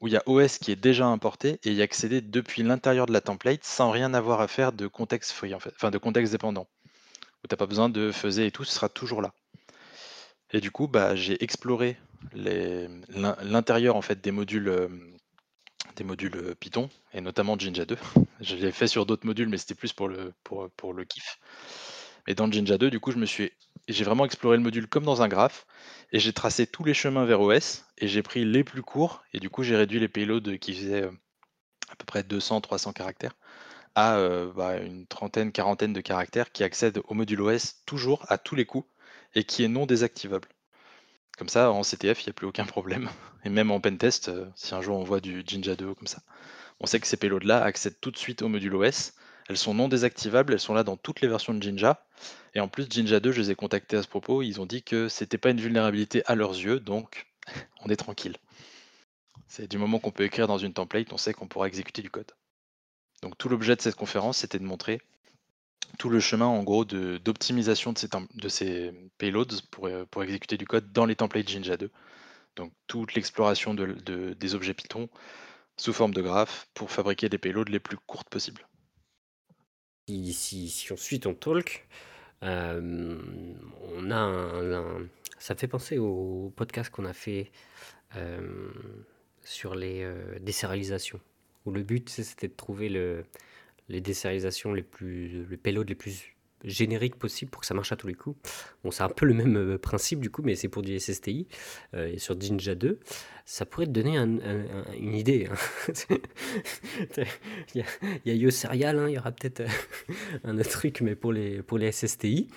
où 0.00 0.08
il 0.08 0.12
y 0.12 0.16
a 0.16 0.22
OS 0.26 0.58
qui 0.58 0.70
est 0.72 0.76
déjà 0.76 1.06
importé 1.06 1.58
et 1.64 1.72
y 1.72 1.82
accéder 1.82 2.20
depuis 2.20 2.62
l'intérieur 2.62 3.06
de 3.06 3.12
la 3.12 3.20
template 3.20 3.64
sans 3.64 3.90
rien 3.90 4.14
avoir 4.14 4.40
à 4.40 4.48
faire 4.48 4.72
de 4.72 4.86
contexte 4.86 5.34
enfin 5.76 5.90
de 5.90 5.98
contexte 5.98 6.32
dépendant. 6.32 6.66
Où 7.42 7.46
t'as 7.46 7.56
pas 7.56 7.66
besoin 7.66 7.88
de 7.88 8.10
fuzzer 8.10 8.46
et 8.46 8.50
tout, 8.50 8.64
ce 8.64 8.72
sera 8.72 8.88
toujours 8.88 9.22
là. 9.22 9.32
Et 10.52 10.60
du 10.60 10.70
coup, 10.70 10.88
bah, 10.88 11.16
j'ai 11.16 11.42
exploré 11.42 11.96
l'intérieur 12.32 13.96
en 13.96 14.02
fait 14.02 14.20
des 14.20 14.30
modules, 14.30 14.68
euh, 14.68 14.88
des 15.96 16.04
modules 16.04 16.36
euh, 16.36 16.54
Python 16.54 16.88
et 17.12 17.20
notamment 17.20 17.58
Jinja 17.58 17.84
2. 17.84 17.96
Je 18.40 18.56
l'ai 18.56 18.72
fait 18.72 18.86
sur 18.86 19.06
d'autres 19.06 19.26
modules, 19.26 19.48
mais 19.48 19.58
c'était 19.58 19.74
plus 19.74 19.92
pour 19.92 20.08
le, 20.08 20.32
pour, 20.42 20.70
pour 20.76 20.94
le 20.94 21.04
kiff. 21.04 21.38
Et 22.26 22.34
dans 22.34 22.50
Jinja 22.50 22.78
2, 22.78 22.90
du 22.90 23.00
coup, 23.00 23.12
je 23.12 23.18
me 23.18 23.26
suis, 23.26 23.52
j'ai 23.88 24.04
vraiment 24.04 24.24
exploré 24.24 24.56
le 24.56 24.62
module 24.62 24.86
comme 24.86 25.04
dans 25.04 25.22
un 25.22 25.28
graphe 25.28 25.66
et 26.12 26.18
j'ai 26.18 26.32
tracé 26.32 26.66
tous 26.66 26.84
les 26.84 26.94
chemins 26.94 27.24
vers 27.24 27.40
OS 27.40 27.84
et 27.98 28.08
j'ai 28.08 28.22
pris 28.22 28.44
les 28.44 28.64
plus 28.64 28.82
courts 28.82 29.22
et 29.32 29.40
du 29.40 29.50
coup, 29.50 29.62
j'ai 29.62 29.76
réduit 29.76 30.00
les 30.00 30.08
payloads 30.08 30.58
qui 30.58 30.74
faisaient 30.74 31.04
euh, 31.04 31.10
à 31.90 31.96
peu 31.96 32.04
près 32.06 32.22
200-300 32.22 32.92
caractères 32.92 33.36
à 33.94 34.16
euh, 34.16 34.52
bah, 34.52 34.78
une 34.78 35.06
trentaine, 35.06 35.52
quarantaine 35.52 35.92
de 35.92 36.00
caractères 36.00 36.50
qui 36.52 36.64
accèdent 36.64 37.00
au 37.06 37.14
module 37.14 37.40
OS 37.42 37.84
toujours 37.86 38.24
à 38.28 38.38
tous 38.38 38.54
les 38.54 38.66
coups 38.66 38.88
et 39.34 39.44
qui 39.44 39.64
est 39.64 39.68
non 39.68 39.86
désactivable. 39.86 40.48
Comme 41.36 41.48
ça, 41.48 41.70
en 41.70 41.82
CTF, 41.82 42.22
il 42.22 42.28
n'y 42.28 42.30
a 42.30 42.34
plus 42.34 42.46
aucun 42.46 42.64
problème. 42.64 43.08
Et 43.44 43.48
même 43.48 43.70
en 43.70 43.80
pentest, 43.80 44.28
euh, 44.28 44.46
si 44.54 44.74
un 44.74 44.80
jour 44.80 44.98
on 44.98 45.04
voit 45.04 45.20
du 45.20 45.42
Jinja 45.46 45.74
2 45.74 45.94
comme 45.94 46.06
ça, 46.06 46.22
on 46.80 46.86
sait 46.86 47.00
que 47.00 47.06
ces 47.06 47.16
payloads-là 47.16 47.62
accèdent 47.62 48.00
tout 48.00 48.10
de 48.10 48.16
suite 48.16 48.42
au 48.42 48.48
module 48.48 48.74
OS. 48.74 49.12
Elles 49.48 49.58
sont 49.58 49.74
non 49.74 49.88
désactivables, 49.88 50.52
elles 50.52 50.60
sont 50.60 50.74
là 50.74 50.84
dans 50.84 50.96
toutes 50.96 51.20
les 51.20 51.28
versions 51.28 51.52
de 51.52 51.62
Jinja. 51.62 52.06
Et 52.54 52.60
en 52.60 52.68
plus, 52.68 52.86
Jinja 52.88 53.20
2, 53.20 53.32
je 53.32 53.40
les 53.40 53.50
ai 53.50 53.54
contactés 53.54 53.96
à 53.96 54.02
ce 54.02 54.08
propos, 54.08 54.42
ils 54.42 54.60
ont 54.60 54.66
dit 54.66 54.82
que 54.82 55.08
c'était 55.08 55.38
pas 55.38 55.50
une 55.50 55.60
vulnérabilité 55.60 56.22
à 56.26 56.34
leurs 56.34 56.52
yeux, 56.52 56.80
donc 56.80 57.26
on 57.84 57.90
est 57.90 57.96
tranquille. 57.96 58.36
C'est 59.48 59.70
du 59.70 59.78
moment 59.78 59.98
qu'on 59.98 60.10
peut 60.10 60.24
écrire 60.24 60.46
dans 60.46 60.58
une 60.58 60.72
template, 60.72 61.12
on 61.12 61.18
sait 61.18 61.34
qu'on 61.34 61.46
pourra 61.46 61.68
exécuter 61.68 62.02
du 62.02 62.10
code. 62.10 62.32
Donc 63.22 63.36
tout 63.38 63.48
l'objet 63.48 63.76
de 63.76 63.80
cette 63.80 63.96
conférence, 63.96 64.38
c'était 64.38 64.58
de 64.58 64.64
montrer 64.64 65.00
tout 65.98 66.08
le 66.08 66.20
chemin 66.20 66.46
en 66.46 66.62
gros 66.62 66.84
d'optimisation 66.84 67.92
de, 67.92 68.48
ces 68.48 68.92
payloads 69.18 69.62
pour, 69.70 69.86
euh, 69.86 70.04
pour 70.10 70.22
exécuter 70.22 70.56
du 70.56 70.66
code 70.66 70.92
dans 70.92 71.06
les 71.06 71.16
templates 71.16 71.48
Jinja 71.48 71.76
2. 71.76 71.90
Donc 72.56 72.72
toute 72.86 73.14
l'exploration 73.14 73.74
de- 73.74 73.92
de- 73.92 74.32
des 74.34 74.54
objets 74.54 74.74
Python 74.74 75.08
sous 75.76 75.92
forme 75.92 76.14
de 76.14 76.22
graphes 76.22 76.68
pour 76.74 76.90
fabriquer 76.90 77.28
des 77.28 77.38
payloads 77.38 77.70
les 77.70 77.80
plus 77.80 77.96
courtes 77.96 78.28
possibles. 78.28 78.66
Si, 80.06 80.86
on 80.90 80.96
suit 80.96 81.20
ton 81.20 81.34
talk, 81.34 81.86
euh, 82.42 83.18
on 83.96 84.10
a 84.10 84.98
ça 85.38 85.54
fait 85.54 85.68
penser 85.68 85.98
au 85.98 86.52
podcast 86.56 86.90
qu'on 86.90 87.04
a 87.04 87.12
fait 87.12 87.50
euh, 88.16 88.70
sur 89.42 89.74
les 89.74 90.02
euh, 90.02 90.38
où 91.64 91.70
le 91.70 91.82
but 91.82 92.08
c'était 92.08 92.48
de 92.48 92.54
trouver 92.54 92.88
le, 92.88 93.24
les 93.88 94.00
désérialisations 94.00 94.72
les 94.74 94.82
plus, 94.82 95.44
le 95.44 95.56
payload 95.56 95.88
les 95.88 95.94
plus 95.94 96.33
génériques 96.64 97.16
possibles 97.16 97.50
pour 97.50 97.60
que 97.60 97.66
ça 97.66 97.74
marche 97.74 97.92
à 97.92 97.96
tous 97.96 98.06
les 98.06 98.14
coups. 98.14 98.36
Bon, 98.82 98.90
c'est 98.90 99.02
un 99.02 99.08
peu 99.08 99.26
le 99.26 99.34
même 99.34 99.56
euh, 99.56 99.78
principe 99.78 100.20
du 100.20 100.30
coup, 100.30 100.42
mais 100.42 100.54
c'est 100.54 100.68
pour 100.68 100.82
du 100.82 100.98
SSTI 100.98 101.46
euh, 101.94 102.08
et 102.12 102.18
sur 102.18 102.40
Jinja 102.40 102.74
2. 102.74 102.98
Ça 103.46 103.66
pourrait 103.66 103.86
te 103.86 103.90
donner 103.90 104.16
un- 104.16 104.38
un- 104.38 104.64
un- 104.64 104.92
une 104.98 105.14
idée. 105.14 105.48
hein. 105.50 105.56
il 107.74 107.84
y 108.24 108.30
a, 108.30 108.34
Yo 108.34 108.50
Serial, 108.50 108.98
hein, 108.98 109.08
il 109.08 109.14
y 109.14 109.18
aura 109.18 109.32
peut-être 109.32 109.60
euh, 109.60 109.68
un 110.44 110.58
autre 110.58 110.70
truc, 110.70 111.00
mais 111.02 111.14
pour 111.14 111.32
les, 111.32 111.62
pour 111.62 111.78
les 111.78 111.92
SSTI, 111.92 112.48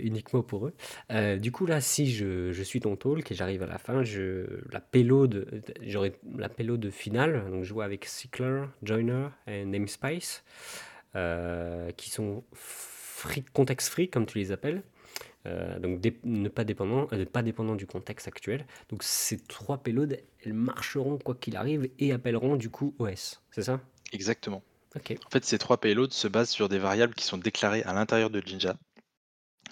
uniquement 0.00 0.42
pour 0.42 0.68
eux. 0.68 1.36
Du 1.38 1.52
coup, 1.52 1.66
là, 1.66 1.80
si 1.80 2.10
je, 2.10 2.52
je 2.52 2.62
suis 2.62 2.80
ton 2.80 2.96
talk 2.96 3.30
et 3.30 3.34
j'arrive 3.34 3.62
à 3.62 3.66
la 3.66 3.78
fin, 3.78 4.02
je, 4.02 4.46
la 4.72 4.80
payload, 4.80 5.62
j'aurai 5.86 6.14
la 6.36 6.48
payload 6.48 6.90
finale, 6.90 7.44
donc 7.50 7.64
je 7.64 7.72
vois 7.74 7.84
avec 7.84 8.04
Cycler, 8.06 8.62
Joiner 8.82 9.26
et 9.46 9.64
Namespace, 9.64 10.44
qui 11.96 12.10
sont 12.10 12.44
free, 13.22 13.44
context 13.52 13.88
free, 13.88 14.08
comme 14.08 14.26
tu 14.26 14.38
les 14.38 14.52
appelles. 14.52 14.82
Euh, 15.46 15.78
donc 15.80 16.00
ne 16.24 16.48
pas 16.48 16.64
dépendant, 16.64 17.08
euh, 17.12 17.24
pas 17.24 17.42
dépendant 17.42 17.74
du 17.74 17.86
contexte 17.86 18.28
actuel. 18.28 18.66
Donc 18.88 19.02
ces 19.02 19.38
trois 19.38 19.78
payloads, 19.78 20.16
elles 20.44 20.52
marcheront 20.52 21.18
quoi 21.18 21.34
qu'il 21.34 21.56
arrive 21.56 21.90
et 21.98 22.12
appelleront 22.12 22.56
du 22.56 22.70
coup 22.70 22.94
OS. 22.98 23.42
C'est 23.50 23.62
ça? 23.62 23.80
Exactement. 24.12 24.62
Ok. 24.94 25.16
En 25.26 25.30
fait, 25.30 25.44
ces 25.44 25.58
trois 25.58 25.78
payloads 25.78 26.10
se 26.12 26.28
basent 26.28 26.50
sur 26.50 26.68
des 26.68 26.78
variables 26.78 27.14
qui 27.14 27.24
sont 27.24 27.38
déclarées 27.38 27.82
à 27.82 27.92
l'intérieur 27.92 28.30
de 28.30 28.42
Jinja, 28.44 28.76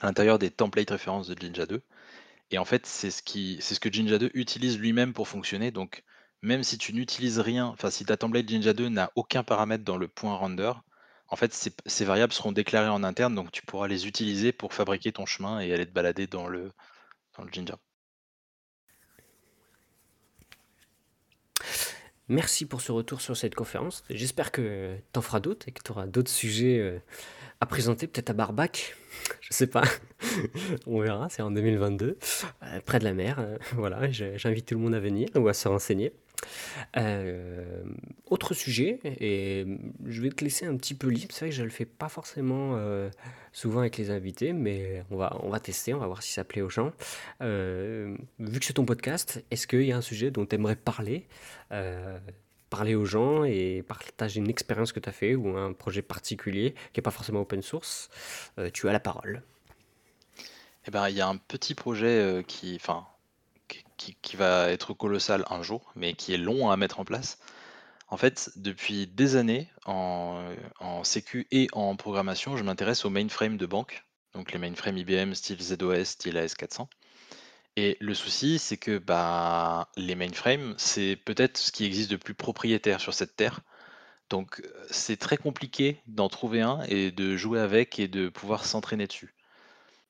à 0.01 0.07
l'intérieur 0.07 0.39
des 0.39 0.51
templates 0.51 0.91
références 0.91 1.29
de 1.29 1.39
Jinja 1.39 1.67
2. 1.67 1.83
Et 2.53 2.59
en 2.59 2.65
fait, 2.65 2.87
c'est 2.87 3.11
ce, 3.11 3.23
qui, 3.23 3.59
c'est 3.61 3.75
ce 3.75 3.81
que 3.81 3.93
Jinja 3.93 4.19
2 4.19 4.31
utilise 4.35 4.79
lui-même 4.79 5.13
pour 5.13 5.29
fonctionner. 5.29 5.71
Donc, 5.71 6.03
même 6.43 6.65
si 6.65 6.79
tu 6.79 6.93
n'utilises 6.95 7.39
rien, 7.39 7.67
enfin, 7.67 7.91
si 7.91 8.05
ta 8.05 8.17
template 8.17 8.49
Jinja 8.49 8.73
2 8.73 8.89
n'a 8.89 9.13
aucun 9.15 9.45
paramètre 9.45 9.85
dans 9.85 9.99
le 9.99 10.09
point 10.09 10.35
render, 10.35 10.73
en 11.31 11.37
fait, 11.37 11.55
ces, 11.55 12.05
variables 12.05 12.33
seront 12.33 12.53
déclarées 12.53 12.89
en 12.89 13.05
interne, 13.05 13.35
donc 13.35 13.53
tu 13.53 13.63
pourras 13.63 13.87
les 13.87 14.07
utiliser 14.07 14.53
pour 14.53 14.75
fabriquer 14.75 15.13
ton 15.13 15.27
chemin 15.27 15.61
et 15.61 15.73
aller 15.73 15.87
te 15.87 15.93
balader 15.93 16.27
dans 16.27 16.49
le, 16.49 16.73
dans 17.37 17.45
le. 17.45 17.51
Merci 22.27 22.67
pour 22.67 22.81
ce 22.81 22.91
retour 22.91 23.21
sur 23.21 23.37
cette 23.37 23.55
conférence. 23.55 24.05
J'espère 24.11 24.51
que 24.51 24.97
tu 25.13 25.19
en 25.19 25.23
feras 25.23 25.41
d'autres 25.41 25.69
et 25.69 25.73
que 25.73 25.83
tu 25.83 25.93
auras 25.93 26.07
d'autres 26.07 26.31
sujets 26.31 26.79
euh, 26.79 26.99
à 27.61 27.67
présenter, 27.67 28.07
peut-être 28.07 28.31
à 28.31 28.33
Barbac. 28.33 28.97
Je 29.41 29.53
sais 29.53 29.67
pas. 29.67 29.85
On 30.87 31.01
verra, 31.01 31.29
c'est 31.29 31.43
en 31.43 31.51
2022, 31.51 32.17
euh, 32.63 32.81
près 32.87 32.99
de 32.99 33.05
la 33.05 33.13
mer. 33.13 33.37
euh, 33.39 33.59
voilà, 33.75 34.11
j'invite 34.11 34.67
tout 34.67 34.75
le 34.75 34.81
monde 34.81 34.95
à 34.95 35.01
venir 35.01 35.29
ou 35.35 35.47
à 35.49 35.53
se 35.53 35.69
renseigner. 35.69 36.13
Euh, 36.97 37.83
autre 38.25 38.55
sujet, 38.55 38.99
et 39.05 39.67
je 40.07 40.23
vais 40.23 40.31
te 40.31 40.43
laisser 40.43 40.65
un 40.65 40.75
petit 40.77 40.95
peu 40.95 41.09
libre. 41.09 41.29
C'est 41.33 41.41
vrai 41.41 41.51
que 41.51 41.55
je 41.57 41.63
le 41.63 41.69
fais 41.69 41.85
pas 41.85 42.09
forcément 42.09 42.81
souvent 43.53 43.81
avec 43.81 43.99
les 43.99 44.11
invités, 44.11 44.55
mais 44.55 45.05
on 45.11 45.19
va, 45.19 45.37
on 45.43 45.51
va 45.51 45.61
tester, 45.61 45.93
on 45.93 45.99
va 45.99 46.07
voir 46.07 46.23
si 46.23 46.33
ça 46.33 46.45
plaît 46.45 46.63
aux 46.63 46.71
gens. 46.71 46.93
Vu 47.41 48.59
que 48.59 48.65
c'est 48.65 48.73
ton 48.73 48.87
podcast, 48.87 49.45
est-ce 49.51 49.67
qu'il 49.67 49.83
y 49.83 49.93
a 49.93 49.99
un 49.99 50.01
sujet 50.01 50.31
dont 50.31 50.47
tu 50.47 50.55
aimerais 50.55 50.77
parler 50.77 51.27
Parler 52.71 52.95
aux 52.95 53.05
gens 53.05 53.45
et 53.45 53.85
partager 53.87 54.39
une 54.39 54.49
expérience 54.49 54.93
que 54.93 55.01
tu 55.01 55.09
as 55.09 55.13
fait 55.13 55.35
ou 55.35 55.57
un 55.57 55.73
projet 55.73 56.03
particulier 56.03 56.75
qui 56.93 57.01
n'est 57.01 57.03
pas 57.03 57.11
forcément 57.11 57.41
open 57.41 57.63
source. 57.63 58.09
Euh, 58.59 58.71
tu 58.73 58.89
as 58.89 58.93
la 58.93 59.01
parole. 59.01 59.43
Eh 60.87 60.91
ben, 60.91 61.09
il 61.09 61.17
y 61.17 61.21
a 61.21 61.29
un 61.29 61.37
petit 61.37 61.75
projet 61.75 62.07
euh, 62.07 62.43
qui, 62.43 62.81
qui, 63.97 64.37
va 64.37 64.71
être 64.71 64.95
colossal 64.95 65.45
un 65.51 65.63
jour, 65.63 65.93
mais 65.97 66.15
qui 66.15 66.33
est 66.33 66.39
long 66.39 66.71
à 66.71 66.77
mettre 66.77 67.01
en 67.01 67.05
place. 67.05 67.39
En 68.09 68.17
fait, 68.17 68.51
depuis 68.57 69.07
des 69.07 69.37
années, 69.37 69.69
en, 69.85 70.43
en 70.79 71.05
sécu 71.05 71.47
et 71.51 71.69
en 71.73 71.97
programmation, 71.97 72.57
je 72.57 72.65
m'intéresse 72.65 73.05
au 73.05 73.11
mainframe 73.11 73.57
de 73.57 73.67
banque. 73.67 74.05
donc 74.35 74.53
les 74.53 74.59
mainframes 74.59 74.97
IBM 74.97 75.35
style 75.35 75.61
ZOS, 75.61 76.05
style 76.05 76.37
AS400. 76.37 76.87
Et 77.83 77.97
le 77.99 78.13
souci, 78.13 78.59
c'est 78.59 78.77
que 78.77 78.99
bah, 78.99 79.89
les 79.97 80.15
mainframes, 80.15 80.75
c'est 80.77 81.17
peut-être 81.17 81.57
ce 81.57 81.73
qui 81.73 81.87
existe 81.87 82.11
de 82.11 82.17
plus 82.17 82.35
propriétaire 82.35 83.01
sur 83.01 83.15
cette 83.15 83.37
terre. 83.37 83.61
Donc 84.29 84.61
euh, 84.61 84.87
c'est 84.91 85.17
très 85.17 85.39
compliqué 85.39 86.03
d'en 86.07 86.29
trouver 86.29 86.61
un 86.61 86.83
et 86.89 87.11
de 87.11 87.39
jouer 87.39 87.59
avec 87.59 87.99
et 87.99 88.07
de 88.07 88.29
pouvoir 88.29 88.67
s'entraîner 88.67 89.07
dessus. 89.07 89.35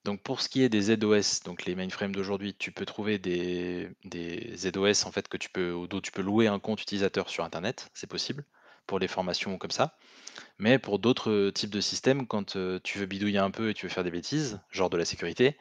Donc 0.05 0.21
pour 0.21 0.41
ce 0.41 0.49
qui 0.49 0.65
est 0.65 0.69
des 0.69 0.81
ZOS, 0.81 1.45
donc 1.45 1.65
les 1.65 1.77
mainframes 1.77 2.13
d'aujourd'hui, 2.13 2.55
tu 2.55 2.73
peux 2.73 2.85
trouver 2.85 3.21
des, 3.21 3.89
ZOS 4.57 5.07
en 5.07 5.13
fait 5.13 5.29
que 5.29 5.37
tu 5.37 5.49
peux, 5.49 5.87
dont 5.89 6.01
tu 6.01 6.11
peux 6.11 6.23
louer 6.23 6.49
un 6.49 6.59
compte 6.59 6.83
utilisateur 6.83 7.31
sur 7.31 7.45
Internet, 7.45 7.89
c'est 7.95 8.11
possible, 8.11 8.45
pour 8.89 8.99
des 8.99 9.07
formations 9.07 9.59
comme 9.59 9.71
ça. 9.71 9.97
Mais 10.59 10.81
pour 10.81 10.99
d'autres 10.99 11.51
types 11.51 11.71
de 11.71 11.81
systèmes, 11.81 12.27
quand 12.27 12.57
euh, 12.57 12.81
tu 12.83 12.99
veux 12.99 13.07
bidouiller 13.07 13.39
un 13.39 13.53
peu 13.53 13.71
et 13.71 13.75
tu 13.75 13.87
veux 13.87 13.93
faire 13.93 14.03
des 14.03 14.11
bêtises, 14.11 14.59
genre 14.73 14.91
de 14.91 14.97
la 14.97 15.05
sécurité, 15.05 15.57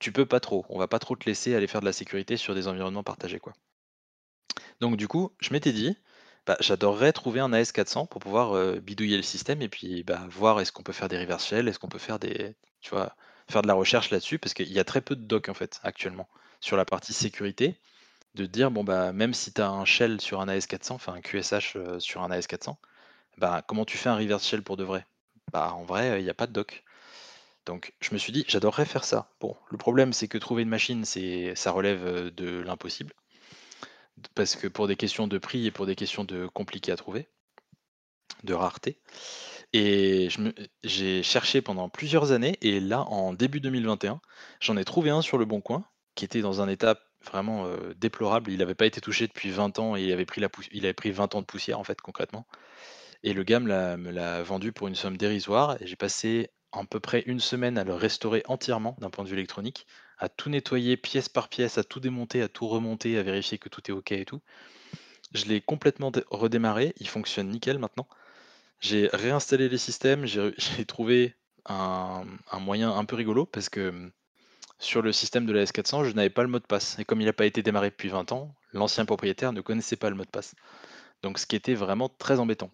tu 0.00 0.12
peux 0.12 0.26
pas 0.26 0.40
trop. 0.40 0.66
On 0.70 0.78
va 0.78 0.88
pas 0.88 0.98
trop 0.98 1.16
te 1.16 1.26
laisser 1.26 1.54
aller 1.54 1.68
faire 1.68 1.80
de 1.80 1.86
la 1.86 1.92
sécurité 1.92 2.36
sur 2.36 2.54
des 2.54 2.68
environnements 2.68 3.04
partagés, 3.04 3.38
quoi. 3.40 3.52
Donc 4.80 4.96
du 4.96 5.08
coup, 5.08 5.32
je 5.40 5.52
m'étais 5.52 5.72
dit, 5.72 5.96
bah, 6.46 6.56
j'adorerais 6.60 7.12
trouver 7.12 7.40
un 7.40 7.52
AS400 7.52 8.08
pour 8.08 8.20
pouvoir 8.20 8.54
euh, 8.54 8.80
bidouiller 8.80 9.16
le 9.16 9.22
système 9.22 9.62
et 9.62 9.68
puis 9.68 10.02
bah, 10.04 10.26
voir 10.30 10.60
est-ce 10.60 10.72
qu'on 10.72 10.82
peut 10.82 10.92
faire 10.92 11.08
des 11.08 11.18
reverse 11.18 11.46
shell, 11.46 11.68
est-ce 11.68 11.78
qu'on 11.78 11.88
peut 11.88 11.98
faire 11.98 12.18
des, 12.18 12.54
tu 12.80 12.90
vois, 12.90 13.14
faire 13.48 13.62
de 13.62 13.68
la 13.68 13.74
recherche 13.74 14.10
là-dessus 14.10 14.38
parce 14.38 14.54
qu'il 14.54 14.72
y 14.72 14.78
a 14.78 14.84
très 14.84 15.00
peu 15.00 15.16
de 15.16 15.22
docs 15.22 15.48
en 15.48 15.54
fait 15.54 15.80
actuellement 15.82 16.28
sur 16.60 16.76
la 16.76 16.84
partie 16.84 17.12
sécurité 17.12 17.76
de 18.34 18.46
dire 18.46 18.70
bon 18.70 18.84
bah 18.84 19.12
même 19.12 19.34
si 19.34 19.52
tu 19.52 19.60
as 19.60 19.70
un 19.70 19.84
shell 19.84 20.20
sur 20.20 20.40
un 20.40 20.48
AS400, 20.48 20.92
enfin 20.92 21.14
un 21.14 21.20
QSH 21.20 21.76
euh, 21.76 22.00
sur 22.00 22.22
un 22.22 22.30
AS400, 22.30 22.76
bah 23.38 23.62
comment 23.66 23.84
tu 23.84 23.98
fais 23.98 24.08
un 24.08 24.16
reverse 24.16 24.46
shell 24.46 24.62
pour 24.62 24.76
de 24.76 24.84
vrai? 24.84 25.06
Bah 25.52 25.72
en 25.74 25.84
vrai, 25.84 26.20
il 26.20 26.24
n'y 26.24 26.30
a 26.30 26.34
pas 26.34 26.46
de 26.46 26.52
doc. 26.52 26.84
Donc 27.66 27.92
je 28.00 28.12
me 28.12 28.18
suis 28.18 28.32
dit, 28.32 28.44
j'adorerais 28.48 28.86
faire 28.86 29.04
ça. 29.04 29.30
Bon, 29.40 29.56
le 29.70 29.76
problème 29.78 30.12
c'est 30.12 30.28
que 30.28 30.38
trouver 30.38 30.62
une 30.62 30.68
machine, 30.68 31.04
c'est 31.04 31.54
ça 31.54 31.70
relève 31.70 32.06
euh, 32.06 32.30
de 32.30 32.60
l'impossible. 32.60 33.12
Parce 34.34 34.56
que 34.56 34.66
pour 34.66 34.86
des 34.86 34.96
questions 34.96 35.26
de 35.26 35.38
prix 35.38 35.66
et 35.66 35.70
pour 35.70 35.86
des 35.86 35.96
questions 35.96 36.24
de 36.24 36.46
compliqué 36.46 36.92
à 36.92 36.96
trouver, 36.96 37.28
de 38.44 38.54
rareté. 38.54 38.98
Et 39.72 40.28
j'ai 40.82 41.22
cherché 41.22 41.62
pendant 41.62 41.88
plusieurs 41.88 42.32
années, 42.32 42.58
et 42.60 42.80
là, 42.80 43.02
en 43.02 43.32
début 43.32 43.60
2021, 43.60 44.20
j'en 44.60 44.76
ai 44.76 44.84
trouvé 44.84 45.10
un 45.10 45.22
sur 45.22 45.38
le 45.38 45.44
bon 45.44 45.60
coin, 45.60 45.84
qui 46.16 46.24
était 46.24 46.40
dans 46.40 46.60
un 46.60 46.68
état 46.68 46.98
vraiment 47.24 47.66
euh, 47.66 47.94
déplorable. 47.96 48.50
Il 48.50 48.58
n'avait 48.58 48.74
pas 48.74 48.86
été 48.86 49.00
touché 49.00 49.26
depuis 49.26 49.50
20 49.50 49.78
ans 49.78 49.96
et 49.96 50.02
il 50.02 50.12
avait 50.12 50.24
pris, 50.24 50.40
la 50.40 50.48
il 50.72 50.84
avait 50.84 50.94
pris 50.94 51.10
20 51.10 51.34
ans 51.34 51.40
de 51.40 51.46
poussière, 51.46 51.78
en 51.78 51.84
fait, 51.84 52.00
concrètement. 52.00 52.46
Et 53.22 53.32
le 53.32 53.44
gars 53.44 53.60
me 53.60 54.10
l'a 54.10 54.42
vendu 54.42 54.72
pour 54.72 54.88
une 54.88 54.94
somme 54.94 55.16
dérisoire, 55.16 55.80
et 55.80 55.86
j'ai 55.86 55.96
passé 55.96 56.50
à 56.72 56.84
peu 56.84 57.00
près 57.00 57.22
une 57.26 57.40
semaine 57.40 57.78
à 57.78 57.84
le 57.84 57.94
restaurer 57.94 58.42
entièrement 58.46 58.96
d'un 59.00 59.10
point 59.10 59.24
de 59.24 59.28
vue 59.28 59.36
électronique, 59.36 59.86
à 60.18 60.28
tout 60.28 60.50
nettoyer 60.50 60.96
pièce 60.96 61.28
par 61.28 61.48
pièce, 61.48 61.78
à 61.78 61.84
tout 61.84 62.00
démonter, 62.00 62.42
à 62.42 62.48
tout 62.48 62.68
remonter, 62.68 63.18
à 63.18 63.22
vérifier 63.22 63.58
que 63.58 63.68
tout 63.68 63.82
est 63.88 63.92
OK 63.92 64.12
et 64.12 64.24
tout. 64.24 64.40
Je 65.34 65.46
l'ai 65.46 65.60
complètement 65.60 66.12
redémarré, 66.30 66.92
il 66.98 67.08
fonctionne 67.08 67.48
nickel 67.48 67.78
maintenant. 67.78 68.06
J'ai 68.80 69.08
réinstallé 69.12 69.68
les 69.68 69.78
systèmes, 69.78 70.26
j'ai 70.26 70.52
trouvé 70.86 71.34
un, 71.66 72.24
moyen 72.60 72.90
un 72.96 73.04
peu 73.04 73.16
rigolo 73.16 73.46
parce 73.46 73.68
que 73.68 73.88
hum, 73.88 74.10
sur 74.78 75.02
le 75.02 75.12
système 75.12 75.46
de 75.46 75.52
la 75.52 75.64
S400, 75.64 76.04
je 76.04 76.12
n'avais 76.12 76.30
pas 76.30 76.42
le 76.42 76.48
mot 76.48 76.58
de 76.58 76.64
passe. 76.64 76.98
Et 76.98 77.04
comme 77.04 77.20
il 77.20 77.26
n'a 77.26 77.32
pas 77.32 77.46
été 77.46 77.62
démarré 77.62 77.90
depuis 77.90 78.08
20 78.08 78.32
ans, 78.32 78.54
l'ancien 78.72 79.04
propriétaire 79.04 79.52
ne 79.52 79.60
connaissait 79.60 79.96
pas 79.96 80.10
le 80.10 80.16
mot 80.16 80.24
de 80.24 80.30
passe. 80.30 80.54
Donc 81.22 81.38
ce 81.38 81.46
qui 81.46 81.56
était 81.56 81.74
vraiment 81.74 82.08
très 82.08 82.38
embêtant. 82.38 82.70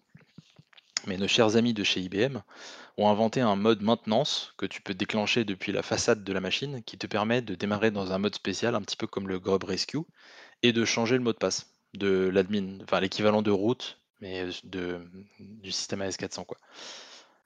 Mais 1.05 1.17
nos 1.17 1.27
chers 1.27 1.55
amis 1.55 1.73
de 1.73 1.83
chez 1.83 2.01
IBM 2.01 2.37
ont 2.97 3.09
inventé 3.09 3.41
un 3.41 3.55
mode 3.55 3.81
maintenance 3.81 4.53
que 4.57 4.65
tu 4.65 4.81
peux 4.81 4.93
déclencher 4.93 5.45
depuis 5.45 5.71
la 5.71 5.83
façade 5.83 6.23
de 6.23 6.33
la 6.33 6.39
machine 6.39 6.81
qui 6.83 6.97
te 6.97 7.07
permet 7.07 7.41
de 7.41 7.55
démarrer 7.55 7.91
dans 7.91 8.11
un 8.11 8.17
mode 8.17 8.35
spécial, 8.35 8.75
un 8.75 8.81
petit 8.81 8.97
peu 8.97 9.07
comme 9.07 9.27
le 9.27 9.39
Grub 9.39 9.63
Rescue, 9.63 9.99
et 10.63 10.73
de 10.73 10.85
changer 10.85 11.15
le 11.15 11.23
mot 11.23 11.33
de 11.33 11.37
passe 11.37 11.67
de 11.93 12.29
l'admin, 12.33 12.79
enfin 12.83 12.99
l'équivalent 12.99 13.41
de 13.41 13.51
route, 13.51 13.99
mais 14.21 14.45
de, 14.63 14.99
du 15.39 15.71
système 15.71 16.01
AS400 16.01 16.45
quoi. 16.45 16.57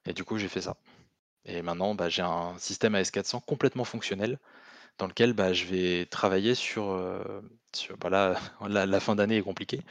Et 0.06 0.14
du 0.14 0.24
coup 0.24 0.38
j'ai 0.38 0.47
fait 0.47 0.62
ça. 0.62 0.78
Et 1.45 1.62
maintenant 1.62 1.95
bah, 1.95 2.10
j'ai 2.10 2.22
un 2.22 2.58
système 2.58 2.95
AS400 2.95 3.41
complètement 3.45 3.84
fonctionnel 3.84 4.39
dans 5.02 5.08
lequel 5.08 5.34
bah, 5.34 5.52
je 5.52 5.66
vais 5.66 6.06
travailler 6.06 6.54
sur, 6.54 6.91
euh, 6.91 7.41
sur 7.74 7.95
voilà, 7.99 8.39
la, 8.70 8.99
fin 8.99 9.16
d'année 9.16 9.38
est 9.38 9.41
compliquée, 9.41 9.82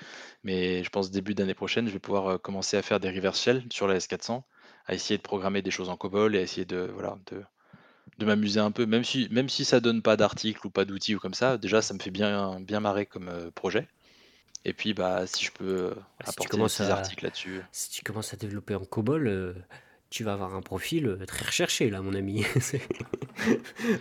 mais 0.45 0.85
je 0.85 0.91
pense 0.91 1.11
début 1.11 1.35
d'année 1.35 1.55
prochaine, 1.55 1.89
je 1.89 1.93
vais 1.93 1.99
pouvoir 1.99 2.29
euh, 2.29 2.39
commencer 2.39 2.77
à 2.77 2.83
faire 2.83 3.01
des 3.01 3.11
reverse 3.11 3.43
shell 3.43 3.65
sur 3.71 3.89
la 3.89 3.99
S400, 3.99 4.43
à 4.87 4.95
essayer 4.95 5.19
de 5.19 5.23
programmer 5.23 5.63
des 5.63 5.73
choses 5.73 5.89
en 5.89 5.97
COBOL 5.97 6.37
et 6.37 6.39
à 6.39 6.43
essayer 6.43 6.65
de, 6.65 6.89
voilà, 6.95 7.19
de, 7.33 7.43
de 8.19 8.25
m'amuser 8.25 8.61
un 8.61 8.71
peu, 8.71 8.87
même 8.87 9.03
si, 9.03 9.27
même 9.33 9.49
si 9.49 9.65
ça 9.65 9.81
donne 9.81 10.01
pas 10.01 10.17
d'article 10.17 10.65
ou 10.69 10.71
pas 10.71 10.85
d'outils 10.85 11.17
ou 11.17 11.19
comme 11.19 11.35
ça, 11.35 11.59
déjà 11.59 11.83
ça 11.83 11.93
me 11.93 11.99
fait 11.99 12.13
bien, 12.13 12.61
bien 12.61 12.79
marrer 12.79 13.05
comme 13.05 13.29
euh, 13.29 13.51
projet. 13.51 13.89
Et 14.65 14.75
puis 14.75 14.95
bah 14.95 15.27
si 15.27 15.45
je 15.45 15.51
peux 15.51 15.95
apporter 16.25 16.57
des 16.57 16.91
articles 16.91 17.25
là-dessus. 17.25 17.63
si 17.73 17.91
tu 17.91 18.05
commences 18.05 18.33
à 18.33 18.37
développer 18.37 18.75
en 18.77 18.85
COBOL, 18.85 19.57
tu 20.11 20.25
vas 20.25 20.33
avoir 20.33 20.55
un 20.55 20.61
profil 20.61 21.07
euh, 21.07 21.25
très 21.25 21.47
recherché, 21.47 21.89
là, 21.89 22.03
mon 22.03 22.15
ami. 22.15 22.45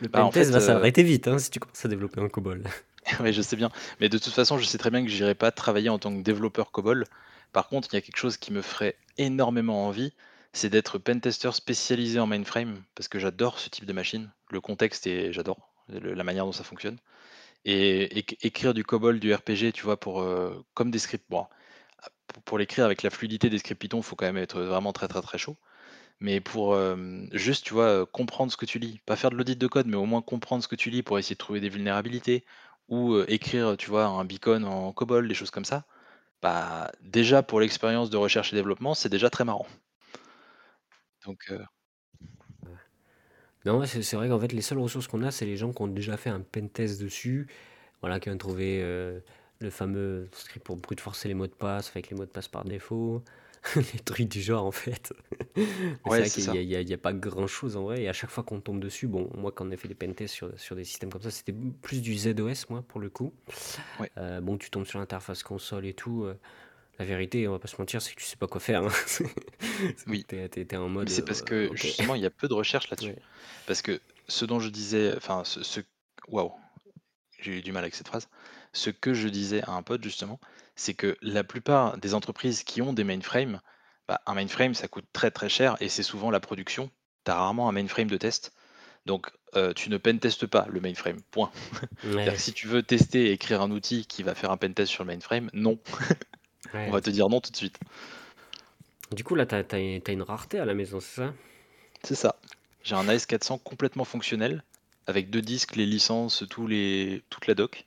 le 0.01 0.07
bah, 0.07 0.21
pentest 0.21 0.51
va 0.51 0.57
euh, 0.57 0.59
s'arrêter 0.59 1.03
vite 1.03 1.27
hein, 1.27 1.37
si 1.37 1.51
tu 1.51 1.59
commences 1.59 1.85
à 1.85 1.87
développer 1.87 2.19
un 2.19 2.27
COBOL. 2.29 2.63
oui, 3.21 3.31
je 3.31 3.41
sais 3.41 3.55
bien. 3.55 3.69
Mais 4.01 4.09
de 4.09 4.17
toute 4.17 4.33
façon, 4.33 4.57
je 4.57 4.65
sais 4.65 4.79
très 4.79 4.89
bien 4.89 5.03
que 5.03 5.09
j'irai 5.09 5.35
pas 5.35 5.51
travailler 5.51 5.89
en 5.89 5.99
tant 5.99 6.15
que 6.15 6.21
développeur 6.21 6.71
COBOL. 6.71 7.05
Par 7.53 7.67
contre, 7.67 7.89
il 7.91 7.95
y 7.95 7.99
a 7.99 8.01
quelque 8.01 8.17
chose 8.17 8.37
qui 8.37 8.51
me 8.51 8.61
ferait 8.61 8.95
énormément 9.17 9.85
envie, 9.87 10.13
c'est 10.51 10.69
d'être 10.69 10.97
pentester 10.97 11.51
spécialisé 11.51 12.19
en 12.19 12.27
mainframe, 12.27 12.83
parce 12.95 13.07
que 13.07 13.19
j'adore 13.19 13.59
ce 13.59 13.69
type 13.69 13.85
de 13.85 13.93
machine. 13.93 14.31
Le 14.49 14.61
contexte, 14.61 15.05
et 15.05 15.31
j'adore 15.31 15.71
la 15.89 16.23
manière 16.23 16.45
dont 16.45 16.51
ça 16.51 16.63
fonctionne. 16.63 16.97
Et, 17.65 18.25
écrire 18.41 18.73
du 18.73 18.83
COBOL, 18.83 19.19
du 19.19 19.33
RPG, 19.33 19.73
tu 19.73 19.83
vois, 19.83 19.99
pour, 19.99 20.21
euh, 20.21 20.65
comme 20.73 20.89
des 20.89 20.99
scripts. 20.99 21.25
Bon, 21.29 21.45
pour 22.45 22.57
l'écrire 22.57 22.85
avec 22.85 23.03
la 23.03 23.11
fluidité 23.11 23.49
des 23.49 23.59
scripts 23.59 23.79
Python, 23.79 23.99
il 23.99 24.03
faut 24.03 24.15
quand 24.15 24.25
même 24.25 24.37
être 24.37 24.61
vraiment 24.61 24.93
très 24.93 25.07
très 25.07 25.21
très 25.21 25.37
chaud 25.37 25.57
mais 26.19 26.41
pour 26.41 26.77
juste, 27.31 27.71
comprendre 28.11 28.51
ce 28.51 28.57
que 28.57 28.65
tu 28.65 28.79
lis. 28.79 28.99
Pas 29.05 29.15
faire 29.15 29.29
de 29.31 29.35
l'audit 29.35 29.57
de 29.57 29.67
code, 29.67 29.87
mais 29.87 29.97
au 29.97 30.05
moins 30.05 30.21
comprendre 30.21 30.63
ce 30.63 30.67
que 30.67 30.75
tu 30.75 30.89
lis 30.89 31.03
pour 31.03 31.17
essayer 31.19 31.35
de 31.35 31.39
trouver 31.39 31.59
des 31.59 31.69
vulnérabilités 31.69 32.45
ou 32.87 33.17
écrire, 33.27 33.75
tu 33.77 33.89
vois, 33.89 34.05
un 34.05 34.25
beacon 34.25 34.63
en 34.65 34.91
COBOL, 34.93 35.27
des 35.27 35.33
choses 35.33 35.51
comme 35.51 35.65
ça. 35.65 35.85
Bah, 36.41 36.91
déjà 37.01 37.43
pour 37.43 37.59
l'expérience 37.59 38.09
de 38.09 38.17
recherche 38.17 38.53
et 38.53 38.55
développement, 38.55 38.93
c'est 38.93 39.09
déjà 39.09 39.29
très 39.29 39.45
marrant. 39.45 39.67
Donc, 41.25 41.51
Non, 43.65 43.85
c'est 43.85 44.15
vrai 44.15 44.29
qu'en 44.29 44.39
fait, 44.39 44.53
les 44.53 44.61
seules 44.61 44.79
ressources 44.79 45.07
qu'on 45.07 45.21
a, 45.23 45.31
c'est 45.31 45.45
les 45.45 45.57
gens 45.57 45.73
qui 45.73 45.81
ont 45.81 45.87
déjà 45.87 46.15
fait 46.17 46.29
un 46.29 46.39
pentest 46.39 47.01
dessus, 47.01 47.47
voilà, 48.01 48.19
qui 48.19 48.29
ont 48.29 48.37
trouvé 48.37 48.81
le 49.59 49.69
fameux 49.69 50.29
script 50.31 50.65
pour 50.65 50.77
brute 50.77 51.01
forcer 51.01 51.27
les 51.27 51.33
mots 51.33 51.47
de 51.47 51.53
passe 51.53 51.89
avec 51.89 52.09
les 52.09 52.15
mots 52.15 52.25
de 52.25 52.31
passe 52.31 52.47
par 52.47 52.63
défaut. 52.63 53.23
les 53.75 53.99
trucs 53.99 54.27
du 54.27 54.41
genre 54.41 54.65
en 54.65 54.71
fait. 54.71 55.13
Ouais, 56.05 56.25
c'est 56.25 56.41
vrai 56.41 56.65
qu'il 56.65 56.85
n'y 56.85 56.93
a, 56.93 56.97
pas 56.97 57.11
grand 57.11 57.47
chose 57.47 57.75
en 57.75 57.83
vrai. 57.83 58.03
Et 58.03 58.09
à 58.09 58.13
chaque 58.13 58.29
fois 58.29 58.43
qu'on 58.43 58.61
tombe 58.61 58.79
dessus, 58.79 59.07
bon, 59.07 59.29
moi 59.35 59.51
quand 59.51 59.67
on 59.67 59.71
a 59.71 59.77
fait 59.77 59.89
des 59.89 59.95
pentests 59.95 60.33
sur, 60.33 60.57
sur 60.57 60.75
des 60.75 60.85
systèmes 60.85 61.11
comme 61.11 61.21
ça, 61.21 61.31
c'était 61.31 61.53
plus 61.81 62.01
du 62.01 62.17
ZOS, 62.17 62.67
moi 62.69 62.83
pour 62.87 62.99
le 62.99 63.09
coup. 63.09 63.33
Euh, 64.17 64.39
bon, 64.39 64.57
tu 64.57 64.69
tombes 64.69 64.85
sur 64.85 64.99
l'interface 64.99 65.43
console 65.43 65.85
et 65.85 65.93
tout. 65.93 66.23
Euh, 66.23 66.39
la 66.97 67.05
vérité, 67.05 67.47
on 67.47 67.51
va 67.51 67.59
pas 67.59 67.67
se 67.67 67.77
mentir, 67.77 68.01
c'est 68.01 68.13
que 68.13 68.19
tu 68.19 68.25
sais 68.25 68.37
pas 68.37 68.47
quoi 68.47 68.59
faire. 68.59 68.83
Hein. 68.83 68.89
Oui, 70.07 70.25
T'es, 70.25 70.75
en 70.75 70.89
mode. 70.89 71.09
c'est 71.09 71.23
parce 71.23 71.41
euh, 71.41 71.69
que 71.69 71.75
justement, 71.75 72.15
il 72.15 72.21
y 72.21 72.25
a 72.25 72.29
peu 72.29 72.47
de 72.47 72.53
recherche 72.53 72.89
là-dessus. 72.89 73.15
Parce 73.67 73.81
que 73.81 74.01
ce 74.27 74.45
dont 74.45 74.59
je 74.59 74.69
disais, 74.69 75.13
enfin, 75.15 75.43
ce, 75.45 75.63
ce... 75.63 75.79
waouh, 76.27 76.51
j'ai 77.41 77.59
eu 77.59 77.61
du 77.61 77.71
mal 77.71 77.83
avec 77.83 77.95
cette 77.95 78.07
phrase. 78.07 78.27
Ce 78.73 78.89
que 78.89 79.13
je 79.13 79.27
disais 79.29 79.61
à 79.63 79.71
un 79.71 79.81
pote 79.81 80.03
justement, 80.03 80.39
c'est 80.79 80.93
que 80.93 81.17
la 81.21 81.43
plupart 81.43 81.97
des 81.97 82.13
entreprises 82.13 82.63
qui 82.63 82.81
ont 82.81 82.93
des 82.93 83.03
mainframes, 83.03 83.59
bah, 84.07 84.21
un 84.25 84.33
mainframe, 84.33 84.73
ça 84.73 84.87
coûte 84.87 85.05
très 85.11 85.29
très 85.29 85.49
cher 85.49 85.75
et 85.81 85.89
c'est 85.89 86.03
souvent 86.03 86.31
la 86.31 86.39
production. 86.39 86.89
Tu 87.25 87.31
as 87.31 87.35
rarement 87.35 87.67
un 87.67 87.73
mainframe 87.73 88.07
de 88.07 88.15
test. 88.15 88.53
Donc, 89.05 89.29
euh, 89.55 89.73
tu 89.73 89.89
ne 89.89 89.97
pentestes 89.97 90.47
pas 90.47 90.65
le 90.69 90.79
mainframe, 90.79 91.21
point. 91.31 91.51
si 92.37 92.53
tu 92.53 92.67
veux 92.67 92.81
tester 92.81 93.25
et 93.25 93.31
écrire 93.33 93.61
un 93.61 93.71
outil 93.71 94.05
qui 94.05 94.23
va 94.23 94.35
faire 94.35 94.51
un 94.51 94.57
pentest 94.57 94.89
sur 94.89 95.03
le 95.03 95.11
mainframe, 95.11 95.49
non. 95.53 95.79
On 96.73 96.91
va 96.91 97.01
te 97.01 97.09
dire 97.09 97.27
non 97.27 97.41
tout 97.41 97.51
de 97.51 97.57
suite. 97.57 97.77
Du 99.11 99.25
coup, 99.25 99.35
là, 99.35 99.45
tu 99.45 99.55
as, 99.55 100.11
une 100.11 100.21
rareté 100.21 100.59
à 100.59 100.65
la 100.65 100.75
maison, 100.75 101.01
c'est 101.01 101.23
ça? 101.23 101.33
C'est 102.03 102.15
ça. 102.15 102.35
J'ai 102.83 102.95
un 102.95 103.05
AS400 103.05 103.61
complètement 103.63 104.05
fonctionnel, 104.05 104.63
avec 105.07 105.29
deux 105.29 105.41
disques, 105.41 105.75
les 105.75 105.85
licences, 105.85 106.45
tous 106.49 106.67
les, 106.67 107.21
toute 107.29 107.47
la 107.47 107.55
doc 107.55 107.85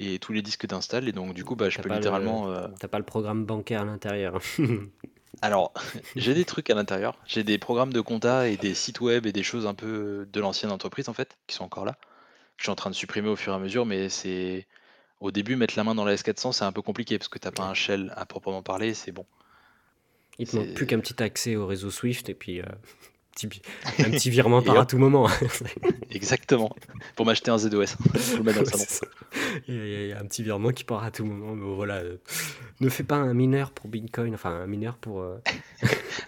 et 0.00 0.18
tous 0.18 0.32
les 0.32 0.42
disques 0.42 0.66
d'install. 0.66 1.08
Et 1.08 1.12
donc, 1.12 1.34
du 1.34 1.44
coup, 1.44 1.54
bah, 1.54 1.68
je 1.68 1.78
peux 1.78 1.92
littéralement. 1.92 2.50
Euh, 2.50 2.66
t'as 2.80 2.88
pas 2.88 2.98
le 2.98 3.04
programme 3.04 3.44
bancaire 3.44 3.82
à 3.82 3.84
l'intérieur. 3.84 4.40
Alors, 5.42 5.72
j'ai 6.16 6.34
des 6.34 6.44
trucs 6.44 6.70
à 6.70 6.74
l'intérieur. 6.74 7.18
J'ai 7.26 7.44
des 7.44 7.58
programmes 7.58 7.92
de 7.92 8.00
compta 8.00 8.48
et 8.48 8.56
des 8.56 8.74
sites 8.74 9.00
web 9.00 9.26
et 9.26 9.32
des 9.32 9.42
choses 9.42 9.66
un 9.66 9.74
peu 9.74 10.26
de 10.32 10.40
l'ancienne 10.40 10.72
entreprise, 10.72 11.08
en 11.08 11.12
fait, 11.12 11.36
qui 11.46 11.54
sont 11.54 11.64
encore 11.64 11.84
là. 11.84 11.96
Je 12.56 12.64
suis 12.64 12.70
en 12.70 12.76
train 12.76 12.90
de 12.90 12.94
supprimer 12.94 13.28
au 13.28 13.36
fur 13.36 13.52
et 13.52 13.56
à 13.56 13.58
mesure, 13.58 13.86
mais 13.86 14.08
c'est. 14.08 14.66
Au 15.20 15.30
début, 15.30 15.54
mettre 15.54 15.74
la 15.76 15.84
main 15.84 15.94
dans 15.94 16.06
la 16.06 16.14
S400, 16.14 16.52
c'est 16.52 16.64
un 16.64 16.72
peu 16.72 16.80
compliqué 16.80 17.18
parce 17.18 17.28
que 17.28 17.38
t'as 17.38 17.50
pas 17.50 17.64
un 17.64 17.74
shell 17.74 18.10
à 18.16 18.24
proprement 18.24 18.62
parler, 18.62 18.94
c'est 18.94 19.12
bon. 19.12 19.26
Il 20.38 20.48
te 20.48 20.56
manque 20.56 20.72
plus 20.72 20.86
qu'un 20.86 20.98
petit 20.98 21.22
accès 21.22 21.56
au 21.56 21.66
réseau 21.66 21.90
Swift 21.90 22.30
et 22.30 22.34
puis. 22.34 22.62
Euh, 22.62 22.64
petit, 23.32 23.62
un 23.98 24.10
petit 24.10 24.30
virement 24.30 24.62
par 24.62 24.78
à 24.78 24.86
tout 24.86 24.98
moment. 24.98 25.28
Exactement. 26.10 26.74
Pour 27.16 27.26
m'acheter 27.26 27.50
un 27.50 27.58
ZOS. 27.58 27.96
Il 29.68 30.08
y, 30.08 30.12
a 30.12 30.18
un 30.18 30.24
petit 30.24 30.42
virement 30.42 30.70
qui 30.70 30.84
part 30.84 31.04
à 31.04 31.10
tout 31.10 31.24
moment. 31.24 31.54
Mais 31.54 31.74
voilà, 31.74 31.96
euh, 31.96 32.16
ne 32.80 32.88
fais 32.88 33.04
pas 33.04 33.16
un 33.16 33.34
mineur 33.34 33.70
pour 33.70 33.88
Bitcoin, 33.88 34.34
enfin 34.34 34.50
un 34.50 34.66
mineur 34.66 34.96
pour. 34.96 35.20
Euh, 35.20 35.38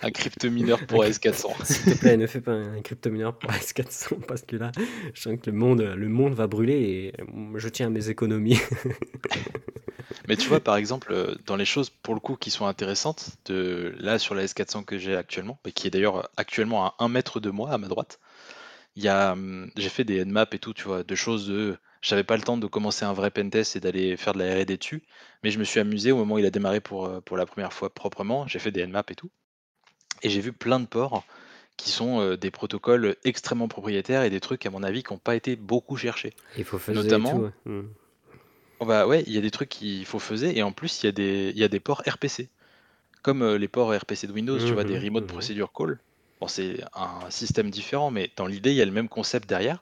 un 0.03 0.11
crypto-mineur 0.11 0.87
pour 0.87 1.05
S400. 1.05 1.65
S'il 1.65 1.95
te 1.95 1.99
plaît, 1.99 2.17
ne 2.17 2.27
fais 2.27 2.41
pas 2.41 2.53
un 2.53 2.81
crypto-mineur 2.81 3.35
pour 3.35 3.51
S400 3.51 4.21
parce 4.27 4.43
que 4.43 4.57
là, 4.57 4.73
je 5.15 5.21
sens 5.21 5.39
que 5.41 5.51
le 5.51 5.57
monde, 5.57 5.81
le 5.81 6.09
monde 6.09 6.35
va 6.35 6.47
brûler 6.47 6.75
et 6.75 7.13
je 7.57 7.69
tiens 7.69 7.87
à 7.87 7.91
mes 7.91 8.09
économies. 8.09 8.61
Mais 10.29 10.37
tu 10.37 10.49
vois, 10.49 10.61
par 10.61 10.77
exemple, 10.77 11.13
euh, 11.13 11.35
dans 11.47 11.57
les 11.57 11.65
choses 11.65 11.91
pour 11.91 12.15
le 12.15 12.21
coup 12.21 12.37
qui 12.37 12.51
sont 12.51 12.67
intéressantes, 12.67 13.31
de 13.47 13.95
là 13.99 14.19
sur 14.19 14.35
la 14.35 14.45
S400 14.45 14.85
que 14.85 14.99
j'ai 14.99 15.17
actuellement, 15.17 15.59
et 15.67 15.73
qui 15.73 15.87
est 15.87 15.91
d'ailleurs 15.91 16.31
actuellement 16.37 16.87
à 16.87 16.95
un 17.03 17.09
mètre 17.09 17.41
de 17.41 17.51
moi 17.51 17.71
à 17.71 17.79
ma 17.79 17.89
droite, 17.89 18.21
il 18.97 19.03
y 19.03 19.09
a, 19.09 19.33
hum, 19.33 19.71
j'ai 19.77 19.89
fait 19.89 20.05
des 20.05 20.25
nmaps 20.25 20.55
et 20.55 20.59
tout, 20.59 20.75
tu 20.75 20.85
vois, 20.85 21.03
de 21.03 21.15
choses 21.15 21.47
de, 21.49 21.77
j'avais 22.01 22.25
pas 22.25 22.37
le 22.37 22.43
temps 22.43 22.57
de 22.57 22.67
commencer 22.67 23.05
un 23.05 23.13
vrai 23.13 23.31
pentest 23.31 23.77
et 23.77 23.81
d'aller 23.81 24.17
faire 24.17 24.35
de 24.35 24.39
la 24.41 24.55
R&D 24.55 24.77
dessus, 24.77 25.03
mais 25.43 25.51
je 25.51 25.59
me 25.59 25.65
suis 25.65 25.81
amusé 25.81 26.13
au 26.13 26.17
moment 26.17 26.35
où 26.35 26.39
il 26.39 26.47
a 26.47 26.51
démarré 26.51 26.81
pour, 26.81 27.07
euh, 27.07 27.21
pour 27.21 27.37
la 27.37 27.47
première 27.47 27.73
fois 27.73 27.91
proprement, 27.91 28.47
j'ai 28.47 28.59
fait 28.59 28.71
des 28.71 28.87
nmaps 28.87 29.13
et 29.13 29.15
tout, 29.15 29.31
et 30.23 30.31
j'ai 30.31 30.41
vu 30.41 30.53
plein 30.53 30.81
de 30.81 30.87
ports 30.87 31.25
qui 31.77 31.91
sont 31.91 32.21
euh, 32.21 32.37
des 32.37 32.51
protocoles 32.51 33.17
extrêmement 33.25 33.69
propriétaires 33.69 34.23
et 34.23 34.31
des 34.31 34.41
trucs 34.41 34.67
à 34.67 34.71
mon 34.71 34.83
avis 34.83 35.03
qui 35.03 35.13
n'ont 35.13 35.19
pas 35.19 35.35
été 35.35 35.57
beaucoup 35.57 35.97
cherchés. 35.97 36.35
Il 36.57 36.65
faut 36.65 36.79
faire 36.79 36.95
Notamment, 36.95 37.51
hmm. 37.65 37.83
Oh 38.83 38.85
bah 38.85 39.07
ouais, 39.07 39.23
il 39.29 39.33
y 39.33 39.39
a 39.39 39.41
des 39.41 39.53
trucs 39.53 39.69
qu'il 39.69 40.05
faut 40.05 40.19
faire 40.19 40.43
et 40.43 40.61
en 40.65 40.73
plus 40.73 41.03
il 41.03 41.07
y 41.07 41.09
a 41.09 41.13
des, 41.13 41.53
il 41.55 41.59
y 41.61 41.63
a 41.63 41.69
des 41.69 41.79
ports 41.79 42.03
RPC. 42.05 42.49
Comme 43.23 43.43
euh, 43.43 43.57
les 43.57 43.69
ports 43.69 43.95
RPC 43.97 44.27
de 44.27 44.33
Windows, 44.33 44.59
tu 44.59 44.73
vois, 44.73 44.83
des 44.83 44.99
mhm, 44.99 45.05
remote 45.05 45.23
mhm. 45.23 45.29
procedure 45.29 45.73
call. 45.73 46.01
Bon, 46.43 46.49
c'est 46.49 46.83
un 46.95 47.31
système 47.31 47.71
différent, 47.71 48.11
mais 48.11 48.33
dans 48.35 48.47
l'idée, 48.47 48.73
il 48.73 48.77
y 48.77 48.83
a 48.83 48.85
le 48.85 48.91
même 48.91 49.09
concept 49.09 49.49
derrière. 49.49 49.81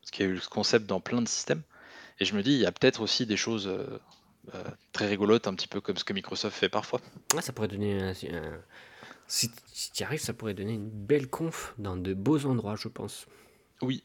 Parce 0.00 0.10
qu'il 0.10 0.26
y 0.26 0.28
a 0.28 0.32
eu 0.32 0.40
ce 0.40 0.48
concept 0.48 0.86
dans 0.86 0.98
plein 0.98 1.22
de 1.22 1.28
systèmes. 1.28 1.62
Et 2.18 2.24
je 2.24 2.34
me 2.34 2.42
dis, 2.42 2.50
il 2.50 2.58
y 2.58 2.66
a 2.66 2.72
peut-être 2.72 3.00
aussi 3.00 3.26
des 3.26 3.36
choses 3.36 3.68
euh, 3.68 4.00
euh, 4.56 4.64
très 4.90 5.06
rigolotes, 5.06 5.46
un 5.46 5.54
petit 5.54 5.68
peu 5.68 5.80
comme 5.80 5.96
ce 5.96 6.02
que 6.02 6.12
Microsoft 6.12 6.58
fait 6.58 6.68
parfois. 6.68 7.00
Ah, 7.36 7.40
ça 7.40 7.52
pourrait 7.52 7.68
donner 7.68 8.02
un, 8.02 8.12
si, 9.28 9.52
tu 9.52 10.00
y 10.00 10.02
arrives, 10.02 10.18
ça 10.18 10.32
pourrait 10.32 10.54
donner 10.54 10.72
une 10.72 10.90
belle 10.90 11.28
conf 11.28 11.74
dans 11.78 11.96
de 11.96 12.12
beaux 12.12 12.44
endroits, 12.44 12.74
je 12.74 12.88
pense. 12.88 13.26
Oui. 13.80 14.02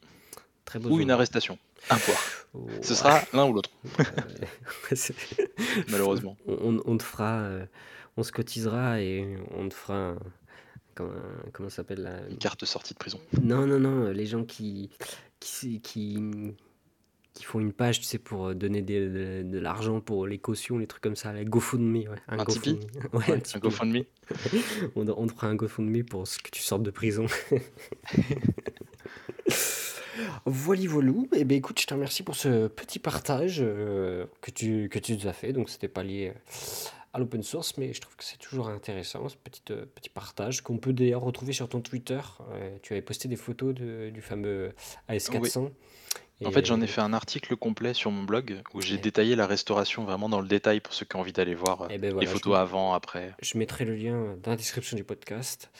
Très. 0.64 0.78
Ou 0.86 1.00
une 1.00 1.10
arrestation. 1.10 1.58
Un 1.90 1.98
poids. 1.98 2.14
Ce 2.82 2.94
sera 2.94 3.20
l'un 3.32 3.46
ou 3.46 3.52
l'autre. 3.52 3.70
Malheureusement. 5.88 6.36
On, 6.46 6.96
te 6.98 7.02
fera, 7.02 7.40
euh, 7.40 7.66
on 8.16 8.22
se 8.22 8.30
cotisera 8.30 9.00
et 9.00 9.36
on 9.56 9.68
te 9.68 9.74
fera 9.74 10.14
comment, 10.96 11.12
comment 11.52 11.68
ça 11.68 11.76
s'appelle 11.76 12.02
la... 12.02 12.28
Une 12.28 12.38
carte 12.38 12.64
sortie 12.64 12.94
de 12.94 12.98
prison. 12.98 13.20
Non, 13.40 13.66
non, 13.66 13.78
non, 13.78 14.10
les 14.10 14.26
gens 14.26 14.44
qui, 14.44 14.90
qui, 15.38 15.80
qui, 15.80 16.18
qui 17.34 17.44
font 17.44 17.60
une 17.60 17.72
page, 17.72 18.00
tu 18.00 18.06
sais, 18.06 18.18
pour 18.18 18.54
donner 18.54 18.82
de, 18.82 19.58
l'argent 19.58 20.00
pour 20.00 20.26
les 20.26 20.38
cautions, 20.38 20.78
les 20.78 20.86
trucs 20.86 21.02
comme 21.02 21.16
ça, 21.16 21.32
la 21.32 21.44
GoFundMe. 21.44 22.08
Ouais. 22.08 22.18
Un, 22.28 22.40
un 22.40 22.44
GoFundMe. 22.44 22.80
Ouais, 23.12 23.42
un, 23.54 23.58
GoFundMe. 23.58 24.04
on, 24.96 25.08
on 25.08 25.26
te 25.26 25.32
fera 25.32 25.46
un 25.46 25.54
GoFundMe 25.54 26.02
pour 26.02 26.26
ce 26.26 26.38
que 26.38 26.50
tu 26.50 26.62
sortes 26.62 26.82
de 26.82 26.90
prison. 26.90 27.26
Voilà, 30.44 30.82
voilou. 30.88 31.28
Eh 31.34 31.44
ben, 31.44 31.58
écoute, 31.58 31.80
je 31.80 31.86
te 31.86 31.94
remercie 31.94 32.22
pour 32.22 32.36
ce 32.36 32.68
petit 32.68 32.98
partage 32.98 33.58
euh, 33.60 34.26
que, 34.40 34.50
tu, 34.50 34.88
que 34.88 34.98
tu 34.98 35.14
nous 35.14 35.26
as 35.26 35.32
fait. 35.32 35.52
Donc, 35.52 35.68
c'était 35.68 35.88
pas 35.88 36.02
lié 36.02 36.32
euh, 36.34 36.38
à 37.16 37.18
l'open 37.18 37.42
source, 37.42 37.78
mais 37.78 37.92
je 37.94 38.00
trouve 38.00 38.14
que 38.14 38.24
c'est 38.24 38.36
toujours 38.36 38.68
intéressant, 38.68 39.28
ce 39.28 39.36
petit, 39.36 39.62
euh, 39.70 39.86
petit 39.94 40.10
partage 40.10 40.60
qu'on 40.60 40.76
peut 40.76 40.92
d'ailleurs 40.92 41.22
retrouver 41.22 41.54
sur 41.54 41.68
ton 41.68 41.80
Twitter. 41.80 42.20
tu 42.82 42.92
avais 42.92 43.02
posté 43.02 43.26
des 43.26 43.36
photos 43.36 43.74
du 43.74 44.20
fameux 44.20 44.74
AS400. 45.08 45.70
En 46.44 46.50
fait, 46.50 46.66
j'en 46.66 46.80
ai 46.82 46.86
fait 46.86 47.00
un 47.00 47.14
article 47.14 47.56
complet 47.56 47.94
sur 47.94 48.10
mon 48.10 48.24
blog 48.24 48.60
où 48.74 48.82
j'ai 48.82 48.98
détaillé 48.98 49.36
la 49.36 49.46
restauration 49.46 50.04
vraiment 50.04 50.28
dans 50.28 50.42
le 50.42 50.48
détail 50.48 50.80
pour 50.80 50.92
ceux 50.92 51.06
qui 51.06 51.16
ont 51.16 51.20
envie 51.20 51.32
d'aller 51.32 51.54
voir 51.54 51.88
eh 51.88 51.96
ben 51.96 52.18
les 52.18 52.26
photos 52.26 52.56
avant, 52.56 52.92
après. 52.92 53.34
Je 53.40 53.56
mettrai 53.56 53.86
le 53.86 53.94
lien 53.94 54.36
dans 54.42 54.50
la 54.50 54.56
description 54.56 54.96
du 54.98 55.04
podcast. 55.04 55.70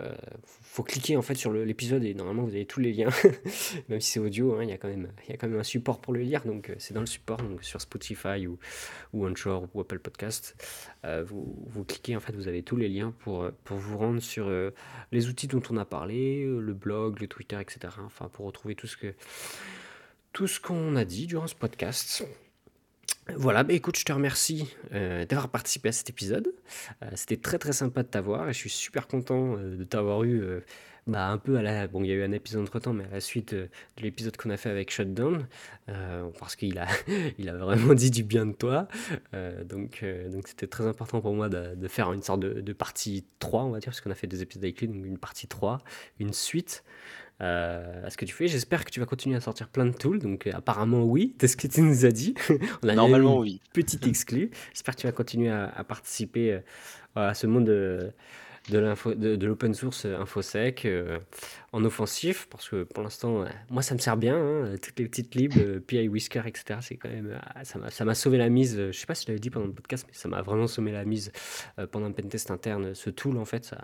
Euh, 0.00 0.14
faut 0.62 0.84
cliquer 0.84 1.16
en 1.16 1.22
fait 1.22 1.34
sur 1.34 1.52
l'épisode 1.52 2.04
et 2.04 2.14
normalement 2.14 2.42
vous 2.42 2.54
avez 2.54 2.66
tous 2.66 2.80
les 2.80 2.92
liens, 2.92 3.10
même 3.88 4.00
si 4.00 4.12
c'est 4.12 4.20
audio. 4.20 4.54
Hein, 4.54 4.64
il 4.64 4.70
y 4.70 4.72
a 4.72 4.76
quand 4.76 4.88
même 4.88 5.10
il 5.26 5.30
y 5.30 5.34
a 5.34 5.36
quand 5.36 5.48
même 5.48 5.58
un 5.58 5.64
support 5.64 6.00
pour 6.00 6.12
le 6.12 6.20
lire, 6.20 6.44
donc 6.44 6.70
euh, 6.70 6.74
c'est 6.78 6.94
dans 6.94 7.00
le 7.00 7.06
support, 7.06 7.38
donc 7.38 7.64
sur 7.64 7.80
Spotify 7.80 8.46
ou 8.46 8.58
ou 9.12 9.26
Onshore 9.26 9.68
ou 9.74 9.80
Apple 9.80 9.98
Podcast. 9.98 10.56
Euh, 11.04 11.24
vous, 11.24 11.64
vous 11.66 11.84
cliquez 11.84 12.16
en 12.16 12.20
fait, 12.20 12.34
vous 12.34 12.48
avez 12.48 12.62
tous 12.62 12.76
les 12.76 12.88
liens 12.88 13.12
pour 13.20 13.50
pour 13.64 13.76
vous 13.76 13.98
rendre 13.98 14.20
sur 14.20 14.46
euh, 14.48 14.70
les 15.12 15.28
outils 15.28 15.48
dont 15.48 15.62
on 15.70 15.76
a 15.76 15.84
parlé, 15.84 16.44
le 16.44 16.74
blog, 16.74 17.20
le 17.20 17.26
Twitter, 17.26 17.60
etc. 17.60 17.94
Enfin 18.04 18.28
pour 18.28 18.46
retrouver 18.46 18.74
tout 18.74 18.86
ce 18.86 18.96
que 18.96 19.14
tout 20.34 20.48
ce 20.48 20.60
qu'on 20.60 20.96
a 20.96 21.04
dit 21.06 21.26
durant 21.26 21.46
ce 21.46 21.54
podcast. 21.54 22.26
Voilà, 23.36 23.62
bah 23.62 23.72
écoute, 23.72 23.96
je 23.96 24.04
te 24.04 24.12
remercie 24.12 24.68
euh, 24.92 25.24
d'avoir 25.24 25.48
participé 25.48 25.88
à 25.88 25.92
cet 25.92 26.10
épisode. 26.10 26.52
Euh, 27.02 27.10
c'était 27.14 27.38
très 27.38 27.56
très 27.56 27.72
sympa 27.72 28.02
de 28.02 28.08
t'avoir 28.08 28.50
et 28.50 28.52
je 28.52 28.58
suis 28.58 28.68
super 28.68 29.06
content 29.06 29.56
euh, 29.56 29.76
de 29.76 29.84
t'avoir 29.84 30.24
eu 30.24 30.42
bah, 31.06 31.28
un 31.28 31.38
peu 31.38 31.56
à 31.56 31.62
la... 31.62 31.86
Bon, 31.86 32.02
il 32.02 32.08
y 32.08 32.12
a 32.12 32.14
eu 32.14 32.22
un 32.22 32.32
épisode 32.32 32.62
entre-temps, 32.62 32.92
mais 32.92 33.04
à 33.04 33.14
la 33.14 33.20
suite 33.20 33.54
de 33.54 33.68
l'épisode 34.00 34.36
qu'on 34.36 34.50
a 34.50 34.56
fait 34.56 34.70
avec 34.70 34.90
Shutdown, 34.90 35.46
parce 36.38 36.56
qu'il 36.56 36.78
a, 36.78 36.86
il 37.38 37.48
a 37.48 37.56
vraiment 37.56 37.94
dit 37.94 38.10
du 38.10 38.24
bien 38.24 38.46
de 38.46 38.52
toi. 38.52 38.88
donc 39.64 40.04
donc 40.30 40.48
c'était 40.48 40.66
très 40.66 40.86
important 40.86 41.20
pour 41.20 41.34
moi 41.34 41.48
de, 41.48 41.88
faire 41.88 42.12
une 42.12 42.22
sorte 42.22 42.40
de, 42.40 42.60
de, 42.60 42.72
partie 42.72 43.24
3, 43.38 43.64
on 43.64 43.70
va 43.70 43.78
dire, 43.78 43.90
parce 43.90 44.00
qu'on 44.00 44.10
a 44.10 44.14
fait 44.14 44.26
des 44.26 44.42
épisodes 44.42 44.64
avec 44.64 44.80
lui, 44.80 44.88
donc 44.88 45.04
une 45.04 45.18
partie 45.18 45.46
3, 45.46 45.82
une 46.18 46.32
suite 46.32 46.84
euh, 47.40 48.06
à 48.06 48.10
ce 48.10 48.16
que 48.16 48.24
tu 48.24 48.32
fais. 48.32 48.46
J'espère 48.46 48.84
que 48.84 48.90
tu 48.90 49.00
vas 49.00 49.06
continuer 49.06 49.36
à 49.36 49.40
sortir 49.40 49.68
plein 49.68 49.86
de 49.86 49.92
tools. 49.92 50.20
Donc, 50.20 50.46
euh, 50.46 50.52
apparemment, 50.54 51.02
oui, 51.02 51.34
c'est 51.40 51.48
ce 51.48 51.56
que 51.56 51.66
tu 51.66 51.82
nous 51.82 52.04
as 52.04 52.12
dit. 52.12 52.34
On 52.82 52.88
a 52.88 52.94
Normalement, 52.94 53.38
oui. 53.38 53.60
Petite 53.72 54.06
exclu. 54.06 54.50
J'espère 54.72 54.94
que 54.94 55.00
tu 55.00 55.06
vas 55.06 55.12
continuer 55.12 55.50
à, 55.50 55.84
participer 55.84 56.52
euh, 56.52 56.60
à 57.16 57.34
ce 57.34 57.46
monde 57.46 58.12
de, 58.70 59.36
de 59.36 59.46
l'open 59.46 59.74
source 59.74 60.06
infosec 60.06 60.88
en 61.72 61.84
offensif 61.84 62.46
parce 62.50 62.68
que 62.68 62.84
pour 62.84 63.02
l'instant 63.02 63.44
moi 63.70 63.82
ça 63.82 63.94
me 63.94 63.98
sert 63.98 64.16
bien 64.16 64.36
hein, 64.36 64.74
toutes 64.80 64.98
les 64.98 65.06
petites 65.06 65.34
libs 65.34 65.80
PI 65.80 66.08
Whisker 66.08 66.42
etc 66.46 66.78
c'est 66.80 66.96
quand 66.96 67.10
même 67.10 67.38
ça 67.62 68.04
m'a 68.04 68.14
sauvé 68.14 68.38
la 68.38 68.48
mise 68.48 68.76
je 68.76 68.92
sais 68.92 69.06
pas 69.06 69.14
si 69.14 69.24
je 69.24 69.28
l'avais 69.32 69.40
dit 69.40 69.50
pendant 69.50 69.66
le 69.66 69.72
podcast 69.72 70.06
mais 70.08 70.14
ça 70.14 70.28
m'a 70.28 70.40
vraiment 70.40 70.66
sauvé 70.66 70.92
la 70.92 71.04
mise 71.04 71.30
pendant 71.90 72.06
un 72.06 72.12
pentest 72.12 72.50
interne 72.50 72.94
ce 72.94 73.10
tool 73.10 73.36
en 73.36 73.44
fait 73.44 73.64
ça, 73.64 73.76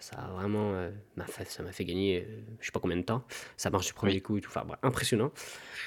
ça 0.00 0.16
a 0.16 0.28
vraiment 0.28 0.72
euh, 0.74 0.90
fait, 1.26 1.48
ça 1.50 1.62
m'a 1.62 1.72
fait 1.72 1.84
gagner 1.84 2.20
euh, 2.20 2.40
je 2.60 2.66
sais 2.66 2.72
pas 2.72 2.80
combien 2.80 2.96
de 2.96 3.02
temps 3.02 3.24
ça 3.56 3.70
marche 3.70 3.86
du 3.86 3.92
premier 3.92 4.20
coup 4.20 4.38
et 4.38 4.40
tout 4.40 4.50
enfin 4.54 4.64
impressionnant. 4.82 5.32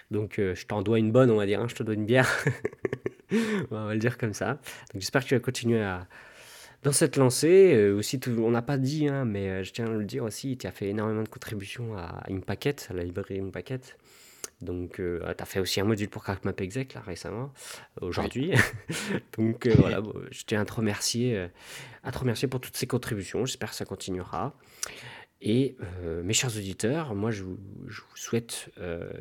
Donc 0.10 0.40
euh, 0.40 0.54
je 0.56 0.66
t'en 0.66 0.82
dois 0.82 1.00
une 1.00 1.12
bonne 1.12 1.32
on 1.32 1.38
va 1.38 1.46
dire 1.46 1.62
hein, 1.62 1.68
je 1.68 1.76
te 1.76 1.84
dois 1.84 1.94
une 1.94 2.06
bière. 2.06 2.30
On 3.72 3.86
va 3.86 3.94
le 3.94 4.00
dire 4.00 4.18
comme 4.18 4.34
ça. 4.34 4.56
Donc 4.94 5.00
j'espère 5.00 5.24
que 5.24 5.30
tu 5.30 5.36
vas 5.36 5.40
continuer 5.40 5.82
à 5.82 6.06
dans 6.84 6.92
cette 6.92 7.16
lancée 7.16 7.92
aussi 7.92 8.20
on 8.28 8.52
n'a 8.52 8.62
pas 8.62 8.78
dit 8.78 9.08
hein, 9.08 9.26
mais 9.26 9.64
je 9.64 9.72
tiens 9.72 9.86
à 9.86 9.90
le 9.90 10.06
dire 10.06 10.24
aussi 10.24 10.58
tu 10.58 10.68
as 10.68 10.72
fait 10.72 10.90
énormément 10.90 11.24
de 11.24 11.30
contributions 11.30 11.98
à 11.98 12.24
Impacket 12.30 12.88
à 12.90 12.94
la 12.94 13.04
librairie 13.04 13.40
Impacket 13.40 13.98
donc, 14.62 15.00
euh, 15.00 15.20
tu 15.36 15.42
as 15.42 15.46
fait 15.46 15.60
aussi 15.60 15.82
un 15.82 15.86
module 15.86 16.10
pour 16.10 16.24
CrackMapExec 16.24 16.94
là 16.94 17.02
récemment, 17.02 17.52
aujourd'hui. 18.00 18.54
Donc 19.38 19.66
euh, 19.66 19.74
voilà, 19.78 20.02
je 20.30 20.44
tiens 20.46 20.62
à 20.62 20.66
te 20.66 20.74
remercier, 20.74 21.36
euh, 21.36 21.48
à 22.04 22.12
te 22.12 22.20
remercier 22.20 22.48
pour 22.48 22.62
toutes 22.62 22.78
ces 22.78 22.88
contributions. 22.88 23.46
J'espère 23.46 23.72
que 23.72 23.76
ça 23.76 23.86
continuera. 23.86 24.54
Et 25.44 25.76
mes 26.24 26.34
chers 26.34 26.56
auditeurs, 26.56 27.16
moi 27.16 27.32
je 27.32 27.42
vous, 27.42 27.58
je 27.88 28.02
vous 28.02 28.16
souhaite 28.16 28.70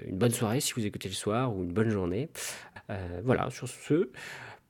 une 0.05 0.19
bonne 0.19 0.33
soirée 0.33 0.61
si 0.61 0.75
vous 0.75 0.85
écoutez 0.85 1.09
le 1.09 1.15
soir 1.15 1.57
ou 1.57 1.65
une 1.65 1.73
bonne 1.73 1.89
journée. 1.89 2.29
voilà, 3.25 3.49
sur 3.49 3.67
ce, 3.67 4.11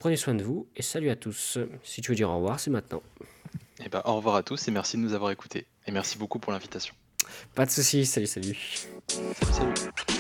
prenez 0.01 0.17
soin 0.17 0.35
de 0.35 0.43
vous 0.43 0.67
et 0.75 0.83
salut 0.83 1.11
à 1.11 1.17
tous. 1.17 1.59
Si 1.85 2.01
tu 2.01 2.11
veux 2.11 2.17
dire 2.17 2.29
au 2.31 2.35
revoir, 2.37 2.59
c'est 2.59 2.71
maintenant. 2.71 3.03
Eh 3.85 3.89
ben, 3.89 4.03
au 4.05 4.17
revoir 4.17 4.35
à 4.35 4.43
tous 4.43 4.67
et 4.67 4.73
merci 4.73 4.97
de 4.97 5.03
nous 5.03 5.15
avoir 5.15 5.31
écoutés. 5.31 5.67
Et 5.87 5.93
merci 5.93 6.19
beaucoup 6.19 6.41
pour 6.41 6.53
l'invitation. 6.53 6.95
Pas 7.55 7.67
de 7.67 7.71
soucis, 7.71 8.05
salut, 8.05 8.27
salut. 8.27 8.57
Salut, 9.07 9.53
salut. 9.53 10.19